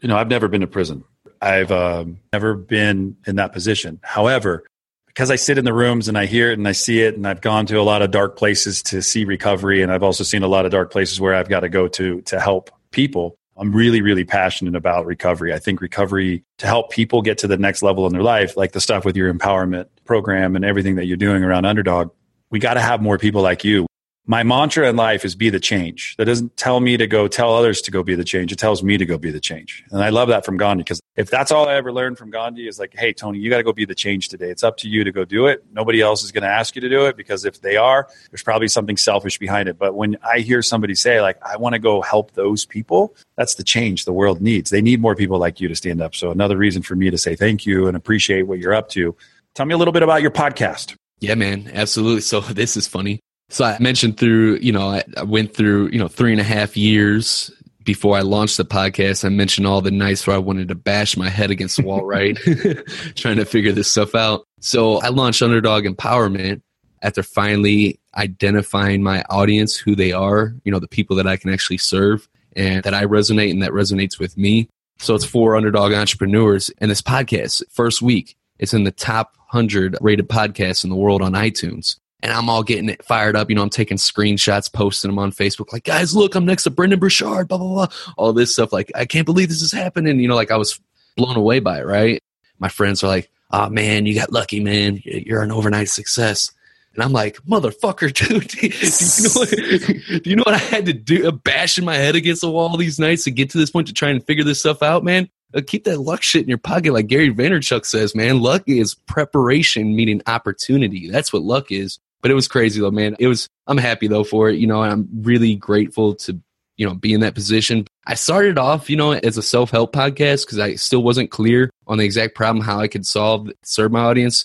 you 0.00 0.08
know, 0.08 0.16
I've 0.16 0.28
never 0.28 0.48
been 0.48 0.60
to 0.60 0.66
prison. 0.66 1.04
I've 1.40 1.72
um, 1.72 2.18
never 2.32 2.54
been 2.54 3.16
in 3.26 3.36
that 3.36 3.52
position. 3.52 3.98
However, 4.02 4.64
because 5.06 5.30
I 5.30 5.36
sit 5.36 5.58
in 5.58 5.64
the 5.64 5.72
rooms 5.72 6.08
and 6.08 6.16
I 6.16 6.26
hear 6.26 6.52
it 6.52 6.58
and 6.58 6.68
I 6.68 6.72
see 6.72 7.00
it, 7.00 7.16
and 7.16 7.26
I've 7.26 7.40
gone 7.40 7.66
to 7.66 7.76
a 7.76 7.82
lot 7.82 8.02
of 8.02 8.10
dark 8.10 8.36
places 8.36 8.82
to 8.84 9.02
see 9.02 9.24
recovery, 9.24 9.82
and 9.82 9.90
I've 9.90 10.02
also 10.02 10.22
seen 10.22 10.42
a 10.42 10.48
lot 10.48 10.66
of 10.66 10.72
dark 10.72 10.92
places 10.92 11.20
where 11.20 11.34
I've 11.34 11.48
got 11.48 11.60
to 11.60 11.68
go 11.68 11.88
to 11.88 12.20
to 12.22 12.38
help 12.38 12.70
people. 12.90 13.36
I'm 13.60 13.72
really, 13.72 14.00
really 14.00 14.24
passionate 14.24 14.74
about 14.74 15.04
recovery. 15.04 15.52
I 15.52 15.58
think 15.58 15.82
recovery 15.82 16.44
to 16.58 16.66
help 16.66 16.90
people 16.90 17.20
get 17.20 17.36
to 17.38 17.46
the 17.46 17.58
next 17.58 17.82
level 17.82 18.06
in 18.06 18.12
their 18.14 18.22
life, 18.22 18.56
like 18.56 18.72
the 18.72 18.80
stuff 18.80 19.04
with 19.04 19.16
your 19.16 19.32
empowerment 19.32 19.86
program 20.06 20.56
and 20.56 20.64
everything 20.64 20.94
that 20.94 21.04
you're 21.04 21.18
doing 21.18 21.44
around 21.44 21.66
underdog, 21.66 22.10
we 22.50 22.58
got 22.58 22.74
to 22.74 22.80
have 22.80 23.02
more 23.02 23.18
people 23.18 23.42
like 23.42 23.62
you. 23.62 23.86
My 24.30 24.44
mantra 24.44 24.88
in 24.88 24.94
life 24.94 25.24
is 25.24 25.34
be 25.34 25.50
the 25.50 25.58
change. 25.58 26.14
That 26.16 26.26
doesn't 26.26 26.56
tell 26.56 26.78
me 26.78 26.96
to 26.96 27.08
go 27.08 27.26
tell 27.26 27.52
others 27.52 27.82
to 27.82 27.90
go 27.90 28.04
be 28.04 28.14
the 28.14 28.22
change. 28.22 28.52
It 28.52 28.60
tells 28.60 28.80
me 28.80 28.96
to 28.96 29.04
go 29.04 29.18
be 29.18 29.32
the 29.32 29.40
change. 29.40 29.82
And 29.90 30.04
I 30.04 30.10
love 30.10 30.28
that 30.28 30.44
from 30.46 30.56
Gandhi 30.56 30.84
because 30.84 31.00
if 31.16 31.28
that's 31.28 31.50
all 31.50 31.68
I 31.68 31.74
ever 31.74 31.92
learned 31.92 32.16
from 32.16 32.30
Gandhi 32.30 32.68
is 32.68 32.78
like, 32.78 32.94
hey, 32.96 33.12
Tony, 33.12 33.40
you 33.40 33.50
got 33.50 33.56
to 33.56 33.64
go 33.64 33.72
be 33.72 33.84
the 33.84 33.94
change 33.96 34.28
today. 34.28 34.48
It's 34.48 34.62
up 34.62 34.76
to 34.78 34.88
you 34.88 35.02
to 35.02 35.10
go 35.10 35.24
do 35.24 35.48
it. 35.48 35.64
Nobody 35.72 36.00
else 36.00 36.22
is 36.22 36.30
going 36.30 36.44
to 36.44 36.48
ask 36.48 36.76
you 36.76 36.80
to 36.80 36.88
do 36.88 37.06
it 37.06 37.16
because 37.16 37.44
if 37.44 37.60
they 37.60 37.76
are, 37.76 38.06
there's 38.30 38.44
probably 38.44 38.68
something 38.68 38.96
selfish 38.96 39.36
behind 39.36 39.68
it. 39.68 39.76
But 39.80 39.96
when 39.96 40.16
I 40.22 40.38
hear 40.38 40.62
somebody 40.62 40.94
say, 40.94 41.20
like, 41.20 41.44
I 41.44 41.56
want 41.56 41.72
to 41.72 41.80
go 41.80 42.00
help 42.00 42.30
those 42.34 42.64
people, 42.64 43.16
that's 43.34 43.56
the 43.56 43.64
change 43.64 44.04
the 44.04 44.12
world 44.12 44.40
needs. 44.40 44.70
They 44.70 44.80
need 44.80 45.00
more 45.00 45.16
people 45.16 45.40
like 45.40 45.60
you 45.60 45.66
to 45.66 45.74
stand 45.74 46.00
up. 46.00 46.14
So 46.14 46.30
another 46.30 46.56
reason 46.56 46.82
for 46.82 46.94
me 46.94 47.10
to 47.10 47.18
say 47.18 47.34
thank 47.34 47.66
you 47.66 47.88
and 47.88 47.96
appreciate 47.96 48.42
what 48.42 48.60
you're 48.60 48.74
up 48.74 48.90
to. 48.90 49.16
Tell 49.56 49.66
me 49.66 49.74
a 49.74 49.76
little 49.76 49.90
bit 49.90 50.04
about 50.04 50.22
your 50.22 50.30
podcast. 50.30 50.94
Yeah, 51.18 51.34
man, 51.34 51.68
absolutely. 51.74 52.20
So 52.20 52.38
this 52.40 52.76
is 52.76 52.86
funny. 52.86 53.18
So 53.50 53.64
I 53.64 53.76
mentioned 53.80 54.16
through, 54.16 54.58
you 54.62 54.72
know, 54.72 54.90
I, 54.90 55.04
I 55.16 55.24
went 55.24 55.54
through, 55.54 55.88
you 55.88 55.98
know, 55.98 56.08
three 56.08 56.30
and 56.30 56.40
a 56.40 56.44
half 56.44 56.76
years 56.76 57.50
before 57.84 58.16
I 58.16 58.20
launched 58.20 58.56
the 58.56 58.64
podcast. 58.64 59.24
I 59.24 59.28
mentioned 59.28 59.66
all 59.66 59.80
the 59.80 59.90
nights 59.90 60.24
where 60.24 60.36
I 60.36 60.38
wanted 60.38 60.68
to 60.68 60.76
bash 60.76 61.16
my 61.16 61.28
head 61.28 61.50
against 61.50 61.76
the 61.76 61.82
wall, 61.82 62.04
right? 62.04 62.36
Trying 63.16 63.36
to 63.36 63.44
figure 63.44 63.72
this 63.72 63.90
stuff 63.90 64.14
out. 64.14 64.46
So 64.60 65.00
I 65.00 65.08
launched 65.08 65.42
Underdog 65.42 65.84
Empowerment 65.84 66.62
after 67.02 67.24
finally 67.24 67.98
identifying 68.14 69.02
my 69.02 69.24
audience, 69.30 69.76
who 69.76 69.96
they 69.96 70.12
are, 70.12 70.54
you 70.64 70.70
know, 70.70 70.78
the 70.78 70.88
people 70.88 71.16
that 71.16 71.26
I 71.26 71.36
can 71.36 71.52
actually 71.52 71.78
serve 71.78 72.28
and 72.54 72.84
that 72.84 72.94
I 72.94 73.04
resonate 73.04 73.50
and 73.50 73.62
that 73.62 73.72
resonates 73.72 74.18
with 74.18 74.36
me. 74.36 74.68
So 74.98 75.16
it's 75.16 75.24
for 75.24 75.56
underdog 75.56 75.92
entrepreneurs. 75.92 76.70
And 76.78 76.90
this 76.90 77.02
podcast, 77.02 77.62
first 77.70 78.00
week, 78.00 78.36
it's 78.60 78.74
in 78.74 78.84
the 78.84 78.92
top 78.92 79.36
100 79.50 79.96
rated 80.00 80.28
podcasts 80.28 80.84
in 80.84 80.90
the 80.90 80.96
world 80.96 81.22
on 81.22 81.32
iTunes 81.32 81.96
and 82.22 82.32
I'm 82.32 82.48
all 82.48 82.62
getting 82.62 82.88
it 82.88 83.04
fired 83.04 83.36
up. 83.36 83.48
You 83.48 83.56
know, 83.56 83.62
I'm 83.62 83.70
taking 83.70 83.96
screenshots, 83.96 84.72
posting 84.72 85.10
them 85.10 85.18
on 85.18 85.32
Facebook, 85.32 85.72
like, 85.72 85.84
guys, 85.84 86.14
look, 86.14 86.34
I'm 86.34 86.44
next 86.44 86.64
to 86.64 86.70
Brendon 86.70 86.98
Burchard, 86.98 87.48
blah, 87.48 87.58
blah, 87.58 87.68
blah. 87.68 87.86
All 88.16 88.32
this 88.32 88.52
stuff. 88.52 88.72
Like, 88.72 88.90
I 88.94 89.04
can't 89.04 89.26
believe 89.26 89.48
this 89.48 89.62
is 89.62 89.72
happening. 89.72 90.20
You 90.20 90.28
know, 90.28 90.36
like 90.36 90.50
I 90.50 90.56
was 90.56 90.80
blown 91.16 91.36
away 91.36 91.60
by 91.60 91.80
it, 91.80 91.86
right? 91.86 92.22
My 92.58 92.68
friends 92.68 93.02
are 93.02 93.08
like, 93.08 93.30
oh, 93.50 93.68
man, 93.68 94.06
you 94.06 94.14
got 94.14 94.32
lucky, 94.32 94.60
man. 94.60 95.00
You're 95.04 95.42
an 95.42 95.52
overnight 95.52 95.88
success. 95.88 96.52
And 96.94 97.04
I'm 97.04 97.12
like, 97.12 97.36
motherfucker, 97.48 98.12
dude, 98.28 98.48
do 98.48 98.66
you, 98.66 99.28
know 99.28 99.34
what, 99.34 100.22
do 100.24 100.30
you 100.30 100.36
know 100.36 100.42
what 100.44 100.54
I 100.54 100.58
had 100.58 100.86
to 100.86 100.92
do? 100.92 101.30
Bashing 101.32 101.84
my 101.84 101.96
head 101.96 102.16
against 102.16 102.40
the 102.42 102.50
wall 102.50 102.76
these 102.76 102.98
nights 102.98 103.24
to 103.24 103.30
get 103.30 103.50
to 103.50 103.58
this 103.58 103.70
point 103.70 103.86
to 103.88 103.92
try 103.92 104.10
and 104.10 104.24
figure 104.24 104.44
this 104.44 104.60
stuff 104.60 104.82
out, 104.82 105.04
man. 105.04 105.28
Uh, 105.52 105.60
keep 105.66 105.84
that 105.84 105.98
luck 105.98 106.22
shit 106.22 106.42
in 106.42 106.48
your 106.48 106.58
pocket, 106.58 106.92
like 106.92 107.08
Gary 107.08 107.32
Vaynerchuk 107.32 107.84
says, 107.84 108.14
man. 108.14 108.40
Luck 108.40 108.62
is 108.66 108.94
preparation 108.94 109.96
meeting 109.96 110.22
opportunity. 110.26 111.10
That's 111.10 111.32
what 111.32 111.42
luck 111.42 111.72
is. 111.72 111.98
But 112.22 112.30
it 112.30 112.34
was 112.34 112.48
crazy 112.48 112.80
though, 112.80 112.90
man. 112.90 113.16
It 113.18 113.28
was. 113.28 113.48
I'm 113.66 113.78
happy 113.78 114.08
though 114.08 114.24
for 114.24 114.50
it. 114.50 114.58
You 114.58 114.66
know, 114.66 114.82
I'm 114.82 115.08
really 115.22 115.54
grateful 115.54 116.14
to 116.16 116.38
you 116.76 116.86
know 116.86 116.94
be 116.94 117.12
in 117.12 117.20
that 117.20 117.34
position. 117.34 117.86
I 118.06 118.14
started 118.14 118.58
off, 118.58 118.90
you 118.90 118.96
know, 118.96 119.12
as 119.12 119.36
a 119.36 119.42
self 119.42 119.70
help 119.70 119.92
podcast 119.92 120.46
because 120.46 120.58
I 120.58 120.74
still 120.74 121.02
wasn't 121.02 121.30
clear 121.30 121.70
on 121.86 121.98
the 121.98 122.04
exact 122.04 122.34
problem 122.34 122.64
how 122.64 122.80
I 122.80 122.88
could 122.88 123.06
solve 123.06 123.50
serve 123.62 123.92
my 123.92 124.00
audience, 124.00 124.44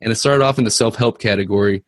and 0.00 0.12
it 0.12 0.16
started 0.16 0.44
off 0.44 0.58
in 0.58 0.64
the 0.64 0.70
self 0.70 0.96
help 0.96 1.18
category. 1.18 1.84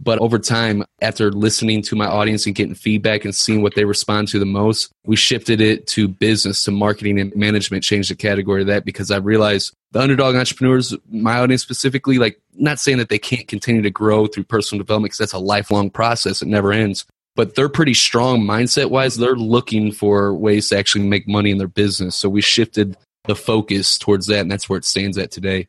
But 0.00 0.20
over 0.20 0.38
time, 0.38 0.84
after 1.02 1.32
listening 1.32 1.82
to 1.82 1.96
my 1.96 2.06
audience 2.06 2.46
and 2.46 2.54
getting 2.54 2.74
feedback 2.74 3.24
and 3.24 3.34
seeing 3.34 3.62
what 3.62 3.74
they 3.74 3.84
respond 3.84 4.28
to 4.28 4.38
the 4.38 4.46
most, 4.46 4.92
we 5.04 5.16
shifted 5.16 5.60
it 5.60 5.88
to 5.88 6.06
business, 6.06 6.62
to 6.64 6.70
marketing 6.70 7.18
and 7.18 7.34
management, 7.34 7.82
changed 7.82 8.10
the 8.10 8.14
category 8.14 8.60
of 8.60 8.68
that 8.68 8.84
because 8.84 9.10
I 9.10 9.16
realized 9.16 9.74
the 9.90 10.00
underdog 10.00 10.36
entrepreneurs, 10.36 10.94
my 11.10 11.38
audience 11.38 11.62
specifically, 11.62 12.18
like 12.18 12.40
not 12.54 12.78
saying 12.78 12.98
that 12.98 13.08
they 13.08 13.18
can't 13.18 13.48
continue 13.48 13.82
to 13.82 13.90
grow 13.90 14.26
through 14.26 14.44
personal 14.44 14.78
development 14.78 15.10
because 15.10 15.18
that's 15.18 15.32
a 15.32 15.38
lifelong 15.38 15.90
process, 15.90 16.42
it 16.42 16.48
never 16.48 16.72
ends. 16.72 17.04
But 17.34 17.54
they're 17.54 17.68
pretty 17.68 17.94
strong 17.94 18.40
mindset 18.42 18.90
wise. 18.90 19.16
They're 19.16 19.36
looking 19.36 19.92
for 19.92 20.34
ways 20.34 20.68
to 20.68 20.78
actually 20.78 21.06
make 21.06 21.28
money 21.28 21.50
in 21.50 21.58
their 21.58 21.68
business. 21.68 22.16
So 22.16 22.28
we 22.28 22.40
shifted 22.40 22.96
the 23.24 23.36
focus 23.36 23.98
towards 23.98 24.26
that, 24.26 24.40
and 24.40 24.50
that's 24.50 24.68
where 24.68 24.78
it 24.78 24.84
stands 24.84 25.18
at 25.18 25.30
today. 25.30 25.68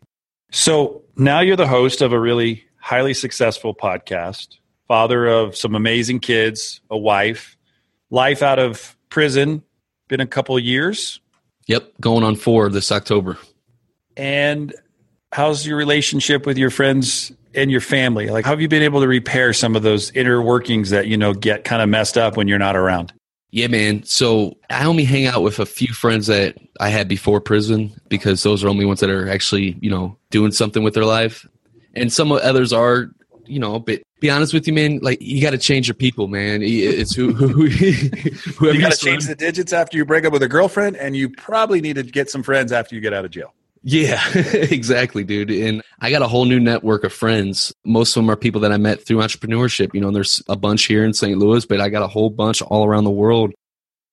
So 0.52 1.04
now 1.16 1.42
you're 1.42 1.56
the 1.56 1.68
host 1.68 2.02
of 2.02 2.12
a 2.12 2.20
really 2.20 2.66
highly 2.80 3.14
successful 3.14 3.76
podcast, 3.76 4.58
father 4.88 5.28
of 5.28 5.56
some 5.56 5.76
amazing 5.76 6.20
kids, 6.20 6.82
a 6.90 6.98
wife, 6.98 7.58
life 8.10 8.42
out 8.42 8.60
of 8.60 8.98
prison, 9.10 9.64
been 10.08 10.20
a 10.20 10.28
couple 10.28 10.58
years. 10.60 11.20
Yep, 11.68 11.94
going 12.02 12.24
on 12.24 12.36
four 12.36 12.70
this 12.70 12.92
October. 12.92 13.38
And 14.18 14.74
how's 15.32 15.66
your 15.66 15.78
relationship 15.78 16.46
with 16.46 16.58
your 16.58 16.72
friends 16.72 17.32
and 17.54 17.70
your 17.70 17.82
family? 17.82 18.28
Like, 18.30 18.46
how 18.46 18.52
have 18.52 18.62
you 18.62 18.68
been 18.68 18.84
able 18.84 19.02
to 19.02 19.08
repair 19.08 19.54
some 19.54 19.76
of 19.76 19.84
those 19.84 20.12
inner 20.12 20.42
workings 20.42 20.90
that, 20.90 21.08
you 21.08 21.18
know, 21.18 21.34
get 21.34 21.64
kind 21.64 21.82
of 21.82 21.90
messed 21.90 22.18
up 22.18 22.36
when 22.36 22.48
you're 22.48 22.60
not 22.60 22.76
around? 22.76 23.14
Yeah, 23.52 23.68
man. 23.68 24.04
So 24.04 24.58
I 24.70 24.86
only 24.86 25.04
hang 25.06 25.26
out 25.26 25.42
with 25.42 25.60
a 25.60 25.66
few 25.66 25.94
friends 25.94 26.28
that 26.28 26.58
I 26.80 26.90
had 26.90 27.08
before 27.08 27.42
prison 27.42 27.92
because 28.08 28.44
those 28.44 28.64
are 28.64 28.70
only 28.70 28.86
ones 28.86 29.00
that 29.00 29.10
are 29.10 29.28
actually, 29.28 29.78
you 29.82 29.90
know, 29.90 30.18
doing 30.30 30.52
something 30.52 30.84
with 30.84 30.94
their 30.94 31.06
life. 31.06 31.48
And 31.96 32.12
some 32.12 32.32
others 32.32 32.72
are, 32.72 33.12
you 33.46 33.60
know, 33.60 33.80
but 33.80 34.02
be 34.20 34.30
honest 34.30 34.54
with 34.54 34.68
you, 34.68 34.74
man, 34.74 35.00
like 35.02 35.22
you 35.22 35.42
got 35.42 35.52
to 35.52 35.58
change 35.58 35.88
your 35.88 35.96
people, 35.96 36.28
man. 36.28 36.62
It's 36.62 37.16
who, 37.16 37.34
who, 37.34 37.48
who 37.48 37.66
you 38.72 38.82
got 38.82 38.92
to 38.92 38.98
change 38.98 39.26
the 39.26 39.36
digits 39.36 39.74
after 39.74 39.98
you 39.98 40.06
break 40.06 40.26
up 40.26 40.34
with 40.34 40.44
a 40.44 40.48
girlfriend, 40.48 40.98
and 40.98 41.16
you 41.16 41.30
probably 41.30 41.82
need 41.82 41.96
to 41.96 42.04
get 42.04 42.30
some 42.30 42.44
friends 42.44 42.72
after 42.72 42.96
you 42.96 43.02
get 43.02 43.14
out 43.14 43.26
of 43.26 43.32
jail. 43.32 43.54
Yeah, 43.82 44.22
exactly, 44.36 45.24
dude. 45.24 45.52
And 45.52 45.82
I 46.02 46.12
got 46.12 46.22
a 46.22 46.28
whole 46.28 46.46
new 46.46 46.60
network 46.60 47.04
of 47.04 47.14
friends. 47.14 47.74
Most 47.86 48.16
of 48.16 48.24
them 48.24 48.30
are 48.30 48.36
people 48.36 48.62
that 48.62 48.72
I 48.72 48.78
met 48.78 49.06
through 49.06 49.18
entrepreneurship. 49.18 49.94
You 49.94 50.02
know, 50.02 50.12
there's 50.12 50.44
a 50.50 50.58
bunch 50.58 50.86
here 50.86 51.06
in 51.06 51.14
St. 51.14 51.38
Louis, 51.38 51.66
but 51.66 51.80
I 51.80 51.90
got 51.90 52.04
a 52.04 52.08
whole 52.08 52.30
bunch 52.30 52.62
all 52.62 52.86
around 52.86 53.06
the 53.06 53.12
world. 53.12 53.54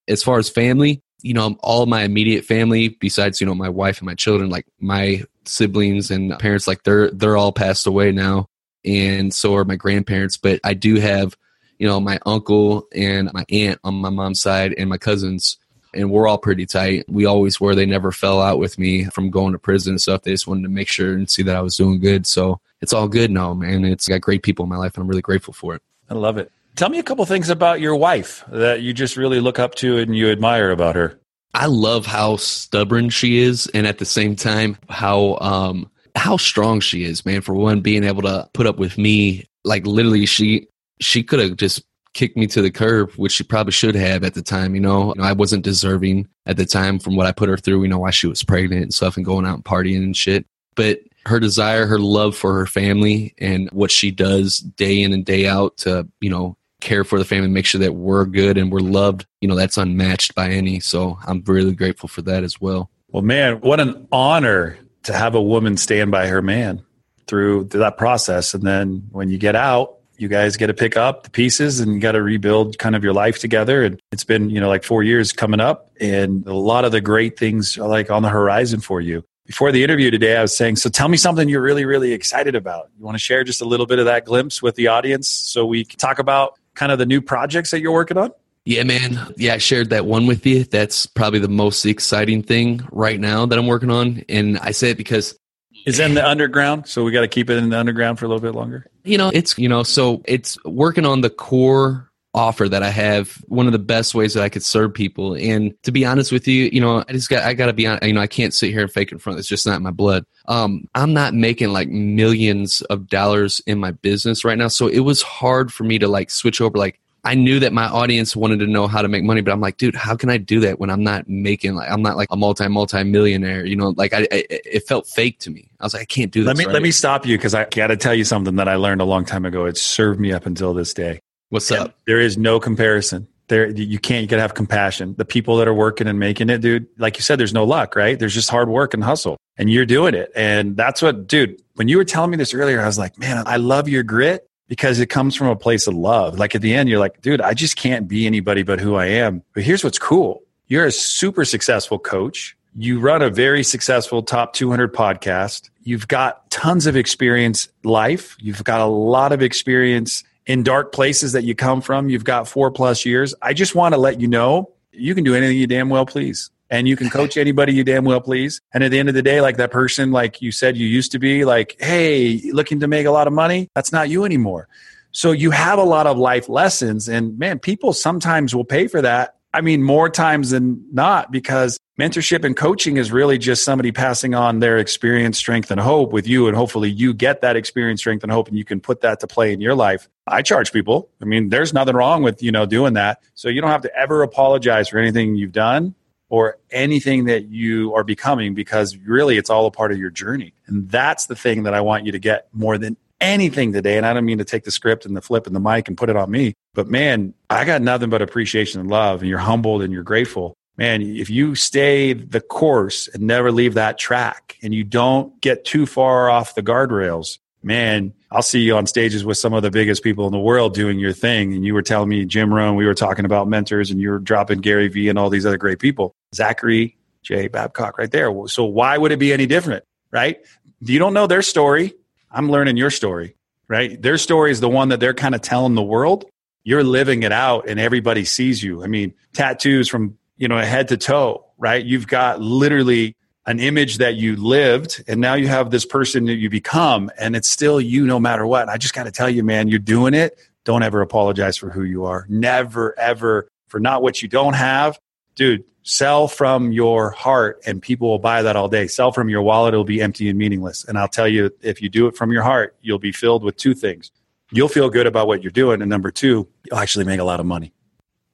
As 0.07 0.23
far 0.23 0.39
as 0.39 0.49
family, 0.49 1.01
you 1.21 1.33
know, 1.33 1.57
all 1.59 1.85
my 1.85 2.03
immediate 2.03 2.45
family, 2.45 2.89
besides, 2.89 3.41
you 3.41 3.47
know, 3.47 3.55
my 3.55 3.67
wife 3.67 3.99
and 3.99 4.05
my 4.05 4.15
children, 4.15 4.49
like 4.49 4.65
my 4.79 5.23
siblings 5.47 6.11
and 6.11 6.37
parents, 6.39 6.67
like 6.67 6.83
they're 6.83 7.11
they're 7.11 7.37
all 7.37 7.51
passed 7.51 7.87
away 7.87 8.11
now. 8.11 8.49
And 8.85 9.33
so 9.33 9.55
are 9.55 9.65
my 9.65 9.75
grandparents. 9.75 10.37
But 10.37 10.59
I 10.63 10.73
do 10.73 10.95
have, 10.95 11.35
you 11.77 11.87
know, 11.87 11.99
my 11.99 12.19
uncle 12.25 12.87
and 12.95 13.31
my 13.33 13.45
aunt 13.49 13.79
on 13.83 13.95
my 13.95 14.09
mom's 14.09 14.41
side 14.41 14.73
and 14.77 14.89
my 14.89 14.97
cousins 14.97 15.57
and 15.93 16.11
we're 16.11 16.27
all 16.27 16.37
pretty 16.37 16.65
tight. 16.65 17.05
We 17.07 17.25
always 17.25 17.59
were. 17.59 17.75
They 17.75 17.85
never 17.85 18.11
fell 18.11 18.41
out 18.41 18.59
with 18.59 18.77
me 18.77 19.05
from 19.05 19.29
going 19.29 19.53
to 19.53 19.59
prison 19.59 19.93
and 19.93 20.01
stuff. 20.01 20.21
They 20.21 20.31
just 20.31 20.47
wanted 20.47 20.63
to 20.63 20.69
make 20.69 20.87
sure 20.87 21.13
and 21.13 21.29
see 21.29 21.43
that 21.43 21.55
I 21.55 21.61
was 21.61 21.75
doing 21.75 21.99
good. 21.99 22.27
So 22.27 22.59
it's 22.81 22.93
all 22.93 23.07
good 23.07 23.31
now, 23.31 23.53
man. 23.53 23.85
It's 23.85 24.07
got 24.07 24.21
great 24.21 24.43
people 24.43 24.63
in 24.63 24.69
my 24.69 24.77
life, 24.77 24.95
and 24.95 25.01
I'm 25.01 25.07
really 25.07 25.21
grateful 25.21 25.53
for 25.53 25.75
it. 25.75 25.81
I 26.09 26.13
love 26.13 26.37
it. 26.37 26.51
Tell 26.75 26.89
me 26.89 26.99
a 26.99 27.03
couple 27.03 27.25
things 27.25 27.49
about 27.49 27.81
your 27.81 27.95
wife 27.95 28.43
that 28.51 28.81
you 28.81 28.93
just 28.93 29.17
really 29.17 29.39
look 29.39 29.57
up 29.57 29.75
to 29.75 29.97
and 29.97 30.15
you 30.15 30.29
admire 30.29 30.69
about 30.69 30.95
her. 30.95 31.19
I 31.57 31.65
love 31.65 32.05
how 32.05 32.37
stubborn 32.37 33.09
she 33.09 33.39
is, 33.39 33.65
and 33.73 33.87
at 33.87 33.97
the 33.97 34.05
same 34.05 34.35
time, 34.35 34.77
how 34.89 35.39
um 35.41 35.89
how 36.15 36.37
strong 36.37 36.79
she 36.79 37.03
is, 37.03 37.25
man. 37.25 37.41
For 37.41 37.55
one, 37.55 37.81
being 37.81 38.03
able 38.03 38.21
to 38.23 38.47
put 38.53 38.67
up 38.67 38.77
with 38.77 38.97
me, 38.97 39.45
like 39.63 39.85
literally, 39.87 40.27
she 40.27 40.67
she 40.99 41.23
could 41.23 41.39
have 41.39 41.57
just 41.57 41.83
kicked 42.13 42.37
me 42.37 42.47
to 42.47 42.61
the 42.61 42.71
curb, 42.71 43.11
which 43.13 43.31
she 43.31 43.43
probably 43.43 43.71
should 43.71 43.95
have 43.95 44.23
at 44.23 44.35
the 44.35 44.41
time. 44.41 44.75
You 44.75 44.81
know, 44.81 45.15
I 45.19 45.33
wasn't 45.33 45.63
deserving 45.63 46.27
at 46.45 46.57
the 46.57 46.65
time 46.65 46.99
from 46.99 47.15
what 47.15 47.27
I 47.27 47.31
put 47.31 47.49
her 47.49 47.57
through. 47.57 47.81
You 47.81 47.87
know, 47.87 47.99
why 47.99 48.11
she 48.11 48.27
was 48.27 48.43
pregnant 48.43 48.83
and 48.83 48.93
stuff 48.93 49.17
and 49.17 49.25
going 49.25 49.45
out 49.45 49.55
and 49.55 49.65
partying 49.65 50.03
and 50.03 50.17
shit. 50.17 50.45
But 50.75 50.99
her 51.25 51.39
desire, 51.39 51.85
her 51.85 51.99
love 51.99 52.35
for 52.35 52.53
her 52.53 52.65
family, 52.65 53.33
and 53.39 53.69
what 53.71 53.91
she 53.91 54.11
does 54.11 54.59
day 54.59 55.01
in 55.01 55.13
and 55.13 55.25
day 55.25 55.47
out 55.47 55.77
to, 55.77 56.07
you 56.21 56.29
know, 56.29 56.56
care 56.81 57.03
for 57.03 57.17
the 57.17 57.25
family, 57.25 57.49
make 57.49 57.65
sure 57.65 57.79
that 57.79 57.95
we're 57.95 58.25
good 58.25 58.57
and 58.57 58.71
we're 58.71 58.79
loved, 58.79 59.25
you 59.41 59.47
know, 59.47 59.55
that's 59.55 59.77
unmatched 59.77 60.35
by 60.35 60.49
any. 60.49 60.79
So 60.79 61.17
I'm 61.25 61.43
really 61.45 61.73
grateful 61.73 62.07
for 62.09 62.21
that 62.23 62.43
as 62.43 62.61
well. 62.61 62.89
Well, 63.09 63.23
man, 63.23 63.61
what 63.61 63.79
an 63.79 64.07
honor 64.11 64.77
to 65.03 65.13
have 65.13 65.35
a 65.35 65.41
woman 65.41 65.77
stand 65.77 66.11
by 66.11 66.27
her 66.27 66.41
man 66.41 66.83
through 67.25 67.65
that 67.65 67.97
process. 67.97 68.53
And 68.53 68.63
then 68.63 69.07
when 69.11 69.29
you 69.29 69.37
get 69.37 69.55
out, 69.55 69.95
you 70.17 70.27
guys 70.27 70.57
get 70.57 70.67
to 70.67 70.73
pick 70.73 70.97
up 70.97 71.23
the 71.23 71.29
pieces 71.29 71.79
and 71.79 71.93
you 71.93 71.99
got 71.99 72.13
to 72.13 72.23
rebuild 72.23 72.77
kind 72.79 72.95
of 72.95 73.03
your 73.03 73.13
life 73.13 73.39
together. 73.39 73.83
And 73.83 74.01
it's 74.11 74.23
been, 74.23 74.49
you 74.49 74.59
know, 74.59 74.67
like 74.67 74.83
four 74.83 75.03
years 75.03 75.31
coming 75.31 75.59
up, 75.59 75.91
and 75.99 76.45
a 76.47 76.55
lot 76.55 76.85
of 76.85 76.91
the 76.91 77.01
great 77.01 77.37
things 77.37 77.77
are 77.77 77.87
like 77.87 78.09
on 78.09 78.23
the 78.23 78.29
horizon 78.29 78.79
for 78.79 78.99
you. 78.99 79.23
Before 79.45 79.71
the 79.71 79.83
interview 79.83 80.11
today, 80.11 80.35
I 80.35 80.41
was 80.41 80.57
saying, 80.57 80.75
so 80.77 80.89
tell 80.89 81.07
me 81.07 81.15
something 81.17 81.47
you're 81.47 81.61
really, 81.61 81.85
really 81.85 82.11
excited 82.11 82.55
about. 82.55 82.89
You 82.97 83.05
want 83.05 83.15
to 83.15 83.19
share 83.19 83.43
just 83.43 83.61
a 83.61 83.65
little 83.65 83.85
bit 83.85 83.99
of 83.99 84.05
that 84.05 84.25
glimpse 84.25 84.61
with 84.61 84.75
the 84.75 84.87
audience 84.87 85.29
so 85.29 85.65
we 85.65 85.85
can 85.85 85.97
talk 85.97 86.19
about 86.19 86.59
kind 86.77 86.91
of 86.91 86.99
the 86.99 87.05
new 87.05 87.21
projects 87.21 87.71
that 87.71 87.81
you're 87.81 87.91
working 87.91 88.17
on? 88.17 88.31
Yeah, 88.63 88.83
man. 88.83 89.33
Yeah, 89.37 89.55
I 89.55 89.57
shared 89.57 89.89
that 89.89 90.05
one 90.05 90.27
with 90.27 90.45
you. 90.45 90.63
That's 90.63 91.05
probably 91.05 91.39
the 91.39 91.47
most 91.47 91.85
exciting 91.85 92.43
thing 92.43 92.87
right 92.91 93.19
now 93.19 93.45
that 93.45 93.57
I'm 93.57 93.67
working 93.67 93.89
on. 93.89 94.23
And 94.29 94.59
I 94.59 94.71
say 94.71 94.91
it 94.91 94.97
because 94.97 95.37
is 95.85 95.99
in 95.99 96.15
the 96.15 96.27
underground, 96.27 96.85
so 96.85 97.03
we 97.03 97.11
got 97.11 97.21
to 97.21 97.29
keep 97.29 97.49
it 97.49 97.57
in 97.57 97.69
the 97.69 97.79
underground 97.79 98.19
for 98.19 98.25
a 98.25 98.27
little 98.27 98.41
bit 98.41 98.53
longer. 98.53 98.85
You 99.03 99.17
know, 99.17 99.31
it's 99.33 99.57
you 99.57 99.69
know, 99.69 99.83
so 99.83 100.21
it's 100.25 100.61
working 100.65 101.05
on 101.05 101.21
the 101.21 101.29
core 101.29 102.06
offer 102.33 102.69
that 102.69 102.83
I 102.83 102.89
have. 102.89 103.31
One 103.47 103.65
of 103.65 103.71
the 103.71 103.79
best 103.79 104.13
ways 104.13 104.33
that 104.33 104.43
I 104.43 104.49
could 104.49 104.63
serve 104.63 104.93
people, 104.93 105.35
and 105.35 105.73
to 105.83 105.91
be 105.91 106.05
honest 106.05 106.31
with 106.31 106.47
you, 106.47 106.69
you 106.71 106.81
know, 106.81 107.03
I 107.07 107.11
just 107.11 107.29
got 107.29 107.43
I 107.43 107.53
got 107.53 107.67
to 107.67 107.73
be 107.73 107.87
on. 107.87 107.99
You 108.01 108.13
know, 108.13 108.21
I 108.21 108.27
can't 108.27 108.53
sit 108.53 108.71
here 108.71 108.81
and 108.81 108.91
fake 108.91 109.11
in 109.11 109.17
front. 109.17 109.39
It's 109.39 109.47
just 109.47 109.65
not 109.65 109.81
my 109.81 109.91
blood. 109.91 110.25
Um, 110.47 110.87
I'm 110.95 111.13
not 111.13 111.33
making 111.33 111.69
like 111.69 111.89
millions 111.89 112.81
of 112.83 113.07
dollars 113.07 113.61
in 113.65 113.79
my 113.79 113.91
business 113.91 114.45
right 114.45 114.57
now, 114.57 114.67
so 114.67 114.87
it 114.87 114.99
was 114.99 115.21
hard 115.21 115.73
for 115.73 115.83
me 115.83 115.99
to 115.99 116.07
like 116.07 116.29
switch 116.29 116.61
over. 116.61 116.77
Like, 116.77 116.99
I 117.23 117.35
knew 117.35 117.59
that 117.59 117.73
my 117.73 117.85
audience 117.85 118.35
wanted 118.35 118.59
to 118.59 118.67
know 118.67 118.87
how 118.87 119.01
to 119.01 119.07
make 119.07 119.23
money, 119.23 119.41
but 119.41 119.51
I'm 119.51 119.59
like, 119.59 119.77
dude, 119.77 119.95
how 119.95 120.15
can 120.15 120.29
I 120.29 120.37
do 120.37 120.61
that 120.61 120.79
when 120.79 120.89
I'm 120.89 121.03
not 121.03 121.27
making 121.27 121.75
like 121.75 121.89
I'm 121.91 122.01
not 122.01 122.15
like 122.15 122.29
a 122.31 122.37
multi 122.37 122.67
multi 122.67 123.03
millionaire? 123.03 123.65
You 123.65 123.75
know, 123.75 123.93
like 123.97 124.13
I, 124.13 124.27
I, 124.31 124.45
it 124.49 124.87
felt 124.87 125.07
fake 125.07 125.39
to 125.39 125.49
me. 125.49 125.69
I 125.79 125.85
was 125.85 125.93
like, 125.93 126.03
I 126.03 126.05
can't 126.05 126.31
do 126.31 126.41
this. 126.41 126.47
Let 126.47 126.57
me 126.57 126.65
right? 126.65 126.73
let 126.73 126.81
me 126.81 126.91
stop 126.91 127.25
you 127.25 127.37
because 127.37 127.53
I 127.53 127.65
got 127.65 127.87
to 127.87 127.97
tell 127.97 128.13
you 128.13 128.23
something 128.23 128.55
that 128.55 128.67
I 128.67 128.75
learned 128.75 129.01
a 129.01 129.05
long 129.05 129.25
time 129.25 129.45
ago. 129.45 129.65
It 129.65 129.77
served 129.77 130.19
me 130.19 130.31
up 130.31 130.45
until 130.45 130.73
this 130.73 130.93
day. 130.93 131.19
What's 131.49 131.71
up? 131.71 131.95
There 132.05 132.19
is 132.19 132.37
no 132.37 132.59
comparison. 132.59 133.27
There, 133.47 133.69
you 133.69 133.99
can't. 133.99 134.21
You 134.21 134.27
gotta 134.27 134.41
have 134.41 134.53
compassion. 134.53 135.15
The 135.17 135.23
people 135.23 135.55
that 135.57 135.67
are 135.67 135.73
working 135.73 136.07
and 136.07 136.19
making 136.19 136.49
it, 136.49 136.59
dude. 136.59 136.87
Like 136.97 137.15
you 137.15 137.23
said, 137.23 137.39
there's 137.39 137.53
no 137.53 137.63
luck, 137.63 137.95
right? 137.95 138.19
There's 138.19 138.33
just 138.33 138.49
hard 138.49 138.67
work 138.67 138.93
and 138.93 139.01
hustle, 139.01 139.37
and 139.57 139.69
you're 139.69 139.85
doing 139.85 140.13
it. 140.13 140.29
And 140.35 140.75
that's 140.75 141.01
what, 141.01 141.27
dude. 141.27 141.61
When 141.75 141.87
you 141.87 141.97
were 141.97 142.03
telling 142.03 142.31
me 142.31 142.37
this 142.37 142.53
earlier, 142.53 142.81
I 142.81 142.85
was 142.85 142.97
like, 142.97 143.17
man, 143.17 143.43
I 143.47 143.55
love 143.55 143.87
your 143.87 144.03
grit 144.03 144.49
because 144.67 144.99
it 144.99 145.05
comes 145.05 145.35
from 145.35 145.47
a 145.47 145.55
place 145.55 145.87
of 145.87 145.93
love. 145.93 146.37
Like 146.37 146.55
at 146.55 146.61
the 146.61 146.73
end, 146.73 146.89
you're 146.89 146.99
like, 146.99 147.21
dude, 147.21 147.39
I 147.39 147.53
just 147.53 147.77
can't 147.77 148.09
be 148.09 148.27
anybody 148.27 148.63
but 148.63 148.81
who 148.81 148.95
I 148.95 149.05
am. 149.05 149.41
But 149.53 149.63
here's 149.63 149.85
what's 149.85 149.99
cool: 149.99 150.43
you're 150.67 150.85
a 150.85 150.91
super 150.91 151.45
successful 151.45 151.99
coach. 151.99 152.57
You 152.75 152.99
run 152.99 153.21
a 153.21 153.29
very 153.29 153.63
successful 153.63 154.21
top 154.21 154.53
200 154.53 154.93
podcast. 154.93 155.69
You've 155.83 156.09
got 156.09 156.51
tons 156.51 156.85
of 156.85 156.97
experience 156.97 157.69
life. 157.85 158.35
You've 158.39 158.65
got 158.65 158.81
a 158.81 158.85
lot 158.85 159.31
of 159.31 159.41
experience 159.41 160.25
in 160.47 160.63
dark 160.63 160.91
places 160.91 161.33
that 161.33 161.43
you 161.43 161.53
come 161.53 161.81
from. 161.81 162.09
You've 162.09 162.23
got 162.23 162.47
four 162.47 162.71
plus 162.71 163.05
years. 163.05 163.35
I 163.41 163.53
just 163.53 163.75
want 163.75 163.93
to 163.93 163.99
let 163.99 164.19
you 164.19 164.27
know 164.27 164.71
you 164.91 165.13
can 165.13 165.23
do 165.23 165.35
anything 165.35 165.57
you 165.57 165.67
damn 165.67 165.89
well 165.89 166.05
please. 166.05 166.49
And 166.69 166.87
you 166.87 166.97
can 166.97 167.09
coach 167.09 167.37
anybody 167.37 167.73
you 167.73 167.83
damn 167.83 168.03
well 168.03 168.19
please. 168.19 168.59
And 168.73 168.83
at 168.83 168.91
the 168.91 168.99
end 168.99 169.07
of 169.07 169.15
the 169.15 169.21
day, 169.21 169.39
like 169.39 169.57
that 169.57 169.71
person, 169.71 170.11
like 170.11 170.41
you 170.41 170.51
said, 170.51 170.75
you 170.75 170.87
used 170.87 171.11
to 171.13 171.19
be 171.19 171.45
like, 171.45 171.77
hey, 171.79 172.41
looking 172.51 172.79
to 172.81 172.87
make 172.87 173.05
a 173.05 173.11
lot 173.11 173.27
of 173.27 173.33
money, 173.33 173.69
that's 173.73 173.91
not 173.91 174.09
you 174.09 174.25
anymore. 174.25 174.67
So 175.11 175.31
you 175.31 175.51
have 175.51 175.79
a 175.79 175.83
lot 175.83 176.07
of 176.07 176.17
life 176.17 176.49
lessons. 176.49 177.07
And 177.07 177.37
man, 177.39 177.59
people 177.59 177.93
sometimes 177.93 178.53
will 178.53 178.65
pay 178.65 178.87
for 178.87 179.01
that. 179.01 179.36
I 179.57 179.61
mean, 179.61 179.81
more 179.81 180.07
times 180.07 180.51
than 180.51 180.85
not, 180.93 181.31
because 181.31 181.79
mentorship 181.99 182.45
and 182.45 182.55
coaching 182.55 182.97
is 182.97 183.11
really 183.11 183.39
just 183.39 183.65
somebody 183.65 183.91
passing 183.91 184.35
on 184.35 184.59
their 184.59 184.77
experience, 184.77 185.39
strength, 185.39 185.71
and 185.71 185.81
hope 185.81 186.11
with 186.11 186.27
you. 186.27 186.47
And 186.47 186.55
hopefully 186.55 186.91
you 186.91 187.11
get 187.11 187.41
that 187.41 187.55
experience, 187.55 188.01
strength, 188.01 188.21
and 188.21 188.31
hope, 188.31 188.49
and 188.49 188.55
you 188.55 188.63
can 188.63 188.79
put 188.79 189.01
that 189.01 189.19
to 189.21 189.25
play 189.25 189.51
in 189.51 189.59
your 189.59 189.73
life. 189.73 190.09
I 190.27 190.43
charge 190.43 190.71
people. 190.71 191.09
I 191.23 191.25
mean, 191.25 191.49
there's 191.49 191.73
nothing 191.73 191.95
wrong 191.95 192.21
with, 192.21 192.43
you 192.43 192.51
know, 192.51 192.67
doing 192.67 192.93
that. 192.93 193.23
So 193.33 193.49
you 193.49 193.59
don't 193.59 193.71
have 193.71 193.81
to 193.81 193.95
ever 193.95 194.21
apologize 194.21 194.89
for 194.89 194.99
anything 194.99 195.33
you've 195.33 195.53
done 195.53 195.95
or 196.29 196.59
anything 196.69 197.25
that 197.25 197.45
you 197.45 197.95
are 197.95 198.03
becoming 198.03 198.53
because 198.53 198.95
really 198.97 199.37
it's 199.37 199.49
all 199.49 199.65
a 199.65 199.71
part 199.71 199.91
of 199.91 199.97
your 199.97 200.11
journey. 200.11 200.53
And 200.67 200.87
that's 200.87 201.25
the 201.25 201.35
thing 201.35 201.63
that 201.63 201.73
I 201.73 201.81
want 201.81 202.05
you 202.05 202.11
to 202.11 202.19
get 202.19 202.47
more 202.53 202.77
than 202.77 202.95
anything 203.21 203.73
today. 203.73 203.97
And 203.97 204.05
I 204.05 204.13
don't 204.13 204.25
mean 204.25 204.37
to 204.37 204.45
take 204.45 204.63
the 204.63 204.71
script 204.71 205.05
and 205.05 205.15
the 205.15 205.21
flip 205.21 205.47
and 205.47 205.55
the 205.55 205.59
mic 205.59 205.87
and 205.87 205.97
put 205.97 206.09
it 206.09 206.15
on 206.15 206.29
me, 206.29 206.53
but 206.73 206.87
man, 206.87 207.33
I 207.49 207.65
got 207.65 207.81
nothing 207.81 208.09
but 208.09 208.21
appreciation 208.21 208.79
and 208.79 208.89
love. 208.89 209.21
And 209.21 209.29
you're 209.29 209.39
humbled 209.39 209.81
and 209.81 209.91
you're 209.91 210.03
grateful. 210.03 210.53
Man, 210.77 211.01
if 211.01 211.29
you 211.29 211.55
stay 211.55 212.13
the 212.13 212.39
course 212.39 213.07
and 213.07 213.23
never 213.23 213.51
leave 213.51 213.73
that 213.73 213.97
track 213.97 214.57
and 214.61 214.75
you 214.75 214.83
don't 214.83 215.39
get 215.41 215.65
too 215.65 215.87
far 215.87 216.29
off 216.29 216.53
the 216.53 216.61
guardrails, 216.61 217.39
man, 217.63 218.13
I'll 218.29 218.43
see 218.43 218.59
you 218.59 218.75
on 218.75 218.85
stages 218.85 219.25
with 219.25 219.39
some 219.39 219.53
of 219.53 219.63
the 219.63 219.71
biggest 219.71 220.03
people 220.03 220.27
in 220.27 220.31
the 220.31 220.39
world 220.39 220.75
doing 220.75 220.99
your 220.99 221.13
thing. 221.13 221.53
And 221.53 221.65
you 221.65 221.73
were 221.73 221.81
telling 221.81 222.09
me 222.09 222.25
Jim 222.25 222.53
Rohn, 222.53 222.75
we 222.75 222.85
were 222.85 222.93
talking 222.93 223.25
about 223.25 223.47
mentors 223.47 223.89
and 223.89 223.99
you 223.99 224.11
were 224.11 224.19
dropping 224.19 224.59
Gary 224.59 224.87
Vee 224.87 225.09
and 225.09 225.17
all 225.17 225.29
these 225.31 225.45
other 225.45 225.57
great 225.57 225.79
people. 225.79 226.13
Zachary 226.35 226.95
J. 227.23 227.47
Babcock 227.47 227.97
right 227.97 228.11
there. 228.11 228.31
So 228.47 228.63
why 228.63 228.97
would 228.97 229.11
it 229.11 229.17
be 229.17 229.33
any 229.33 229.47
different? 229.47 229.83
Right? 230.11 230.39
You 230.81 230.99
don't 230.99 231.13
know 231.13 231.25
their 231.25 231.41
story. 231.41 231.93
I'm 232.31 232.49
learning 232.49 232.77
your 232.77 232.89
story, 232.89 233.35
right? 233.67 234.01
Their 234.01 234.17
story 234.17 234.51
is 234.51 234.59
the 234.59 234.69
one 234.69 234.89
that 234.89 234.99
they're 234.99 235.13
kind 235.13 235.35
of 235.35 235.41
telling 235.41 235.75
the 235.75 235.83
world. 235.83 236.25
You're 236.63 236.83
living 236.83 237.23
it 237.23 237.31
out 237.31 237.69
and 237.69 237.79
everybody 237.79 238.25
sees 238.25 238.61
you. 238.61 238.83
I 238.83 238.87
mean, 238.87 239.13
tattoos 239.33 239.87
from, 239.87 240.17
you 240.37 240.47
know, 240.47 240.57
head 240.57 240.89
to 240.89 240.97
toe, 240.97 241.45
right? 241.57 241.83
You've 241.83 242.07
got 242.07 242.41
literally 242.41 243.15
an 243.45 243.59
image 243.59 243.99
that 243.99 244.15
you 244.15 244.35
lived 244.35 245.03
and 245.07 245.21
now 245.21 245.35
you 245.35 245.47
have 245.47 245.71
this 245.71 245.85
person 245.85 246.25
that 246.25 246.35
you 246.35 246.49
become 246.49 247.09
and 247.17 247.35
it's 247.35 247.47
still 247.47 247.79
you 247.79 248.05
no 248.05 248.19
matter 248.19 248.45
what. 248.45 248.67
I 248.67 248.75
just 248.77 248.93
got 248.93 249.05
to 249.05 249.11
tell 249.11 249.29
you, 249.29 249.43
man, 249.43 249.69
you're 249.69 249.79
doing 249.79 250.13
it. 250.13 250.37
Don't 250.65 250.83
ever 250.83 251.01
apologize 251.01 251.55
for 251.55 251.69
who 251.69 251.83
you 251.83 252.03
are. 252.03 252.25
Never, 252.27 252.97
ever 252.99 253.49
for 253.67 253.79
not 253.79 254.01
what 254.01 254.21
you 254.21 254.27
don't 254.27 254.53
have. 254.53 254.99
Dude, 255.35 255.63
sell 255.87 256.27
from 256.27 256.73
your 256.73 257.11
heart 257.11 257.61
and 257.65 257.81
people 257.81 258.09
will 258.09 258.19
buy 258.19 258.41
that 258.41 258.57
all 258.57 258.67
day. 258.67 258.87
Sell 258.87 259.13
from 259.13 259.29
your 259.29 259.41
wallet, 259.41 259.73
it'll 259.73 259.85
be 259.85 260.01
empty 260.01 260.27
and 260.27 260.37
meaningless. 260.37 260.83
And 260.83 260.97
I'll 260.97 261.07
tell 261.07 261.29
you, 261.29 261.49
if 261.61 261.81
you 261.81 261.87
do 261.87 262.07
it 262.07 262.15
from 262.17 262.29
your 262.29 262.43
heart, 262.43 262.75
you'll 262.81 262.99
be 262.99 263.13
filled 263.13 263.41
with 263.41 263.55
two 263.55 263.73
things. 263.73 264.11
You'll 264.51 264.67
feel 264.67 264.89
good 264.89 265.07
about 265.07 265.27
what 265.27 265.41
you're 265.41 265.51
doing. 265.51 265.81
And 265.81 265.89
number 265.89 266.11
two, 266.11 266.45
you'll 266.65 266.79
actually 266.79 267.05
make 267.05 267.21
a 267.21 267.23
lot 267.23 267.39
of 267.39 267.45
money. 267.45 267.71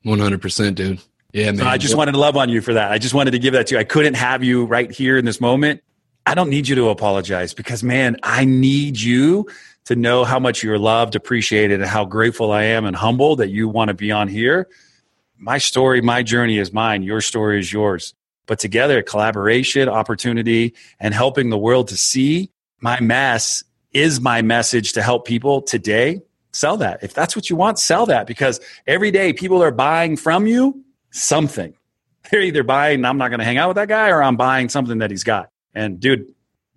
100%, 0.04 0.74
dude. 0.74 1.00
Yeah, 1.32 1.46
man. 1.52 1.58
So 1.58 1.66
I 1.68 1.78
just 1.78 1.96
wanted 1.96 2.14
to 2.14 2.18
love 2.18 2.36
on 2.38 2.50
you 2.50 2.60
for 2.60 2.74
that. 2.74 2.92
I 2.92 2.98
just 2.98 3.14
wanted 3.14 3.32
to 3.32 3.40
give 3.40 3.54
that 3.54 3.68
to 3.68 3.76
you. 3.76 3.80
I 3.80 3.84
couldn't 3.84 4.16
have 4.16 4.44
you 4.44 4.66
right 4.66 4.92
here 4.92 5.20
in 5.20 5.26
this 5.26 5.40
moment. 5.40 5.84
I 6.26 6.34
don't 6.34 6.50
need 6.50 6.68
you 6.68 6.74
to 6.76 6.90
apologize 6.90 7.54
because, 7.54 7.84
man, 7.84 8.18
I 8.24 8.46
need 8.46 9.00
you 9.00 9.46
to 9.86 9.96
know 9.96 10.24
how 10.24 10.40
much 10.40 10.64
you're 10.64 10.80
loved, 10.80 11.16
appreciated, 11.16 11.82
and 11.82 11.90
how 11.90 12.06
grateful 12.06 12.52
I 12.52 12.64
am 12.64 12.86
and 12.86 12.96
humble 12.96 13.36
that 13.36 13.50
you 13.50 13.70
want 13.70 13.90
to 13.90 13.94
be 13.94 14.12
on 14.12 14.28
here. 14.28 14.68
My 15.44 15.58
story, 15.58 16.00
my 16.00 16.24
journey 16.24 16.58
is 16.58 16.72
mine. 16.72 17.04
Your 17.04 17.20
story 17.20 17.60
is 17.60 17.74
yours. 17.74 18.14
But 18.46 18.60
together, 18.60 19.04
collaboration, 19.04 19.90
opportunity, 19.90 20.74
and 21.02 21.14
helping 21.14 21.50
the 21.50 21.58
world 21.58 21.90
to 21.90 21.98
see 21.98 22.50
my 22.80 23.02
mess 23.02 23.62
is 23.92 24.22
my 24.22 24.42
message 24.42 24.94
to 24.94 25.02
help 25.02 25.28
people 25.28 25.62
today. 25.62 26.22
Sell 26.54 26.78
that. 26.78 27.04
If 27.04 27.14
that's 27.14 27.36
what 27.36 27.50
you 27.50 27.58
want, 27.58 27.78
sell 27.78 28.06
that 28.06 28.26
because 28.26 28.62
every 28.88 29.12
day 29.12 29.34
people 29.34 29.62
are 29.62 29.72
buying 29.72 30.16
from 30.16 30.48
you 30.48 30.82
something. 31.12 31.74
They're 32.32 32.42
either 32.42 32.64
buying, 32.64 33.04
I'm 33.04 33.18
not 33.18 33.28
going 33.28 33.40
to 33.40 33.46
hang 33.46 33.58
out 33.58 33.68
with 33.68 33.76
that 33.76 33.90
guy, 33.90 34.12
or 34.12 34.24
I'm 34.24 34.38
buying 34.38 34.70
something 34.70 35.00
that 35.00 35.12
he's 35.12 35.26
got. 35.26 35.50
And 35.76 36.00
dude, 36.00 36.34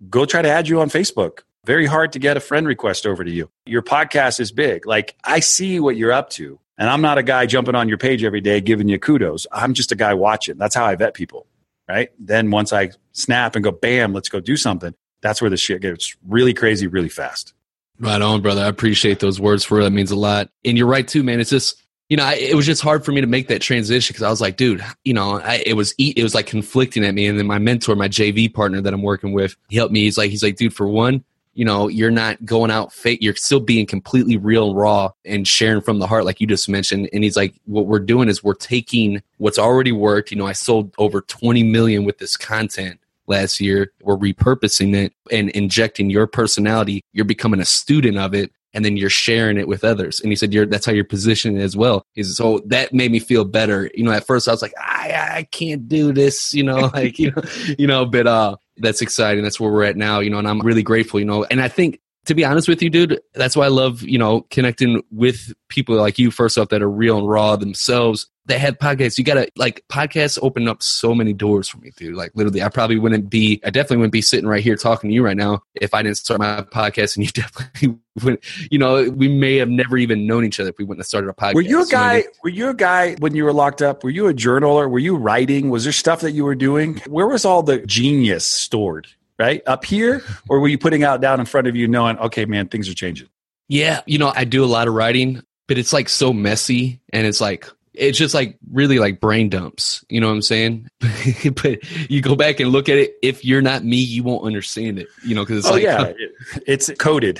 go 0.09 0.25
try 0.25 0.41
to 0.41 0.49
add 0.49 0.67
you 0.67 0.81
on 0.81 0.89
Facebook. 0.89 1.43
Very 1.63 1.85
hard 1.85 2.11
to 2.13 2.19
get 2.19 2.35
a 2.35 2.41
friend 2.41 2.67
request 2.67 3.07
over 3.07 3.23
to 3.23 3.31
you. 3.31 3.49
Your 3.65 3.81
podcast 3.81 4.41
is 4.41 4.51
big. 4.51 4.85
Like, 4.85 5.15
I 5.23 5.39
see 5.39 5.79
what 5.79 5.95
you're 5.95 6.11
up 6.11 6.31
to. 6.31 6.59
And 6.77 6.89
I'm 6.89 7.01
not 7.01 7.17
a 7.17 7.23
guy 7.23 7.45
jumping 7.45 7.75
on 7.75 7.89
your 7.89 7.97
page 7.97 8.23
every 8.23 8.41
day 8.41 8.61
giving 8.61 8.87
you 8.87 8.99
kudos. 8.99 9.47
I'm 9.51 9.73
just 9.73 9.91
a 9.91 9.95
guy 9.95 10.13
watching. 10.13 10.57
That's 10.57 10.75
how 10.75 10.85
I 10.85 10.95
vet 10.95 11.13
people. 11.13 11.47
Right. 11.89 12.09
Then 12.19 12.51
once 12.51 12.73
I 12.73 12.91
snap 13.13 13.55
and 13.55 13.63
go, 13.63 13.71
bam, 13.71 14.13
let's 14.13 14.27
go 14.27 14.41
do 14.41 14.57
something, 14.57 14.93
that's 15.21 15.41
where 15.41 15.49
the 15.49 15.57
shit 15.57 15.81
gets 15.81 16.17
really 16.27 16.53
crazy, 16.53 16.85
really 16.85 17.09
fast. 17.09 17.53
Right 17.99 18.21
on, 18.21 18.41
brother. 18.41 18.61
I 18.61 18.67
appreciate 18.67 19.19
those 19.19 19.39
words 19.39 19.63
for 19.63 19.81
That 19.81 19.91
means 19.91 20.11
a 20.11 20.15
lot. 20.15 20.49
And 20.65 20.77
you're 20.77 20.87
right 20.87 21.07
too, 21.07 21.23
man. 21.23 21.39
It's 21.39 21.49
just, 21.49 21.81
you 22.09 22.17
know, 22.17 22.25
I, 22.25 22.33
it 22.35 22.55
was 22.55 22.65
just 22.65 22.81
hard 22.81 23.03
for 23.03 23.11
me 23.11 23.21
to 23.21 23.27
make 23.27 23.47
that 23.47 23.61
transition 23.61 24.13
because 24.13 24.23
I 24.23 24.29
was 24.29 24.41
like, 24.41 24.57
dude, 24.57 24.83
you 25.03 25.13
know, 25.13 25.39
I, 25.39 25.63
it 25.65 25.73
was 25.73 25.95
it 25.97 26.21
was 26.21 26.35
like 26.35 26.45
conflicting 26.45 27.03
at 27.03 27.13
me. 27.13 27.25
And 27.25 27.39
then 27.39 27.47
my 27.47 27.57
mentor, 27.57 27.95
my 27.95 28.07
JV 28.07 28.53
partner 28.53 28.81
that 28.81 28.93
I'm 28.93 29.01
working 29.01 29.33
with, 29.33 29.55
he 29.69 29.77
helped 29.77 29.93
me. 29.93 30.01
He's 30.01 30.17
like, 30.17 30.29
he's 30.29 30.43
like, 30.43 30.57
dude, 30.57 30.73
for 30.73 30.87
one, 30.87 31.23
you 31.57 31.65
know, 31.65 31.87
you're 31.87 32.11
not 32.11 32.45
going 32.45 32.69
out 32.69 32.93
fake. 32.93 33.17
You're 33.19 33.35
still 33.35 33.59
being 33.59 33.87
completely 33.87 34.37
real 34.37 34.75
raw 34.75 35.09
and 35.25 35.47
sharing 35.47 35.81
from 35.81 35.97
the 35.97 36.05
heart, 36.05 36.23
like 36.23 36.39
you 36.39 36.45
just 36.45 36.69
mentioned. 36.69 37.09
And 37.11 37.23
he's 37.23 37.35
like, 37.35 37.55
what 37.65 37.87
we're 37.87 37.97
doing 37.97 38.29
is 38.29 38.43
we're 38.43 38.53
taking 38.53 39.23
what's 39.37 39.57
already 39.57 39.91
worked. 39.91 40.29
You 40.29 40.37
know, 40.37 40.45
I 40.45 40.51
sold 40.51 40.93
over 40.99 41.21
20 41.21 41.63
million 41.63 42.05
with 42.05 42.19
this 42.19 42.37
content 42.37 42.99
last 43.25 43.59
year. 43.59 43.91
We're 44.03 44.17
repurposing 44.17 44.95
it 44.95 45.13
and 45.31 45.49
injecting 45.49 46.11
your 46.11 46.27
personality. 46.27 47.01
You're 47.11 47.25
becoming 47.25 47.59
a 47.59 47.65
student 47.65 48.19
of 48.19 48.35
it 48.35 48.51
and 48.75 48.85
then 48.85 48.95
you're 48.95 49.09
sharing 49.09 49.57
it 49.57 49.67
with 49.67 49.83
others. 49.83 50.19
And 50.19 50.31
he 50.31 50.35
said, 50.35 50.51
that's 50.69 50.85
how 50.85 50.91
you're 50.91 51.05
positioning 51.05 51.59
it 51.59 51.63
as 51.63 51.75
well. 51.75 52.05
So 52.21 52.61
that 52.67 52.93
made 52.93 53.11
me 53.11 53.17
feel 53.17 53.45
better. 53.45 53.89
You 53.95 54.03
know, 54.03 54.11
at 54.11 54.27
first 54.27 54.47
I 54.47 54.51
was 54.51 54.61
like, 54.61 54.75
I, 54.77 55.37
I 55.37 55.43
can't 55.49 55.87
do 55.89 56.13
this, 56.13 56.53
you 56.53 56.61
know, 56.61 56.81
like, 56.93 57.17
you 57.17 57.31
know, 57.31 57.41
you 57.79 57.87
know, 57.87 58.05
but, 58.05 58.27
uh, 58.27 58.57
that's 58.79 59.01
exciting. 59.01 59.43
That's 59.43 59.59
where 59.59 59.71
we're 59.71 59.83
at 59.83 59.97
now, 59.97 60.19
you 60.19 60.29
know, 60.29 60.39
and 60.39 60.47
I'm 60.47 60.61
really 60.61 60.83
grateful, 60.83 61.19
you 61.19 61.25
know, 61.25 61.45
and 61.45 61.61
I 61.61 61.67
think 61.67 61.99
to 62.27 62.35
be 62.35 62.45
honest 62.45 62.67
with 62.67 62.81
you, 62.81 62.89
dude, 62.89 63.21
that's 63.33 63.55
why 63.55 63.65
I 63.65 63.69
love, 63.69 64.03
you 64.03 64.17
know, 64.17 64.41
connecting 64.49 65.01
with 65.11 65.53
people 65.69 65.95
like 65.95 66.19
you 66.19 66.29
first 66.29 66.57
off 66.57 66.69
that 66.69 66.81
are 66.81 66.89
real 66.89 67.17
and 67.17 67.27
raw 67.27 67.55
themselves 67.55 68.27
that 68.47 68.59
had 68.59 68.79
podcasts. 68.79 69.17
You 69.17 69.23
gotta 69.23 69.49
like 69.55 69.83
podcasts 69.89 70.37
open 70.41 70.67
up 70.67 70.81
so 70.81 71.13
many 71.13 71.33
doors 71.33 71.69
for 71.69 71.77
me, 71.77 71.91
dude. 71.95 72.15
Like 72.15 72.31
literally, 72.35 72.61
I 72.61 72.69
probably 72.69 72.97
wouldn't 72.97 73.29
be, 73.29 73.61
I 73.63 73.69
definitely 73.69 73.97
wouldn't 73.97 74.13
be 74.13 74.21
sitting 74.21 74.47
right 74.47 74.63
here 74.63 74.75
talking 74.75 75.09
to 75.09 75.13
you 75.13 75.23
right 75.23 75.37
now 75.37 75.63
if 75.75 75.93
I 75.93 76.01
didn't 76.01 76.17
start 76.17 76.39
my 76.39 76.61
podcast. 76.61 77.15
And 77.15 77.25
you 77.25 77.31
definitely 77.33 77.97
wouldn't, 78.21 78.43
you 78.71 78.79
know, 78.79 79.09
we 79.09 79.27
may 79.27 79.57
have 79.57 79.69
never 79.69 79.97
even 79.97 80.25
known 80.25 80.43
each 80.43 80.59
other 80.59 80.69
if 80.69 80.77
we 80.77 80.85
wouldn't 80.85 81.01
have 81.01 81.07
started 81.07 81.29
a 81.29 81.33
podcast. 81.33 81.55
Were 81.55 81.61
you 81.61 81.83
a 81.83 81.85
guy? 81.85 82.17
You 82.17 82.23
know 82.23 82.29
Were 82.43 82.49
you 82.49 82.69
a 82.69 82.73
guy 82.73 83.15
when 83.15 83.35
you 83.35 83.43
were 83.43 83.53
locked 83.53 83.81
up? 83.81 84.03
Were 84.03 84.09
you 84.09 84.27
a 84.27 84.33
journaler? 84.33 84.89
Were 84.89 84.99
you 84.99 85.15
writing? 85.15 85.69
Was 85.69 85.83
there 85.83 85.93
stuff 85.93 86.21
that 86.21 86.31
you 86.31 86.43
were 86.43 86.55
doing? 86.55 86.97
Where 87.07 87.27
was 87.27 87.45
all 87.45 87.63
the 87.63 87.79
genius 87.85 88.45
stored? 88.45 89.07
Right 89.39 89.61
up 89.67 89.85
here, 89.85 90.23
or 90.49 90.59
were 90.59 90.67
you 90.67 90.79
putting 90.79 91.03
out 91.03 91.21
down 91.21 91.39
in 91.39 91.45
front 91.45 91.67
of 91.67 91.75
you, 91.75 91.87
knowing, 91.87 92.17
okay, 92.17 92.45
man, 92.45 92.67
things 92.69 92.89
are 92.89 92.95
changing? 92.95 93.29
Yeah, 93.69 94.01
you 94.05 94.17
know, 94.17 94.31
I 94.35 94.45
do 94.45 94.63
a 94.63 94.65
lot 94.65 94.87
of 94.87 94.95
writing, 94.95 95.43
but 95.67 95.77
it's 95.77 95.93
like 95.93 96.09
so 96.09 96.33
messy 96.33 97.01
and 97.13 97.27
it's 97.27 97.39
like 97.39 97.67
it's 97.97 98.17
just 98.17 98.33
like 98.33 98.57
really 98.71 98.99
like 98.99 99.19
brain 99.19 99.49
dumps. 99.49 100.05
You 100.09 100.21
know 100.21 100.27
what 100.27 100.33
I'm 100.33 100.41
saying? 100.41 100.89
but 100.99 102.09
you 102.09 102.21
go 102.21 102.35
back 102.35 102.59
and 102.59 102.69
look 102.69 102.89
at 102.89 102.97
it. 102.97 103.15
If 103.21 103.43
you're 103.43 103.61
not 103.61 103.83
me, 103.83 103.97
you 103.97 104.23
won't 104.23 104.45
understand 104.45 104.99
it. 104.99 105.07
You 105.25 105.35
know, 105.35 105.43
because 105.43 105.59
it's 105.59 105.67
oh 105.67 105.73
like, 105.73 105.83
yeah, 105.83 106.13
it's 106.67 106.91
coded. 106.99 107.39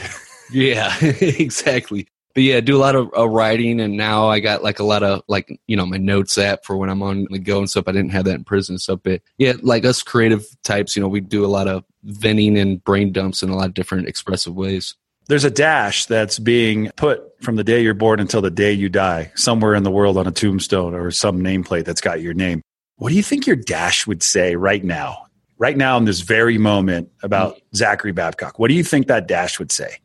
yeah, 0.52 0.96
exactly. 1.02 2.08
but 2.34 2.44
yeah, 2.44 2.60
do 2.60 2.76
a 2.76 2.80
lot 2.80 2.96
of 2.96 3.10
uh, 3.16 3.28
writing, 3.28 3.80
and 3.80 3.96
now 3.96 4.28
I 4.28 4.40
got 4.40 4.64
like 4.64 4.80
a 4.80 4.84
lot 4.84 5.04
of 5.04 5.22
like 5.28 5.60
you 5.68 5.78
know 5.78 5.86
my 5.86 5.98
notes 5.98 6.38
app 6.38 6.66
for 6.66 6.76
when 6.76 6.90
I'm 6.90 7.04
on 7.04 7.28
the 7.30 7.40
go 7.40 7.60
and 7.60 7.70
stuff. 7.70 7.88
I 7.88 7.92
didn't 7.92 8.12
have 8.12 8.26
that 8.26 8.36
in 8.36 8.44
prison, 8.44 8.80
so 8.80 8.98
but 8.98 9.22
yeah, 9.38 9.54
like 9.62 9.86
us 9.86 10.04
creative 10.04 10.46
types, 10.64 10.96
you 10.96 11.02
know, 11.02 11.08
we 11.08 11.22
do 11.22 11.46
a 11.46 11.48
lot 11.48 11.68
of 11.68 11.84
venting 12.08 12.58
and 12.58 12.84
brain 12.84 13.12
dumps 13.12 13.44
in 13.44 13.50
a 13.50 13.56
lot 13.56 13.68
of 13.68 13.74
different 13.74 14.08
expressive 14.08 14.56
ways. 14.56 14.96
There's 15.28 15.44
a 15.44 15.52
dash 15.52 16.06
that's 16.06 16.40
being 16.40 16.90
put 16.96 17.22
from 17.44 17.58
the 17.58 17.64
day 17.64 17.82
you're 17.82 17.94
born 17.94 18.20
until 18.20 18.42
the 18.42 18.50
day 18.50 18.72
you 18.72 18.88
die, 18.88 19.32
somewhere 19.36 19.76
in 19.76 19.84
the 19.84 19.92
world 19.92 20.18
on 20.18 20.26
a 20.26 20.32
tombstone 20.32 20.96
or 20.96 21.12
some 21.12 21.42
nameplate 21.42 21.84
that's 21.84 22.02
got 22.02 22.22
your 22.22 22.34
name. 22.34 22.62
What 22.96 23.10
do 23.10 23.16
you 23.16 23.24
think 23.24 23.46
your 23.46 23.58
dash 23.58 24.08
would 24.08 24.24
say 24.24 24.56
right 24.56 24.84
now? 24.84 25.26
Right 25.60 25.76
now, 25.76 25.98
in 25.98 26.06
this 26.06 26.22
very 26.22 26.58
moment, 26.58 27.10
about 27.24 27.60
Zachary 27.76 28.12
Babcock, 28.12 28.58
what 28.58 28.70
do 28.70 28.74
you 28.74 28.84
think 28.84 29.08
that 29.08 29.28
dash 29.28 29.60
would 29.60 29.72
say? 29.72 29.98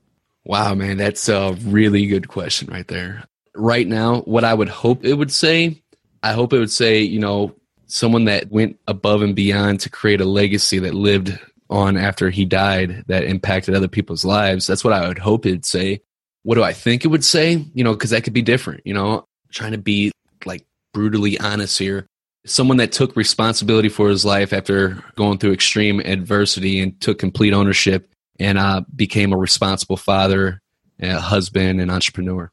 Wow, 0.45 0.75
man, 0.75 0.97
that's 0.97 1.29
a 1.29 1.57
really 1.63 2.07
good 2.07 2.29
question 2.29 2.69
right 2.69 2.89
there. 2.89 3.25
Right 3.55 3.87
now, 3.87 4.23
what 4.23 4.45
I 4.45 4.55
would 4.55 4.69
hope 4.69 5.05
it 5.05 5.15
would 5.15 5.31
say, 5.31 5.81
I 6.23 6.33
hope 6.33 6.53
it 6.53 6.59
would 6.59 6.71
say, 6.71 7.01
you 7.01 7.21
know, 7.21 7.55
someone 7.87 8.25
that 8.25 8.51
went 8.51 8.79
above 8.89 9.23
and 9.23 9.37
beyond 9.37 9.81
to 9.81 9.91
create 9.91 10.21
a 10.21 10.25
legacy 10.25 10.79
that 10.81 10.95
lived 10.95 11.39
on 11.73 11.97
after 11.97 12.31
he 12.31 12.45
died 12.45 13.05
that 13.07 13.25
impacted 13.25 13.75
other 13.75 13.89
people's 13.89 14.25
lives. 14.25 14.67
That's 14.67 14.85
what 14.85 14.93
I 14.93 15.09
would 15.09 15.19
hope 15.19 15.47
it'd 15.47 15.65
say. 15.65 16.03
What 16.45 16.57
do 16.57 16.63
I 16.63 16.73
think 16.73 17.05
it 17.05 17.09
would 17.09 17.25
say? 17.25 17.65
You 17.75 17.85
know, 17.85 17.93
because 17.93 18.11
that 18.11 18.25
could 18.25 18.33
be 18.33 18.43
different. 18.43 18.83
You 18.85 18.95
know, 18.95 19.25
trying 19.51 19.73
to 19.73 19.79
be 19.79 20.13
like 20.45 20.67
brutally 20.93 21.39
honest 21.39 21.79
here. 21.79 22.07
Someone 22.45 22.77
that 22.79 22.93
took 22.93 23.15
responsibility 23.17 23.89
for 23.89 24.09
his 24.09 24.25
life 24.25 24.53
after 24.53 25.03
going 25.15 25.39
through 25.39 25.53
extreme 25.53 26.01
adversity 26.01 26.81
and 26.81 27.01
took 27.01 27.19
complete 27.19 27.53
ownership 27.53 28.13
and 28.41 28.59
uh, 28.59 28.83
became 28.95 29.33
a 29.33 29.37
responsible 29.37 29.97
father, 29.97 30.61
a 31.01 31.21
husband, 31.21 31.81
and 31.81 31.91
entrepreneur. 31.91 32.51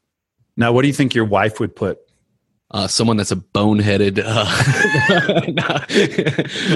Now, 0.56 0.72
what 0.72 0.82
do 0.82 0.88
you 0.88 0.94
think 0.94 1.14
your 1.14 1.24
wife 1.24 1.58
would 1.58 1.74
put? 1.74 1.98
Uh, 2.72 2.86
someone 2.86 3.16
that's 3.16 3.32
a 3.32 3.36
boneheaded. 3.36 4.22
Uh, 4.24 4.46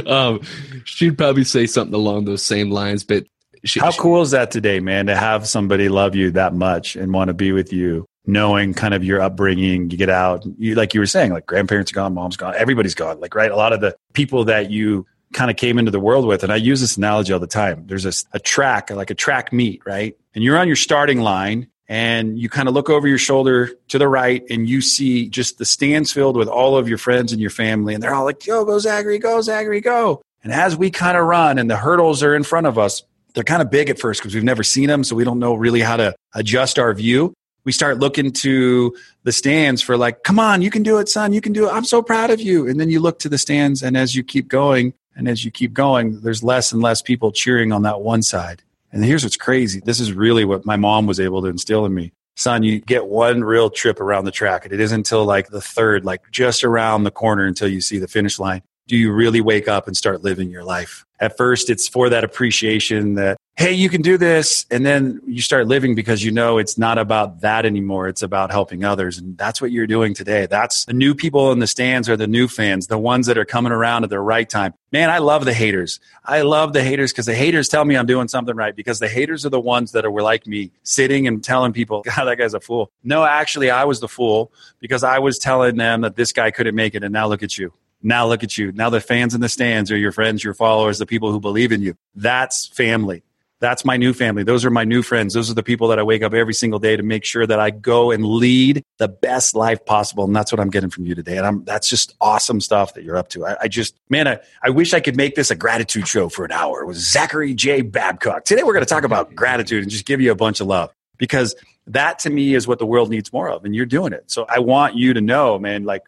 um, 0.10 0.40
she'd 0.84 1.16
probably 1.16 1.44
say 1.44 1.66
something 1.66 1.94
along 1.94 2.24
those 2.24 2.42
same 2.42 2.70
lines. 2.70 3.04
But 3.04 3.26
she, 3.64 3.78
how 3.78 3.90
she, 3.90 4.00
cool 4.00 4.20
is 4.20 4.32
that 4.32 4.50
today, 4.50 4.80
man? 4.80 5.06
To 5.06 5.16
have 5.16 5.46
somebody 5.46 5.88
love 5.88 6.16
you 6.16 6.32
that 6.32 6.52
much 6.52 6.96
and 6.96 7.12
want 7.12 7.28
to 7.28 7.34
be 7.34 7.52
with 7.52 7.72
you, 7.72 8.06
knowing 8.26 8.74
kind 8.74 8.92
of 8.92 9.04
your 9.04 9.20
upbringing. 9.20 9.90
You 9.90 9.96
get 9.96 10.10
out, 10.10 10.44
you 10.58 10.74
like 10.74 10.94
you 10.94 11.00
were 11.00 11.06
saying, 11.06 11.32
like 11.32 11.46
grandparents 11.46 11.92
are 11.92 11.94
gone, 11.94 12.12
mom's 12.12 12.36
gone, 12.36 12.54
everybody's 12.56 12.94
gone. 12.94 13.20
Like 13.20 13.36
right, 13.36 13.50
a 13.50 13.56
lot 13.56 13.72
of 13.72 13.80
the 13.80 13.96
people 14.14 14.44
that 14.46 14.72
you 14.72 15.06
kind 15.32 15.50
of 15.50 15.56
came 15.56 15.78
into 15.78 15.90
the 15.90 16.00
world 16.00 16.26
with. 16.26 16.42
And 16.42 16.52
I 16.52 16.56
use 16.56 16.80
this 16.80 16.96
analogy 16.96 17.32
all 17.32 17.38
the 17.40 17.46
time. 17.46 17.86
There's 17.86 18.06
a, 18.06 18.12
a 18.32 18.38
track, 18.38 18.90
like 18.90 19.10
a 19.10 19.14
track 19.14 19.52
meet, 19.52 19.82
right? 19.84 20.16
And 20.34 20.42
you're 20.42 20.56
on 20.56 20.66
your 20.66 20.76
starting 20.76 21.20
line 21.20 21.68
and 21.88 22.38
you 22.38 22.48
kind 22.48 22.68
of 22.68 22.74
look 22.74 22.88
over 22.88 23.06
your 23.06 23.18
shoulder 23.18 23.70
to 23.88 23.98
the 23.98 24.08
right 24.08 24.42
and 24.48 24.68
you 24.68 24.80
see 24.80 25.28
just 25.28 25.58
the 25.58 25.64
stands 25.64 26.12
filled 26.12 26.36
with 26.36 26.48
all 26.48 26.76
of 26.76 26.88
your 26.88 26.98
friends 26.98 27.32
and 27.32 27.40
your 27.40 27.50
family. 27.50 27.94
And 27.94 28.02
they're 28.02 28.14
all 28.14 28.24
like, 28.24 28.46
yo, 28.46 28.64
go 28.64 28.78
Zachary, 28.78 29.18
go 29.18 29.40
Zachary, 29.42 29.80
go. 29.80 30.22
And 30.42 30.52
as 30.52 30.76
we 30.76 30.90
kind 30.90 31.16
of 31.16 31.26
run 31.26 31.58
and 31.58 31.70
the 31.70 31.76
hurdles 31.76 32.22
are 32.22 32.34
in 32.34 32.42
front 32.42 32.66
of 32.66 32.78
us, 32.78 33.02
they're 33.34 33.44
kind 33.44 33.62
of 33.62 33.70
big 33.70 33.90
at 33.90 33.98
first 33.98 34.20
because 34.20 34.34
we've 34.34 34.44
never 34.44 34.62
seen 34.62 34.88
them. 34.88 35.04
So 35.04 35.16
we 35.16 35.24
don't 35.24 35.38
know 35.38 35.54
really 35.54 35.80
how 35.80 35.96
to 35.96 36.14
adjust 36.34 36.78
our 36.78 36.92
view. 36.94 37.34
We 37.64 37.72
start 37.72 37.98
looking 37.98 38.30
to 38.32 38.94
the 39.22 39.32
stands 39.32 39.80
for 39.80 39.96
like, 39.96 40.22
come 40.22 40.38
on, 40.38 40.62
you 40.62 40.70
can 40.70 40.82
do 40.82 40.98
it, 40.98 41.08
son. 41.08 41.32
You 41.32 41.40
can 41.40 41.52
do 41.52 41.66
it. 41.66 41.72
I'm 41.72 41.84
so 41.84 42.02
proud 42.02 42.30
of 42.30 42.40
you. 42.40 42.68
And 42.68 42.78
then 42.78 42.90
you 42.90 43.00
look 43.00 43.18
to 43.20 43.28
the 43.28 43.38
stands. 43.38 43.82
And 43.82 43.96
as 43.96 44.14
you 44.14 44.22
keep 44.22 44.48
going, 44.48 44.92
and 45.16 45.28
as 45.28 45.44
you 45.44 45.50
keep 45.50 45.72
going, 45.72 46.20
there's 46.20 46.42
less 46.42 46.72
and 46.72 46.82
less 46.82 47.00
people 47.00 47.32
cheering 47.32 47.72
on 47.72 47.82
that 47.82 48.00
one 48.00 48.22
side. 48.22 48.62
And 48.94 49.04
here's 49.04 49.24
what's 49.24 49.36
crazy. 49.36 49.80
This 49.84 49.98
is 49.98 50.12
really 50.12 50.44
what 50.44 50.64
my 50.64 50.76
mom 50.76 51.06
was 51.06 51.18
able 51.18 51.42
to 51.42 51.48
instill 51.48 51.84
in 51.84 51.92
me. 51.92 52.12
Son, 52.36 52.62
you 52.62 52.78
get 52.78 53.06
one 53.06 53.42
real 53.42 53.68
trip 53.68 54.00
around 54.00 54.24
the 54.24 54.30
track. 54.30 54.64
And 54.64 54.72
it 54.72 54.78
isn't 54.78 55.00
until 55.00 55.24
like 55.24 55.48
the 55.48 55.60
third, 55.60 56.04
like 56.04 56.22
just 56.30 56.62
around 56.62 57.02
the 57.02 57.10
corner 57.10 57.44
until 57.44 57.66
you 57.66 57.80
see 57.80 57.98
the 57.98 58.06
finish 58.06 58.38
line. 58.38 58.62
Do 58.86 58.96
you 58.96 59.12
really 59.12 59.40
wake 59.40 59.66
up 59.66 59.88
and 59.88 59.96
start 59.96 60.22
living 60.22 60.48
your 60.48 60.62
life? 60.62 61.04
At 61.18 61.36
first, 61.36 61.70
it's 61.70 61.88
for 61.88 62.08
that 62.08 62.22
appreciation 62.22 63.14
that 63.14 63.36
hey, 63.56 63.72
you 63.72 63.88
can 63.88 64.02
do 64.02 64.18
this. 64.18 64.66
And 64.70 64.84
then 64.84 65.20
you 65.26 65.40
start 65.40 65.68
living 65.68 65.94
because 65.94 66.24
you 66.24 66.32
know 66.32 66.58
it's 66.58 66.76
not 66.76 66.98
about 66.98 67.40
that 67.42 67.64
anymore. 67.64 68.08
It's 68.08 68.22
about 68.22 68.50
helping 68.50 68.84
others. 68.84 69.18
And 69.18 69.38
that's 69.38 69.60
what 69.60 69.70
you're 69.70 69.86
doing 69.86 70.12
today. 70.12 70.46
That's 70.46 70.84
the 70.86 70.92
new 70.92 71.14
people 71.14 71.52
in 71.52 71.60
the 71.60 71.66
stands 71.66 72.08
are 72.08 72.16
the 72.16 72.26
new 72.26 72.48
fans, 72.48 72.88
the 72.88 72.98
ones 72.98 73.26
that 73.26 73.38
are 73.38 73.44
coming 73.44 73.70
around 73.70 74.02
at 74.02 74.10
the 74.10 74.18
right 74.18 74.48
time. 74.48 74.74
Man, 74.90 75.08
I 75.08 75.18
love 75.18 75.44
the 75.44 75.54
haters. 75.54 76.00
I 76.24 76.42
love 76.42 76.72
the 76.72 76.82
haters 76.82 77.12
because 77.12 77.26
the 77.26 77.34
haters 77.34 77.68
tell 77.68 77.84
me 77.84 77.96
I'm 77.96 78.06
doing 78.06 78.28
something 78.28 78.56
right 78.56 78.74
because 78.74 78.98
the 78.98 79.08
haters 79.08 79.46
are 79.46 79.50
the 79.50 79.60
ones 79.60 79.92
that 79.92 80.04
are 80.04 80.10
like 80.10 80.46
me 80.46 80.72
sitting 80.82 81.28
and 81.28 81.42
telling 81.42 81.72
people, 81.72 82.02
God, 82.16 82.24
that 82.24 82.38
guy's 82.38 82.54
a 82.54 82.60
fool. 82.60 82.90
No, 83.04 83.24
actually, 83.24 83.70
I 83.70 83.84
was 83.84 84.00
the 84.00 84.08
fool 84.08 84.52
because 84.80 85.04
I 85.04 85.20
was 85.20 85.38
telling 85.38 85.76
them 85.76 86.00
that 86.00 86.16
this 86.16 86.32
guy 86.32 86.50
couldn't 86.50 86.74
make 86.74 86.94
it. 86.94 87.04
And 87.04 87.12
now 87.12 87.28
look 87.28 87.42
at 87.42 87.56
you. 87.56 87.72
Now 88.02 88.26
look 88.26 88.42
at 88.42 88.58
you. 88.58 88.72
Now 88.72 88.90
the 88.90 89.00
fans 89.00 89.34
in 89.34 89.40
the 89.40 89.48
stands 89.48 89.90
are 89.90 89.96
your 89.96 90.12
friends, 90.12 90.44
your 90.44 90.54
followers, 90.54 90.98
the 90.98 91.06
people 91.06 91.30
who 91.32 91.40
believe 91.40 91.72
in 91.72 91.80
you. 91.80 91.96
That's 92.14 92.66
family. 92.66 93.22
That's 93.64 93.82
my 93.82 93.96
new 93.96 94.12
family. 94.12 94.42
Those 94.42 94.66
are 94.66 94.70
my 94.70 94.84
new 94.84 95.00
friends. 95.00 95.32
Those 95.32 95.50
are 95.50 95.54
the 95.54 95.62
people 95.62 95.88
that 95.88 95.98
I 95.98 96.02
wake 96.02 96.22
up 96.22 96.34
every 96.34 96.52
single 96.52 96.78
day 96.78 96.96
to 96.96 97.02
make 97.02 97.24
sure 97.24 97.46
that 97.46 97.58
I 97.58 97.70
go 97.70 98.10
and 98.10 98.22
lead 98.22 98.84
the 98.98 99.08
best 99.08 99.54
life 99.54 99.86
possible. 99.86 100.24
And 100.24 100.36
that's 100.36 100.52
what 100.52 100.60
I'm 100.60 100.68
getting 100.68 100.90
from 100.90 101.06
you 101.06 101.14
today. 101.14 101.38
And 101.38 101.46
I'm, 101.46 101.64
that's 101.64 101.88
just 101.88 102.14
awesome 102.20 102.60
stuff 102.60 102.92
that 102.92 103.04
you're 103.04 103.16
up 103.16 103.30
to. 103.30 103.46
I, 103.46 103.56
I 103.62 103.68
just, 103.68 103.96
man, 104.10 104.28
I, 104.28 104.40
I 104.62 104.68
wish 104.68 104.92
I 104.92 105.00
could 105.00 105.16
make 105.16 105.34
this 105.34 105.50
a 105.50 105.54
gratitude 105.54 106.06
show 106.06 106.28
for 106.28 106.44
an 106.44 106.52
hour. 106.52 106.82
It 106.82 106.86
was 106.86 106.98
Zachary 106.98 107.54
J. 107.54 107.80
Babcock. 107.80 108.44
Today 108.44 108.64
we're 108.64 108.74
going 108.74 108.84
to 108.84 108.88
talk 108.88 109.04
about 109.04 109.34
gratitude 109.34 109.82
and 109.82 109.90
just 109.90 110.04
give 110.04 110.20
you 110.20 110.30
a 110.30 110.36
bunch 110.36 110.60
of 110.60 110.66
love 110.66 110.92
because 111.16 111.56
that 111.86 112.18
to 112.18 112.28
me 112.28 112.52
is 112.52 112.68
what 112.68 112.78
the 112.78 112.86
world 112.86 113.08
needs 113.08 113.32
more 113.32 113.48
of. 113.48 113.64
And 113.64 113.74
you're 113.74 113.86
doing 113.86 114.12
it. 114.12 114.30
So 114.30 114.44
I 114.46 114.58
want 114.58 114.94
you 114.94 115.14
to 115.14 115.22
know, 115.22 115.58
man, 115.58 115.84
like 115.84 116.02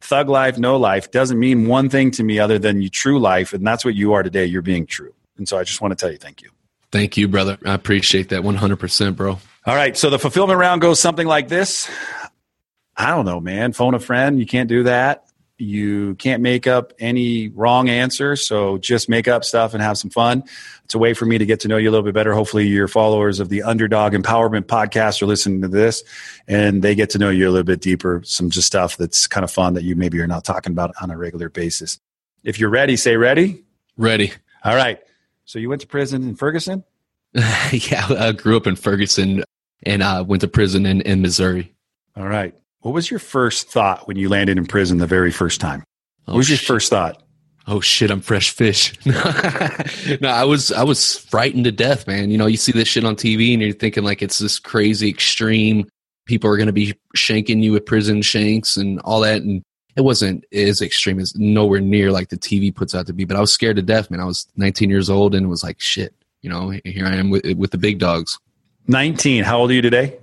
thug 0.00 0.28
life, 0.28 0.58
no 0.58 0.76
life 0.76 1.10
doesn't 1.10 1.40
mean 1.40 1.66
one 1.66 1.88
thing 1.88 2.12
to 2.12 2.22
me 2.22 2.38
other 2.38 2.60
than 2.60 2.80
you 2.80 2.88
true 2.88 3.18
life. 3.18 3.52
And 3.52 3.66
that's 3.66 3.84
what 3.84 3.96
you 3.96 4.12
are 4.12 4.22
today. 4.22 4.46
You're 4.46 4.62
being 4.62 4.86
true. 4.86 5.12
And 5.38 5.48
so 5.48 5.58
I 5.58 5.64
just 5.64 5.80
want 5.80 5.90
to 5.90 5.96
tell 5.96 6.12
you 6.12 6.16
thank 6.16 6.40
you. 6.40 6.50
Thank 6.92 7.16
you, 7.16 7.28
brother. 7.28 7.58
I 7.64 7.74
appreciate 7.74 8.30
that 8.30 8.42
100%, 8.42 9.16
bro. 9.16 9.38
All 9.66 9.74
right. 9.74 9.96
So 9.96 10.10
the 10.10 10.18
fulfillment 10.18 10.58
round 10.58 10.80
goes 10.80 10.98
something 10.98 11.26
like 11.26 11.48
this. 11.48 11.88
I 12.96 13.10
don't 13.10 13.24
know, 13.24 13.40
man. 13.40 13.72
Phone 13.72 13.94
a 13.94 14.00
friend. 14.00 14.38
You 14.38 14.46
can't 14.46 14.68
do 14.68 14.84
that. 14.84 15.26
You 15.56 16.14
can't 16.14 16.42
make 16.42 16.66
up 16.66 16.94
any 16.98 17.48
wrong 17.48 17.90
answer. 17.90 18.34
So 18.34 18.78
just 18.78 19.10
make 19.10 19.28
up 19.28 19.44
stuff 19.44 19.74
and 19.74 19.82
have 19.82 19.98
some 19.98 20.10
fun. 20.10 20.42
It's 20.84 20.94
a 20.94 20.98
way 20.98 21.12
for 21.12 21.26
me 21.26 21.36
to 21.36 21.44
get 21.44 21.60
to 21.60 21.68
know 21.68 21.76
you 21.76 21.90
a 21.90 21.92
little 21.92 22.04
bit 22.04 22.14
better. 22.14 22.32
Hopefully, 22.32 22.66
your 22.66 22.88
followers 22.88 23.40
of 23.40 23.50
the 23.50 23.62
Underdog 23.62 24.14
Empowerment 24.14 24.62
Podcast 24.62 25.22
are 25.22 25.26
listening 25.26 25.60
to 25.60 25.68
this 25.68 26.02
and 26.48 26.82
they 26.82 26.94
get 26.94 27.10
to 27.10 27.18
know 27.18 27.28
you 27.28 27.48
a 27.48 27.52
little 27.52 27.64
bit 27.64 27.80
deeper. 27.80 28.22
Some 28.24 28.48
just 28.48 28.66
stuff 28.66 28.96
that's 28.96 29.26
kind 29.26 29.44
of 29.44 29.50
fun 29.50 29.74
that 29.74 29.84
you 29.84 29.94
maybe 29.96 30.18
are 30.20 30.26
not 30.26 30.44
talking 30.44 30.72
about 30.72 30.94
on 31.00 31.10
a 31.10 31.18
regular 31.18 31.50
basis. 31.50 32.00
If 32.42 32.58
you're 32.58 32.70
ready, 32.70 32.96
say 32.96 33.16
ready. 33.16 33.62
Ready. 33.98 34.32
All 34.64 34.74
right. 34.74 34.98
So 35.50 35.58
you 35.58 35.68
went 35.68 35.80
to 35.80 35.88
prison 35.88 36.22
in 36.22 36.36
Ferguson? 36.36 36.84
yeah, 37.34 38.06
I 38.08 38.30
grew 38.30 38.56
up 38.56 38.68
in 38.68 38.76
Ferguson 38.76 39.42
and 39.82 40.00
I 40.00 40.18
uh, 40.18 40.22
went 40.22 40.42
to 40.42 40.48
prison 40.48 40.86
in, 40.86 41.00
in 41.00 41.22
Missouri. 41.22 41.74
All 42.16 42.28
right. 42.28 42.54
What 42.82 42.94
was 42.94 43.10
your 43.10 43.18
first 43.18 43.68
thought 43.68 44.06
when 44.06 44.16
you 44.16 44.28
landed 44.28 44.58
in 44.58 44.66
prison 44.66 44.98
the 44.98 45.08
very 45.08 45.32
first 45.32 45.60
time? 45.60 45.82
What 46.26 46.34
oh, 46.34 46.36
was 46.36 46.48
your 46.48 46.56
shit. 46.56 46.68
first 46.68 46.90
thought? 46.90 47.24
Oh 47.66 47.80
shit, 47.80 48.12
I'm 48.12 48.20
fresh 48.20 48.50
fish. 48.50 48.94
no, 49.04 50.28
I 50.28 50.44
was 50.44 50.70
I 50.70 50.84
was 50.84 51.16
frightened 51.18 51.64
to 51.64 51.72
death, 51.72 52.06
man. 52.06 52.30
You 52.30 52.38
know, 52.38 52.46
you 52.46 52.56
see 52.56 52.70
this 52.70 52.86
shit 52.86 53.04
on 53.04 53.16
TV 53.16 53.52
and 53.52 53.60
you're 53.60 53.72
thinking 53.72 54.04
like 54.04 54.22
it's 54.22 54.38
this 54.38 54.60
crazy 54.60 55.08
extreme 55.08 55.88
people 56.26 56.48
are 56.48 56.58
going 56.58 56.68
to 56.68 56.72
be 56.72 56.94
shanking 57.16 57.60
you 57.60 57.72
with 57.72 57.86
prison 57.86 58.22
shanks 58.22 58.76
and 58.76 59.00
all 59.00 59.18
that 59.22 59.42
and 59.42 59.64
it 59.96 60.02
wasn't 60.02 60.44
as 60.52 60.80
extreme 60.80 61.18
as 61.18 61.34
nowhere 61.36 61.80
near 61.80 62.10
like 62.10 62.28
the 62.28 62.36
TV 62.36 62.74
puts 62.74 62.94
out 62.94 63.06
to 63.06 63.12
be. 63.12 63.24
But 63.24 63.36
I 63.36 63.40
was 63.40 63.52
scared 63.52 63.76
to 63.76 63.82
death, 63.82 64.10
man. 64.10 64.20
I 64.20 64.24
was 64.24 64.46
19 64.56 64.90
years 64.90 65.10
old 65.10 65.34
and 65.34 65.48
was 65.48 65.62
like, 65.62 65.80
shit, 65.80 66.14
you 66.42 66.50
know, 66.50 66.70
here 66.84 67.06
I 67.06 67.16
am 67.16 67.30
with 67.30 67.44
with 67.56 67.70
the 67.70 67.78
big 67.78 67.98
dogs. 67.98 68.38
19. 68.86 69.44
How 69.44 69.58
old 69.58 69.70
are 69.70 69.74
you 69.74 69.82
today? 69.82 70.16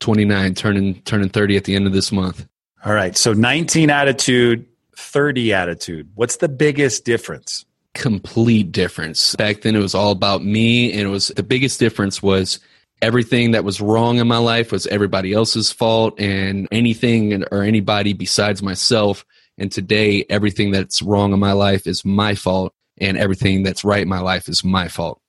29, 0.00 0.54
turning 0.54 1.00
turning 1.02 1.28
30 1.28 1.56
at 1.56 1.64
the 1.64 1.74
end 1.74 1.86
of 1.86 1.92
this 1.92 2.12
month. 2.12 2.46
All 2.84 2.92
right. 2.92 3.16
So 3.16 3.32
19 3.32 3.90
attitude, 3.90 4.66
30 4.96 5.52
attitude. 5.52 6.08
What's 6.14 6.36
the 6.36 6.48
biggest 6.48 7.04
difference? 7.04 7.64
Complete 7.94 8.72
difference. 8.72 9.34
Back 9.36 9.62
then, 9.62 9.74
it 9.74 9.80
was 9.80 9.94
all 9.94 10.12
about 10.12 10.44
me, 10.44 10.92
and 10.92 11.00
it 11.00 11.10
was 11.10 11.28
the 11.28 11.42
biggest 11.42 11.80
difference 11.80 12.22
was 12.22 12.60
everything 13.02 13.52
that 13.52 13.64
was 13.64 13.80
wrong 13.80 14.18
in 14.18 14.26
my 14.26 14.38
life 14.38 14.72
was 14.72 14.86
everybody 14.86 15.32
else's 15.32 15.72
fault 15.72 16.18
and 16.18 16.66
anything 16.70 17.44
or 17.50 17.62
anybody 17.62 18.12
besides 18.12 18.62
myself. 18.62 19.24
And 19.58 19.72
today, 19.72 20.24
everything 20.28 20.70
that's 20.70 21.00
wrong 21.02 21.32
in 21.32 21.38
my 21.38 21.52
life 21.52 21.86
is 21.86 22.04
my 22.04 22.34
fault, 22.34 22.74
and 22.98 23.16
everything 23.16 23.62
that's 23.62 23.84
right 23.84 24.02
in 24.02 24.08
my 24.08 24.20
life 24.20 24.48
is 24.48 24.62
my 24.62 24.88
fault. 24.88 25.20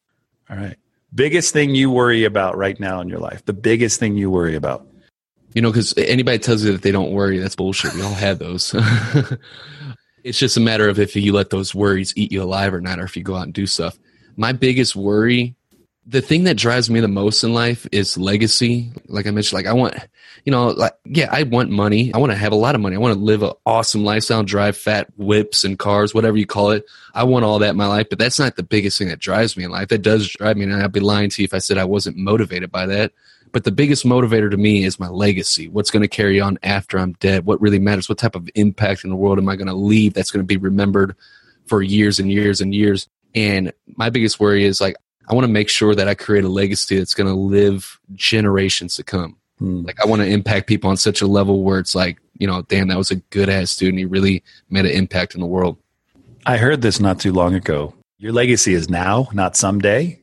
All 0.50 0.58
right. 0.58 0.76
Biggest 1.16 1.54
thing 1.54 1.74
you 1.74 1.90
worry 1.90 2.26
about 2.26 2.58
right 2.58 2.78
now 2.78 3.00
in 3.00 3.08
your 3.08 3.20
life, 3.20 3.46
the 3.46 3.54
biggest 3.54 4.00
thing 4.00 4.18
you 4.18 4.30
worry 4.30 4.56
about. 4.56 4.86
You 5.54 5.62
know, 5.62 5.72
because 5.72 5.94
anybody 5.98 6.40
tells 6.40 6.64
you 6.64 6.74
that 6.74 6.82
they 6.82 6.92
don't 6.92 7.12
worry, 7.12 7.40
that's 7.40 7.56
bullshit. 7.56 7.94
We 7.94 8.02
all 8.02 8.14
have 8.14 8.38
those. 8.38 8.76
it's 10.24 10.38
just 10.38 10.58
a 10.58 10.60
matter 10.60 10.90
of 10.90 11.00
if 11.00 11.16
you 11.16 11.32
let 11.32 11.50
those 11.50 11.74
worries 11.74 12.14
eat 12.18 12.32
you 12.32 12.44
alive 12.44 12.74
or 12.74 12.82
not, 12.82 13.00
or 13.00 13.06
if 13.06 13.16
you 13.16 13.24
go 13.24 13.36
out 13.36 13.44
and 13.44 13.54
do 13.54 13.66
stuff. 13.66 13.98
My 14.36 14.52
biggest 14.52 14.96
worry 14.96 15.56
the 16.10 16.22
thing 16.22 16.46
that 16.46 16.56
drives 16.56 16.90
me 16.90 17.02
the 17.02 17.08
most 17.10 17.44
in 17.44 17.54
life 17.54 17.86
is 17.92 18.18
legacy. 18.18 18.92
Like 19.08 19.28
I 19.28 19.32
mentioned, 19.32 19.58
like 19.58 19.66
I 19.66 19.74
want, 19.74 19.94
you 20.46 20.52
know, 20.52 20.70
like 20.70 20.94
yeah, 21.04 21.28
I 21.30 21.44
want 21.44 21.70
money. 21.70 22.14
I 22.14 22.18
want 22.18 22.32
to 22.32 22.38
have 22.38 22.54
a 22.54 22.58
lot 22.58 22.76
of 22.76 22.82
money. 22.82 22.96
I 22.96 23.00
want 23.00 23.14
to 23.14 23.20
live 23.20 23.44
an 23.44 23.52
awesome 23.66 24.06
lifestyle, 24.06 24.42
drive 24.44 24.78
fat 24.78 25.10
whips 25.18 25.66
and 25.66 25.78
cars, 25.78 26.14
whatever 26.14 26.38
you 26.38 26.46
call 26.46 26.72
it. 26.72 26.86
I 27.14 27.26
want 27.26 27.44
all 27.44 27.60
that 27.60 27.72
in 27.72 27.78
my 27.78 27.88
life, 27.88 28.08
but 28.10 28.20
that's 28.20 28.40
not 28.40 28.56
the 28.56 28.64
biggest 28.64 28.98
thing 28.98 29.10
that 29.10 29.20
drives 29.20 29.58
me 29.58 29.66
in 29.66 29.72
life. 29.72 29.90
That 29.90 30.02
does 30.02 30.30
drive 30.30 30.56
me, 30.56 30.64
and 30.64 30.74
I'd 30.74 30.94
be 30.94 31.02
lying 31.02 31.30
to 31.32 31.42
you 31.42 31.46
if 31.46 31.54
I 31.54 31.58
said 31.58 31.78
I 31.78 31.86
wasn't 31.86 32.16
motivated 32.16 32.72
by 32.72 32.86
that. 32.86 33.12
But 33.52 33.66
the 33.66 33.72
biggest 33.72 34.06
motivator 34.06 34.50
to 34.50 34.58
me 34.58 34.86
is 34.86 35.00
my 35.00 35.10
legacy. 35.10 35.68
What's 35.68 35.92
going 35.92 36.04
to 36.04 36.08
carry 36.08 36.40
on 36.40 36.58
after 36.64 37.00
I'm 37.00 37.14
dead? 37.14 37.46
What 37.46 37.62
really 37.62 37.80
matters? 37.80 38.08
What 38.08 38.18
type 38.18 38.36
of 38.36 38.50
impact 38.56 39.04
in 39.04 39.10
the 39.10 39.16
world 39.16 39.40
am 39.40 39.50
I 39.50 39.56
going 39.56 39.68
to 39.68 39.74
leave 39.74 40.14
that's 40.14 40.32
going 40.32 40.44
to 40.44 40.48
be 40.48 40.58
remembered 40.58 41.16
for 41.66 41.82
years 41.82 42.20
and 42.20 42.32
years 42.32 42.62
and 42.62 42.74
years? 42.74 43.08
And 43.36 43.74
my 43.96 44.10
biggest 44.10 44.40
worry 44.40 44.64
is 44.64 44.80
like 44.82 44.96
I 45.28 45.34
want 45.34 45.46
to 45.46 45.52
make 45.52 45.70
sure 45.70 45.94
that 45.94 46.08
I 46.08 46.16
create 46.16 46.44
a 46.44 46.50
legacy 46.50 46.98
that's 46.98 47.14
going 47.14 47.28
to 47.28 47.34
live 47.34 48.00
generations 48.14 48.96
to 48.96 49.04
come. 49.04 49.38
Hmm. 49.60 49.84
Like 49.84 50.00
I 50.00 50.06
want 50.06 50.22
to 50.22 50.28
impact 50.28 50.68
people 50.68 50.90
on 50.90 50.98
such 50.98 51.22
a 51.22 51.28
level 51.28 51.64
where 51.64 51.80
it's 51.80 51.96
like, 51.96 52.20
you 52.38 52.48
know, 52.48 52.62
damn, 52.64 52.88
that 52.88 52.98
was 52.98 53.12
a 53.12 53.16
good 53.16 53.50
ass 53.50 53.72
student. 53.72 54.00
He 54.00 54.06
really 54.06 54.44
made 54.70 54.86
an 54.86 54.92
impact 54.92 55.36
in 55.36 55.42
the 55.42 55.48
world. 55.48 55.78
I 56.46 56.58
heard 56.58 56.82
this 56.82 57.00
not 57.00 57.20
too 57.20 57.34
long 57.34 57.56
ago. 57.56 57.94
Your 58.20 58.32
legacy 58.32 58.74
is 58.74 58.90
now, 58.90 59.28
not 59.34 59.56
someday. 59.56 60.22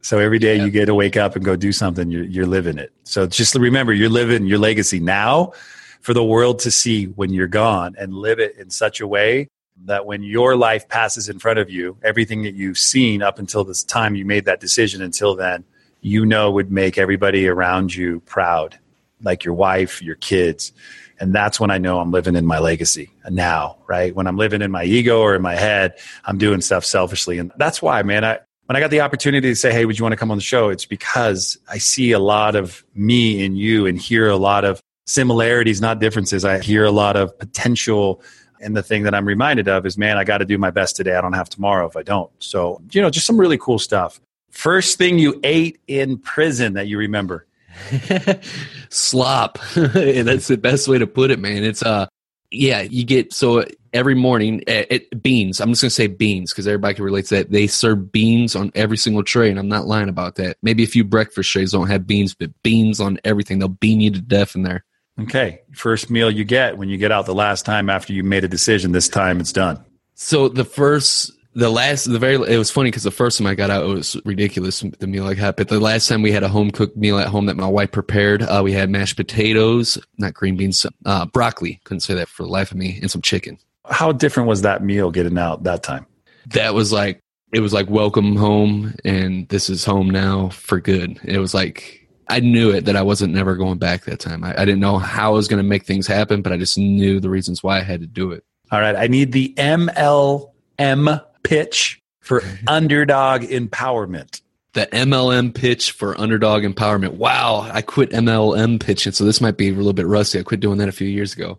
So 0.00 0.18
every 0.18 0.38
day 0.38 0.56
yeah. 0.56 0.64
you 0.64 0.70
get 0.70 0.86
to 0.86 0.94
wake 0.94 1.16
up 1.16 1.36
and 1.36 1.44
go 1.44 1.56
do 1.56 1.72
something, 1.72 2.10
you're, 2.10 2.24
you're 2.24 2.46
living 2.46 2.78
it. 2.78 2.92
So 3.04 3.26
just 3.26 3.54
remember, 3.54 3.92
you're 3.92 4.08
living 4.08 4.46
your 4.46 4.58
legacy 4.58 5.00
now 5.00 5.52
for 6.00 6.14
the 6.14 6.24
world 6.24 6.60
to 6.60 6.70
see 6.70 7.06
when 7.06 7.30
you're 7.30 7.48
gone 7.48 7.96
and 7.98 8.14
live 8.14 8.38
it 8.38 8.56
in 8.56 8.70
such 8.70 9.00
a 9.00 9.06
way 9.06 9.48
that 9.84 10.06
when 10.06 10.22
your 10.22 10.56
life 10.56 10.88
passes 10.88 11.28
in 11.28 11.38
front 11.38 11.58
of 11.58 11.70
you, 11.70 11.96
everything 12.02 12.42
that 12.42 12.54
you've 12.54 12.78
seen 12.78 13.22
up 13.22 13.38
until 13.38 13.64
this 13.64 13.82
time 13.82 14.14
you 14.14 14.24
made 14.24 14.44
that 14.44 14.60
decision 14.60 15.02
until 15.02 15.34
then, 15.34 15.64
you 16.00 16.24
know 16.24 16.50
would 16.50 16.70
make 16.70 16.98
everybody 16.98 17.48
around 17.48 17.94
you 17.94 18.20
proud, 18.20 18.78
like 19.22 19.44
your 19.44 19.54
wife, 19.54 20.02
your 20.02 20.16
kids. 20.16 20.72
And 21.20 21.34
that's 21.34 21.58
when 21.58 21.70
I 21.70 21.78
know 21.78 21.98
I'm 21.98 22.12
living 22.12 22.36
in 22.36 22.46
my 22.46 22.58
legacy 22.58 23.10
now, 23.28 23.78
right? 23.86 24.14
When 24.14 24.26
I'm 24.26 24.36
living 24.36 24.62
in 24.62 24.70
my 24.70 24.84
ego 24.84 25.20
or 25.20 25.34
in 25.34 25.42
my 25.42 25.56
head, 25.56 25.98
I'm 26.24 26.38
doing 26.38 26.60
stuff 26.60 26.84
selfishly. 26.84 27.38
And 27.38 27.50
that's 27.56 27.82
why, 27.82 28.02
man, 28.02 28.24
I, 28.24 28.38
when 28.66 28.76
I 28.76 28.80
got 28.80 28.90
the 28.90 29.00
opportunity 29.00 29.48
to 29.48 29.56
say, 29.56 29.72
Hey, 29.72 29.84
would 29.84 29.98
you 29.98 30.04
want 30.04 30.12
to 30.12 30.16
come 30.16 30.30
on 30.30 30.36
the 30.36 30.42
show? 30.42 30.68
It's 30.68 30.84
because 30.84 31.58
I 31.68 31.78
see 31.78 32.12
a 32.12 32.18
lot 32.18 32.54
of 32.54 32.84
me 32.94 33.44
in 33.44 33.56
you 33.56 33.86
and 33.86 33.98
hear 33.98 34.28
a 34.28 34.36
lot 34.36 34.64
of 34.64 34.80
similarities, 35.06 35.80
not 35.80 35.98
differences. 35.98 36.44
I 36.44 36.60
hear 36.60 36.84
a 36.84 36.90
lot 36.90 37.16
of 37.16 37.36
potential 37.38 38.22
and 38.60 38.76
the 38.76 38.82
thing 38.82 39.04
that 39.04 39.14
I'm 39.14 39.26
reminded 39.26 39.68
of 39.68 39.86
is, 39.86 39.96
man, 39.98 40.18
I 40.18 40.24
got 40.24 40.38
to 40.38 40.44
do 40.44 40.58
my 40.58 40.70
best 40.70 40.96
today. 40.96 41.14
I 41.14 41.20
don't 41.20 41.32
have 41.32 41.48
tomorrow 41.48 41.86
if 41.86 41.96
I 41.96 42.02
don't. 42.02 42.30
So, 42.38 42.80
you 42.92 43.00
know, 43.00 43.10
just 43.10 43.26
some 43.26 43.38
really 43.38 43.58
cool 43.58 43.78
stuff. 43.78 44.20
First 44.50 44.98
thing 44.98 45.18
you 45.18 45.40
ate 45.44 45.80
in 45.86 46.18
prison 46.18 46.74
that 46.74 46.88
you 46.88 46.98
remember? 46.98 47.46
Slop. 48.88 49.58
That's 49.74 50.48
the 50.48 50.58
best 50.60 50.88
way 50.88 50.98
to 50.98 51.06
put 51.06 51.30
it, 51.30 51.38
man. 51.38 51.64
It's 51.64 51.82
uh 51.82 52.06
yeah, 52.50 52.80
you 52.80 53.04
get 53.04 53.32
so 53.32 53.64
every 53.92 54.14
morning 54.14 54.60
it, 54.60 54.68
eh, 54.68 54.84
it 54.90 55.22
beans. 55.22 55.60
I'm 55.60 55.70
just 55.70 55.82
gonna 55.82 55.90
say 55.90 56.06
beans 56.06 56.52
because 56.52 56.66
everybody 56.66 56.94
can 56.94 57.04
relate 57.04 57.26
to 57.26 57.36
that. 57.36 57.50
They 57.50 57.66
serve 57.66 58.10
beans 58.10 58.56
on 58.56 58.72
every 58.74 58.96
single 58.96 59.22
tray, 59.22 59.50
and 59.50 59.58
I'm 59.58 59.68
not 59.68 59.86
lying 59.86 60.08
about 60.08 60.36
that. 60.36 60.56
Maybe 60.62 60.82
a 60.82 60.88
few 60.88 61.04
breakfast 61.04 61.50
trays 61.50 61.72
don't 61.72 61.88
have 61.88 62.06
beans, 62.06 62.34
but 62.34 62.50
beans 62.62 63.00
on 63.00 63.18
everything. 63.24 63.58
They'll 63.58 63.68
bean 63.68 64.00
you 64.00 64.10
to 64.12 64.20
death 64.20 64.54
in 64.54 64.62
there. 64.62 64.84
Okay. 65.20 65.60
First 65.72 66.10
meal 66.10 66.30
you 66.30 66.44
get 66.44 66.78
when 66.78 66.88
you 66.88 66.96
get 66.96 67.10
out 67.10 67.26
the 67.26 67.34
last 67.34 67.64
time 67.66 67.90
after 67.90 68.12
you 68.12 68.22
made 68.22 68.44
a 68.44 68.48
decision, 68.48 68.92
this 68.92 69.08
time 69.08 69.40
it's 69.40 69.52
done. 69.52 69.84
So 70.14 70.48
the 70.48 70.64
first, 70.64 71.32
the 71.54 71.70
last, 71.70 72.04
the 72.04 72.18
very, 72.18 72.34
it 72.34 72.58
was 72.58 72.70
funny 72.70 72.90
because 72.90 73.02
the 73.02 73.10
first 73.10 73.38
time 73.38 73.46
I 73.46 73.54
got 73.54 73.70
out, 73.70 73.84
it 73.84 73.92
was 73.92 74.16
ridiculous, 74.24 74.80
the 74.80 75.06
meal 75.06 75.26
I 75.26 75.34
had. 75.34 75.56
But 75.56 75.68
the 75.68 75.80
last 75.80 76.08
time 76.08 76.22
we 76.22 76.32
had 76.32 76.42
a 76.42 76.48
home 76.48 76.70
cooked 76.70 76.96
meal 76.96 77.18
at 77.18 77.28
home 77.28 77.46
that 77.46 77.56
my 77.56 77.66
wife 77.66 77.90
prepared, 77.90 78.42
uh, 78.42 78.60
we 78.64 78.72
had 78.72 78.90
mashed 78.90 79.16
potatoes, 79.16 79.98
not 80.18 80.34
green 80.34 80.56
beans, 80.56 80.86
uh, 81.04 81.26
broccoli. 81.26 81.80
Couldn't 81.84 82.00
say 82.00 82.14
that 82.14 82.28
for 82.28 82.44
the 82.44 82.48
life 82.48 82.70
of 82.70 82.76
me, 82.78 82.98
and 83.00 83.10
some 83.10 83.22
chicken. 83.22 83.58
How 83.86 84.12
different 84.12 84.48
was 84.48 84.62
that 84.62 84.84
meal 84.84 85.10
getting 85.10 85.38
out 85.38 85.64
that 85.64 85.82
time? 85.82 86.06
That 86.46 86.74
was 86.74 86.92
like, 86.92 87.20
it 87.52 87.60
was 87.60 87.72
like 87.72 87.88
welcome 87.88 88.36
home 88.36 88.94
and 89.04 89.48
this 89.48 89.70
is 89.70 89.84
home 89.84 90.10
now 90.10 90.50
for 90.50 90.80
good. 90.80 91.18
It 91.24 91.38
was 91.38 91.54
like, 91.54 92.07
I 92.28 92.40
knew 92.40 92.70
it 92.70 92.84
that 92.84 92.96
I 92.96 93.02
wasn't 93.02 93.34
never 93.34 93.56
going 93.56 93.78
back 93.78 94.04
that 94.04 94.20
time. 94.20 94.44
I, 94.44 94.52
I 94.52 94.64
didn't 94.64 94.80
know 94.80 94.98
how 94.98 95.30
I 95.30 95.34
was 95.34 95.48
going 95.48 95.62
to 95.62 95.68
make 95.68 95.84
things 95.84 96.06
happen, 96.06 96.42
but 96.42 96.52
I 96.52 96.56
just 96.56 96.76
knew 96.76 97.20
the 97.20 97.30
reasons 97.30 97.62
why 97.62 97.78
I 97.78 97.82
had 97.82 98.00
to 98.00 98.06
do 98.06 98.32
it. 98.32 98.44
All 98.70 98.80
right. 98.80 98.96
I 98.96 99.06
need 99.06 99.32
the 99.32 99.54
MLM 99.56 101.24
pitch 101.42 102.02
for 102.20 102.42
underdog 102.66 103.42
empowerment. 103.42 104.42
The 104.74 104.86
MLM 104.86 105.54
pitch 105.54 105.92
for 105.92 106.20
underdog 106.20 106.62
empowerment. 106.64 107.14
Wow. 107.14 107.68
I 107.72 107.80
quit 107.80 108.10
MLM 108.10 108.78
pitching. 108.78 109.12
So 109.12 109.24
this 109.24 109.40
might 109.40 109.56
be 109.56 109.70
a 109.70 109.74
little 109.74 109.94
bit 109.94 110.06
rusty. 110.06 110.38
I 110.38 110.42
quit 110.42 110.60
doing 110.60 110.78
that 110.78 110.88
a 110.88 110.92
few 110.92 111.08
years 111.08 111.32
ago 111.32 111.58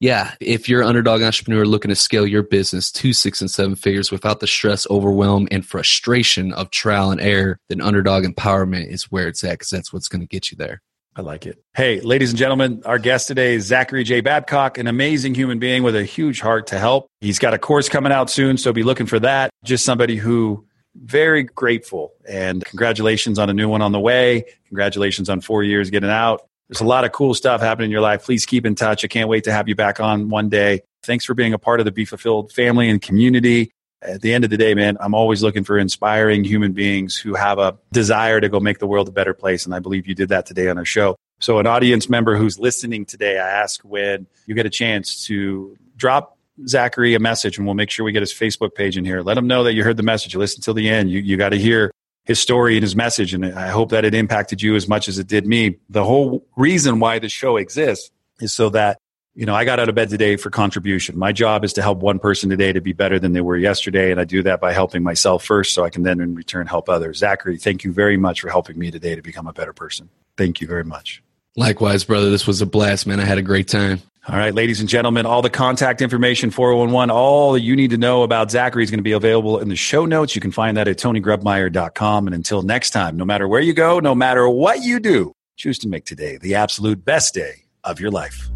yeah, 0.00 0.34
if 0.40 0.68
you're 0.68 0.82
an 0.82 0.88
underdog 0.88 1.22
entrepreneur 1.22 1.64
looking 1.64 1.88
to 1.88 1.96
scale 1.96 2.26
your 2.26 2.42
business 2.42 2.90
to 2.92 3.12
six 3.12 3.40
and 3.40 3.50
seven 3.50 3.74
figures 3.74 4.10
without 4.10 4.40
the 4.40 4.46
stress, 4.46 4.86
overwhelm, 4.90 5.48
and 5.50 5.64
frustration 5.64 6.52
of 6.52 6.70
trial 6.70 7.10
and 7.10 7.20
error, 7.20 7.58
then 7.68 7.80
underdog 7.80 8.24
empowerment 8.24 8.92
is 8.92 9.04
where 9.04 9.28
it's 9.28 9.42
at 9.42 9.52
because 9.52 9.70
that's 9.70 9.92
what's 9.92 10.08
going 10.08 10.20
to 10.20 10.26
get 10.26 10.50
you 10.50 10.56
there. 10.56 10.82
I 11.18 11.22
like 11.22 11.46
it. 11.46 11.62
Hey, 11.74 12.00
ladies 12.00 12.28
and 12.28 12.38
gentlemen, 12.38 12.82
our 12.84 12.98
guest 12.98 13.26
today 13.26 13.54
is 13.54 13.64
Zachary 13.64 14.04
J. 14.04 14.20
Babcock, 14.20 14.76
an 14.76 14.86
amazing 14.86 15.34
human 15.34 15.58
being 15.58 15.82
with 15.82 15.96
a 15.96 16.04
huge 16.04 16.42
heart 16.42 16.66
to 16.66 16.78
help. 16.78 17.06
He's 17.22 17.38
got 17.38 17.54
a 17.54 17.58
course 17.58 17.88
coming 17.88 18.12
out 18.12 18.28
soon, 18.28 18.58
so 18.58 18.70
be 18.70 18.82
looking 18.82 19.06
for 19.06 19.18
that. 19.20 19.48
Just 19.64 19.86
somebody 19.86 20.16
who 20.16 20.66
very 20.94 21.42
grateful 21.42 22.12
and 22.28 22.64
congratulations 22.64 23.38
on 23.38 23.48
a 23.48 23.54
new 23.54 23.68
one 23.68 23.80
on 23.80 23.92
the 23.92 24.00
way. 24.00 24.44
Congratulations 24.68 25.30
on 25.30 25.40
four 25.40 25.62
years 25.62 25.88
getting 25.88 26.10
out. 26.10 26.46
There's 26.68 26.80
a 26.80 26.86
lot 26.86 27.04
of 27.04 27.12
cool 27.12 27.34
stuff 27.34 27.60
happening 27.60 27.86
in 27.86 27.90
your 27.92 28.00
life. 28.00 28.24
Please 28.24 28.44
keep 28.44 28.66
in 28.66 28.74
touch. 28.74 29.04
I 29.04 29.08
can't 29.08 29.28
wait 29.28 29.44
to 29.44 29.52
have 29.52 29.68
you 29.68 29.74
back 29.74 30.00
on 30.00 30.28
one 30.28 30.48
day. 30.48 30.80
Thanks 31.02 31.24
for 31.24 31.34
being 31.34 31.52
a 31.52 31.58
part 31.58 31.80
of 31.80 31.86
the 31.86 31.92
Be 31.92 32.04
Fulfilled 32.04 32.52
family 32.52 32.88
and 32.88 33.00
community. 33.00 33.70
At 34.02 34.20
the 34.20 34.34
end 34.34 34.44
of 34.44 34.50
the 34.50 34.56
day, 34.56 34.74
man, 34.74 34.96
I'm 35.00 35.14
always 35.14 35.42
looking 35.42 35.64
for 35.64 35.78
inspiring 35.78 36.44
human 36.44 36.72
beings 36.72 37.16
who 37.16 37.34
have 37.34 37.58
a 37.58 37.78
desire 37.92 38.40
to 38.40 38.48
go 38.48 38.60
make 38.60 38.78
the 38.78 38.86
world 38.86 39.08
a 39.08 39.12
better 39.12 39.32
place. 39.32 39.64
And 39.64 39.74
I 39.74 39.78
believe 39.78 40.06
you 40.06 40.14
did 40.14 40.28
that 40.28 40.46
today 40.46 40.68
on 40.68 40.76
our 40.76 40.84
show. 40.84 41.16
So, 41.38 41.58
an 41.58 41.66
audience 41.66 42.08
member 42.08 42.36
who's 42.36 42.58
listening 42.58 43.04
today, 43.04 43.38
I 43.38 43.48
ask 43.48 43.80
when 43.82 44.26
you 44.46 44.54
get 44.54 44.66
a 44.66 44.70
chance 44.70 45.26
to 45.26 45.76
drop 45.96 46.36
Zachary 46.66 47.14
a 47.14 47.18
message 47.18 47.58
and 47.58 47.66
we'll 47.66 47.74
make 47.74 47.90
sure 47.90 48.04
we 48.04 48.12
get 48.12 48.22
his 48.22 48.32
Facebook 48.32 48.74
page 48.74 48.96
in 48.96 49.04
here. 49.04 49.22
Let 49.22 49.36
him 49.36 49.46
know 49.46 49.64
that 49.64 49.74
you 49.74 49.84
heard 49.84 49.96
the 49.96 50.02
message. 50.02 50.34
You 50.34 50.40
listen 50.40 50.62
till 50.62 50.74
the 50.74 50.88
end. 50.88 51.10
You, 51.10 51.20
you 51.20 51.36
got 51.36 51.50
to 51.50 51.58
hear 51.58 51.90
his 52.26 52.38
story 52.38 52.76
and 52.76 52.82
his 52.82 52.94
message. 52.94 53.32
And 53.32 53.46
I 53.46 53.68
hope 53.68 53.90
that 53.90 54.04
it 54.04 54.14
impacted 54.14 54.60
you 54.60 54.74
as 54.76 54.86
much 54.88 55.08
as 55.08 55.18
it 55.18 55.26
did 55.26 55.46
me. 55.46 55.78
The 55.88 56.04
whole 56.04 56.46
reason 56.56 56.98
why 57.00 57.18
the 57.18 57.28
show 57.28 57.56
exists 57.56 58.10
is 58.40 58.52
so 58.52 58.68
that, 58.70 58.98
you 59.34 59.46
know, 59.46 59.54
I 59.54 59.64
got 59.64 59.78
out 59.78 59.88
of 59.88 59.94
bed 59.94 60.10
today 60.10 60.36
for 60.36 60.50
contribution. 60.50 61.16
My 61.18 61.32
job 61.32 61.64
is 61.64 61.72
to 61.74 61.82
help 61.82 61.98
one 61.98 62.18
person 62.18 62.50
today 62.50 62.72
to 62.72 62.80
be 62.80 62.92
better 62.92 63.18
than 63.18 63.32
they 63.32 63.40
were 63.40 63.56
yesterday. 63.56 64.10
And 64.10 64.20
I 64.20 64.24
do 64.24 64.42
that 64.42 64.60
by 64.60 64.72
helping 64.72 65.02
myself 65.02 65.44
first 65.44 65.72
so 65.72 65.84
I 65.84 65.90
can 65.90 66.02
then 66.02 66.20
in 66.20 66.34
return 66.34 66.66
help 66.66 66.88
others. 66.88 67.18
Zachary, 67.18 67.58
thank 67.58 67.84
you 67.84 67.92
very 67.92 68.16
much 68.16 68.40
for 68.40 68.50
helping 68.50 68.78
me 68.78 68.90
today 68.90 69.14
to 69.14 69.22
become 69.22 69.46
a 69.46 69.52
better 69.52 69.72
person. 69.72 70.08
Thank 70.36 70.60
you 70.60 70.66
very 70.66 70.84
much. 70.84 71.22
Likewise, 71.54 72.04
brother. 72.04 72.30
This 72.30 72.46
was 72.46 72.60
a 72.60 72.66
blast, 72.66 73.06
man. 73.06 73.20
I 73.20 73.24
had 73.24 73.38
a 73.38 73.42
great 73.42 73.68
time. 73.68 74.02
All 74.28 74.36
right, 74.36 74.52
ladies 74.52 74.80
and 74.80 74.88
gentlemen, 74.88 75.24
all 75.24 75.40
the 75.40 75.50
contact 75.50 76.02
information, 76.02 76.50
411, 76.50 77.10
all 77.14 77.56
you 77.56 77.76
need 77.76 77.90
to 77.90 77.96
know 77.96 78.24
about 78.24 78.50
Zachary 78.50 78.82
is 78.82 78.90
going 78.90 78.98
to 78.98 79.04
be 79.04 79.12
available 79.12 79.60
in 79.60 79.68
the 79.68 79.76
show 79.76 80.04
notes. 80.04 80.34
You 80.34 80.40
can 80.40 80.50
find 80.50 80.76
that 80.76 80.88
at 80.88 80.96
tonygrebmeyer.com. 80.96 82.26
And 82.26 82.34
until 82.34 82.62
next 82.62 82.90
time, 82.90 83.16
no 83.16 83.24
matter 83.24 83.46
where 83.46 83.60
you 83.60 83.72
go, 83.72 84.00
no 84.00 84.16
matter 84.16 84.48
what 84.48 84.82
you 84.82 84.98
do, 84.98 85.32
choose 85.56 85.78
to 85.78 85.88
make 85.88 86.06
today 86.06 86.38
the 86.38 86.56
absolute 86.56 87.04
best 87.04 87.34
day 87.34 87.66
of 87.84 88.00
your 88.00 88.10
life. 88.10 88.50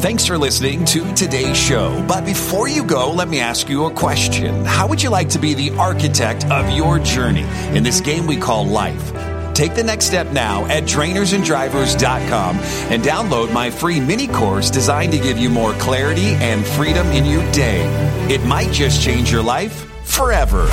Thanks 0.00 0.24
for 0.24 0.38
listening 0.38 0.86
to 0.86 1.12
today's 1.14 1.58
show. 1.58 2.02
But 2.08 2.24
before 2.24 2.66
you 2.66 2.84
go, 2.84 3.12
let 3.12 3.28
me 3.28 3.40
ask 3.40 3.68
you 3.68 3.84
a 3.84 3.90
question. 3.90 4.64
How 4.64 4.86
would 4.88 5.02
you 5.02 5.10
like 5.10 5.28
to 5.30 5.38
be 5.38 5.52
the 5.52 5.70
architect 5.72 6.46
of 6.46 6.70
your 6.70 6.98
journey 6.98 7.44
in 7.76 7.82
this 7.82 8.00
game 8.00 8.26
we 8.26 8.38
call 8.38 8.64
life? 8.64 9.12
Take 9.58 9.74
the 9.74 9.82
next 9.82 10.04
step 10.04 10.28
now 10.28 10.66
at 10.66 10.84
trainersandrivers.com 10.84 12.58
and 12.92 13.02
download 13.02 13.52
my 13.52 13.70
free 13.72 13.98
mini 13.98 14.28
course 14.28 14.70
designed 14.70 15.10
to 15.10 15.18
give 15.18 15.36
you 15.36 15.50
more 15.50 15.72
clarity 15.72 16.34
and 16.34 16.64
freedom 16.64 17.08
in 17.08 17.24
your 17.24 17.42
day. 17.50 17.82
It 18.32 18.44
might 18.44 18.70
just 18.70 19.02
change 19.02 19.32
your 19.32 19.42
life 19.42 19.84
forever. 20.04 20.68